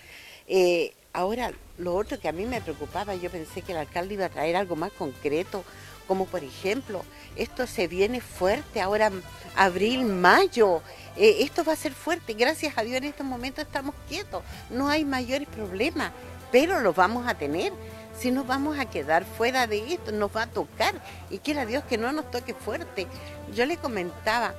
Eh, 0.47 0.95
ahora, 1.13 1.53
lo 1.79 1.95
otro 1.95 2.21
que 2.21 2.29
a 2.29 2.33
mí 2.33 2.47
me 2.47 2.61
preocupaba, 2.61 3.15
yo 3.15 3.31
pensé 3.31 3.63
que 3.63 3.73
el 3.73 3.79
alcalde 3.79 4.15
iba 4.15 4.27
a 4.27 4.31
traer 4.31 4.57
algo 4.57 4.77
más 4.77 4.93
concreto, 4.93 5.65
como 6.07 6.27
por 6.27 6.43
ejemplo, 6.43 7.05
esto 7.37 7.69
se 7.69 7.87
viene 7.87 8.21
fuerte 8.21 8.81
ahora, 8.81 9.13
abril, 9.55 10.05
mayo, 10.05 10.83
eh, 11.17 11.37
esto 11.41 11.63
va 11.63 11.75
a 11.75 11.77
ser 11.77 11.93
fuerte, 11.93 12.35
gracias 12.35 12.77
a 12.77 12.83
Dios 12.83 12.97
en 12.97 13.05
estos 13.05 13.25
momentos 13.25 13.65
estamos 13.65 13.95
quietos, 14.09 14.43
no 14.71 14.89
hay 14.89 15.05
mayores 15.05 15.47
problemas, 15.47 16.11
pero 16.51 16.81
los 16.81 16.97
vamos 16.97 17.29
a 17.29 17.35
tener 17.35 17.73
si 18.19 18.31
nos 18.31 18.47
vamos 18.47 18.79
a 18.79 18.87
quedar 18.87 19.25
fuera 19.25 19.67
de 19.67 19.95
esto, 19.95 20.13
nos 20.13 20.35
va 20.35 20.43
a 20.43 20.47
tocar. 20.47 20.95
Y 21.31 21.39
quiera 21.39 21.67
Dios 21.67 21.85
que 21.85 21.99
no 21.99 22.13
nos 22.13 22.31
toque 22.31 22.55
fuerte. 22.55 23.07
Yo 23.55 23.67
le 23.67 23.77
comentaba, 23.77 24.55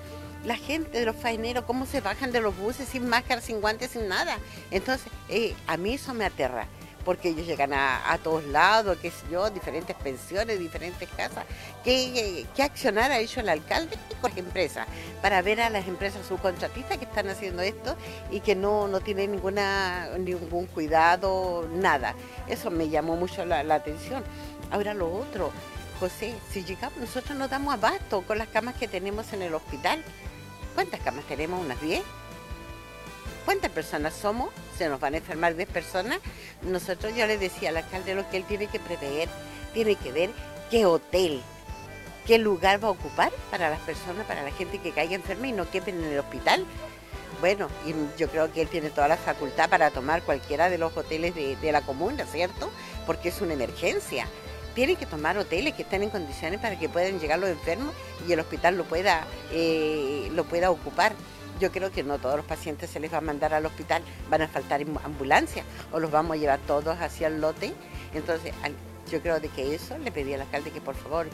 la 0.45 0.56
gente 0.56 0.99
de 0.99 1.06
los 1.06 1.16
faeneros, 1.16 1.66
cómo 1.66 1.86
se 1.86 2.02
bajan 2.02 2.32
de 2.32 2.41
los 2.41 2.58
buses 2.58 2.89
sin 2.89 3.08
máscara, 3.08 3.41
sin 3.41 3.62
guantes, 3.62 3.91
sin 3.91 4.08
nada. 4.08 4.38
Entonces, 4.72 5.08
eh, 5.30 5.56
a 5.68 5.78
mí 5.78 5.93
eso 5.93 6.14
me 6.14 6.26
aterra 6.26 6.68
porque 7.04 7.30
ellos 7.30 7.45
llegan 7.45 7.74
a, 7.74 8.18
todos 8.24 8.43
lados, 8.45 8.97
qué 9.02 9.12
sé 9.12 9.26
yo, 9.32 9.49
diferentes 9.49 9.95
pensiones, 9.95 10.60
diferentes 10.60 11.08
casas. 11.10 11.45
¿Qué, 11.84 12.45
qué 12.56 12.64
accionar 12.64 13.12
ha 13.12 13.20
hecho 13.20 13.39
el 13.39 13.49
alcalde 13.49 13.97
con 14.22 14.30
las 14.32 14.38
empresas? 14.38 14.88
Para 15.22 15.41
ver 15.41 15.62
a 15.62 15.70
las 15.70 15.88
empresas 15.88 16.26
subcontratistas 16.26 16.97
que 16.97 17.06
están 17.06 17.30
haciendo 17.30 17.62
esto 17.62 17.95
y 18.30 18.41
que 18.41 18.56
no, 18.56 18.88
no 18.88 18.99
tienen 19.02 19.32
ninguna, 19.32 20.10
ningún 20.18 20.68
cuidado, 20.68 21.68
nada. 21.74 22.16
Eso 22.47 22.70
me 22.72 22.89
llamó 22.89 23.16
mucho 23.16 23.45
la, 23.45 23.64
la 23.64 23.76
atención. 23.76 24.24
Ahora 24.72 24.93
lo 24.93 25.12
otro, 25.12 25.52
José, 25.99 26.34
si 26.52 26.64
llegamos, 26.64 26.97
nosotros 26.99 27.38
no 27.38 27.47
damos 27.47 27.74
abasto 27.74 28.22
con 28.24 28.38
las 28.38 28.47
camas 28.47 28.76
que 28.76 28.88
tenemos 28.88 29.34
en 29.34 29.41
el 29.41 29.54
hospital. 29.54 30.04
¿Cuántas 30.74 30.99
camas 31.02 31.26
tenemos? 31.26 31.64
¿Unas 31.64 31.82
10? 31.82 32.02
¿Cuántas 33.45 33.71
personas 33.71 34.13
somos? 34.13 34.49
Se 34.77 34.87
nos 34.87 34.99
van 34.99 35.15
a 35.15 35.17
enfermar 35.17 35.55
10 35.55 35.69
personas. 35.69 36.19
Nosotros 36.61 37.15
yo 37.15 37.25
le 37.25 37.37
decía 37.37 37.69
al 37.69 37.77
alcalde 37.77 38.15
lo 38.15 38.29
que 38.29 38.37
él 38.37 38.43
tiene 38.45 38.67
que 38.67 38.79
prever, 38.79 39.29
tiene 39.73 39.95
que 39.95 40.11
ver 40.11 40.29
qué 40.69 40.85
hotel, 40.85 41.41
qué 42.25 42.37
lugar 42.37 42.83
va 42.83 42.89
a 42.89 42.91
ocupar 42.91 43.31
para 43.49 43.69
las 43.69 43.79
personas, 43.79 44.25
para 44.25 44.43
la 44.43 44.51
gente 44.51 44.79
que 44.79 44.91
caiga 44.91 45.15
enferma 45.15 45.47
y 45.47 45.51
no 45.53 45.69
quepen 45.69 46.03
en 46.03 46.11
el 46.11 46.19
hospital. 46.19 46.65
Bueno, 47.39 47.69
y 47.87 47.93
yo 48.19 48.29
creo 48.29 48.51
que 48.53 48.61
él 48.61 48.67
tiene 48.67 48.91
toda 48.91 49.07
la 49.07 49.17
facultad 49.17 49.69
para 49.69 49.89
tomar 49.89 50.21
cualquiera 50.21 50.69
de 50.69 50.77
los 50.77 50.95
hoteles 50.95 51.33
de, 51.33 51.71
la 51.71 51.81
comuna, 51.81 52.25
¿cierto? 52.27 52.69
Porque 53.07 53.29
es 53.29 53.41
una 53.41 53.53
emergencia. 53.53 54.27
Tienen 54.75 54.95
que 54.95 55.07
tomar 55.07 55.37
hoteles 55.37 55.73
que 55.73 55.81
estén 55.81 56.03
en 56.03 56.11
condiciones 56.11 56.59
para 56.59 56.77
que 56.77 56.87
puedan 56.87 57.19
llegar 57.19 57.39
los 57.39 57.49
enfermos 57.49 57.93
y 58.27 58.31
el 58.31 58.39
hospital 58.39 58.77
lo 58.77 58.83
pueda, 58.83 59.25
eh, 59.51 60.29
lo 60.33 60.43
pueda 60.43 60.69
ocupar. 60.69 61.13
Yo 61.62 61.72
creo 61.72 61.91
que 61.91 62.01
no 62.01 62.18
todos 62.18 62.38
los 62.38 62.45
pacientes 62.45 62.89
se 62.89 62.99
les 62.99 63.14
va 63.14 63.20
a 63.20 63.22
mandar 63.22 63.53
al 63.53 63.64
hospital, 63.68 64.01
van 64.32 64.41
a 64.41 64.47
faltar 64.47 64.82
ambulancias 65.03 65.64
o 65.91 65.99
los 65.99 66.09
vamos 66.09 66.36
a 66.36 66.39
llevar 66.39 66.57
todos 66.66 66.97
hacia 66.99 67.28
el 67.28 67.39
lote. 67.39 67.76
Entonces, 68.16 68.51
yo 69.12 69.22
creo 69.22 69.39
de 69.39 69.47
que 69.49 69.76
eso 69.76 69.95
le 69.99 70.12
pedí 70.12 70.34
al 70.34 70.41
alcalde 70.41 70.72
que 70.72 70.82
por 70.82 70.95
favor 70.95 71.28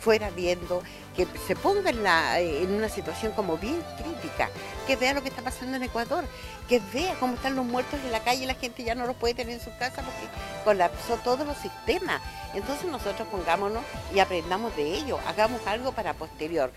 fuera 0.00 0.30
viendo, 0.30 0.82
que 1.14 1.26
se 1.46 1.54
ponga 1.56 1.90
en, 1.90 2.02
la, 2.02 2.40
en 2.40 2.72
una 2.72 2.88
situación 2.88 3.32
como 3.32 3.58
bien 3.58 3.82
crítica, 3.98 4.48
que 4.86 4.96
vea 4.96 5.12
lo 5.12 5.22
que 5.22 5.28
está 5.28 5.42
pasando 5.42 5.76
en 5.76 5.82
Ecuador, 5.82 6.24
que 6.66 6.80
vea 6.94 7.14
cómo 7.20 7.34
están 7.34 7.54
los 7.54 7.66
muertos 7.66 8.00
en 8.02 8.12
la 8.12 8.20
calle 8.20 8.44
y 8.44 8.46
la 8.46 8.54
gente 8.54 8.82
ya 8.82 8.94
no 8.94 9.06
los 9.06 9.16
puede 9.16 9.34
tener 9.34 9.52
en 9.52 9.60
su 9.60 9.76
casa 9.76 10.00
porque 10.00 10.26
colapsó 10.64 11.18
todos 11.18 11.46
los 11.46 11.58
sistemas. 11.58 12.22
Entonces 12.54 12.90
nosotros 12.90 13.28
pongámonos 13.28 13.84
y 14.14 14.20
aprendamos 14.20 14.74
de 14.74 14.94
ello, 14.94 15.18
hagamos 15.26 15.60
algo 15.66 15.92
para 15.92 16.14
posterior. 16.14 16.72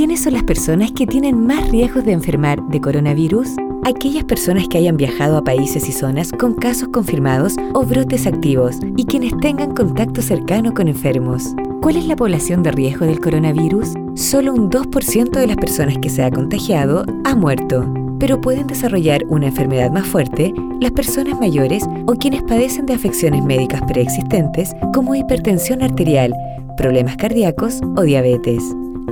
¿Quiénes 0.00 0.22
son 0.22 0.32
las 0.32 0.44
personas 0.44 0.92
que 0.92 1.06
tienen 1.06 1.46
más 1.46 1.70
riesgos 1.70 2.06
de 2.06 2.12
enfermar 2.12 2.62
de 2.68 2.80
coronavirus? 2.80 3.48
Aquellas 3.84 4.24
personas 4.24 4.66
que 4.66 4.78
hayan 4.78 4.96
viajado 4.96 5.36
a 5.36 5.44
países 5.44 5.88
y 5.90 5.92
zonas 5.92 6.32
con 6.32 6.54
casos 6.54 6.88
confirmados 6.88 7.56
o 7.74 7.84
brotes 7.84 8.26
activos 8.26 8.78
y 8.96 9.04
quienes 9.04 9.36
tengan 9.42 9.74
contacto 9.74 10.22
cercano 10.22 10.72
con 10.72 10.88
enfermos. 10.88 11.54
¿Cuál 11.82 11.96
es 11.96 12.06
la 12.06 12.16
población 12.16 12.62
de 12.62 12.72
riesgo 12.72 13.04
del 13.04 13.20
coronavirus? 13.20 13.90
Solo 14.14 14.54
un 14.54 14.70
2% 14.70 15.30
de 15.30 15.46
las 15.46 15.56
personas 15.56 15.98
que 15.98 16.08
se 16.08 16.22
ha 16.22 16.30
contagiado 16.30 17.04
ha 17.24 17.34
muerto, 17.34 17.84
pero 18.18 18.40
pueden 18.40 18.68
desarrollar 18.68 19.22
una 19.28 19.48
enfermedad 19.48 19.90
más 19.90 20.06
fuerte 20.06 20.54
las 20.80 20.92
personas 20.92 21.38
mayores 21.38 21.84
o 22.06 22.14
quienes 22.14 22.42
padecen 22.44 22.86
de 22.86 22.94
afecciones 22.94 23.44
médicas 23.44 23.82
preexistentes 23.86 24.72
como 24.94 25.14
hipertensión 25.14 25.82
arterial, 25.82 26.34
problemas 26.78 27.18
cardíacos 27.18 27.80
o 27.96 28.02
diabetes. 28.02 28.62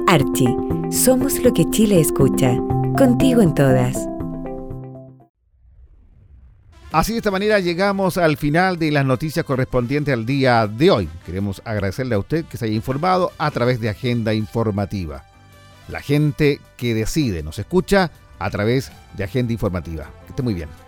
Archie, 0.06 0.54
somos 0.90 1.38
lo 1.40 1.52
que 1.52 1.68
Chile 1.70 2.00
escucha. 2.00 2.56
Contigo 2.96 3.42
en 3.42 3.54
todas. 3.54 3.96
Así 6.90 7.12
de 7.12 7.18
esta 7.18 7.30
manera 7.30 7.60
llegamos 7.60 8.16
al 8.16 8.36
final 8.36 8.78
de 8.78 8.90
las 8.90 9.04
noticias 9.04 9.44
correspondientes 9.44 10.14
al 10.14 10.24
día 10.24 10.66
de 10.66 10.90
hoy. 10.90 11.08
Queremos 11.26 11.60
agradecerle 11.64 12.14
a 12.14 12.18
usted 12.18 12.46
que 12.46 12.56
se 12.56 12.64
haya 12.64 12.74
informado 12.74 13.32
a 13.36 13.50
través 13.50 13.80
de 13.80 13.90
Agenda 13.90 14.32
Informativa. 14.32 15.24
La 15.88 16.00
gente 16.00 16.60
que 16.76 16.94
decide 16.94 17.42
nos 17.42 17.58
escucha 17.58 18.10
a 18.38 18.50
través 18.50 18.90
de 19.16 19.24
Agenda 19.24 19.52
Informativa. 19.52 20.10
Que 20.24 20.30
esté 20.30 20.42
muy 20.42 20.54
bien. 20.54 20.87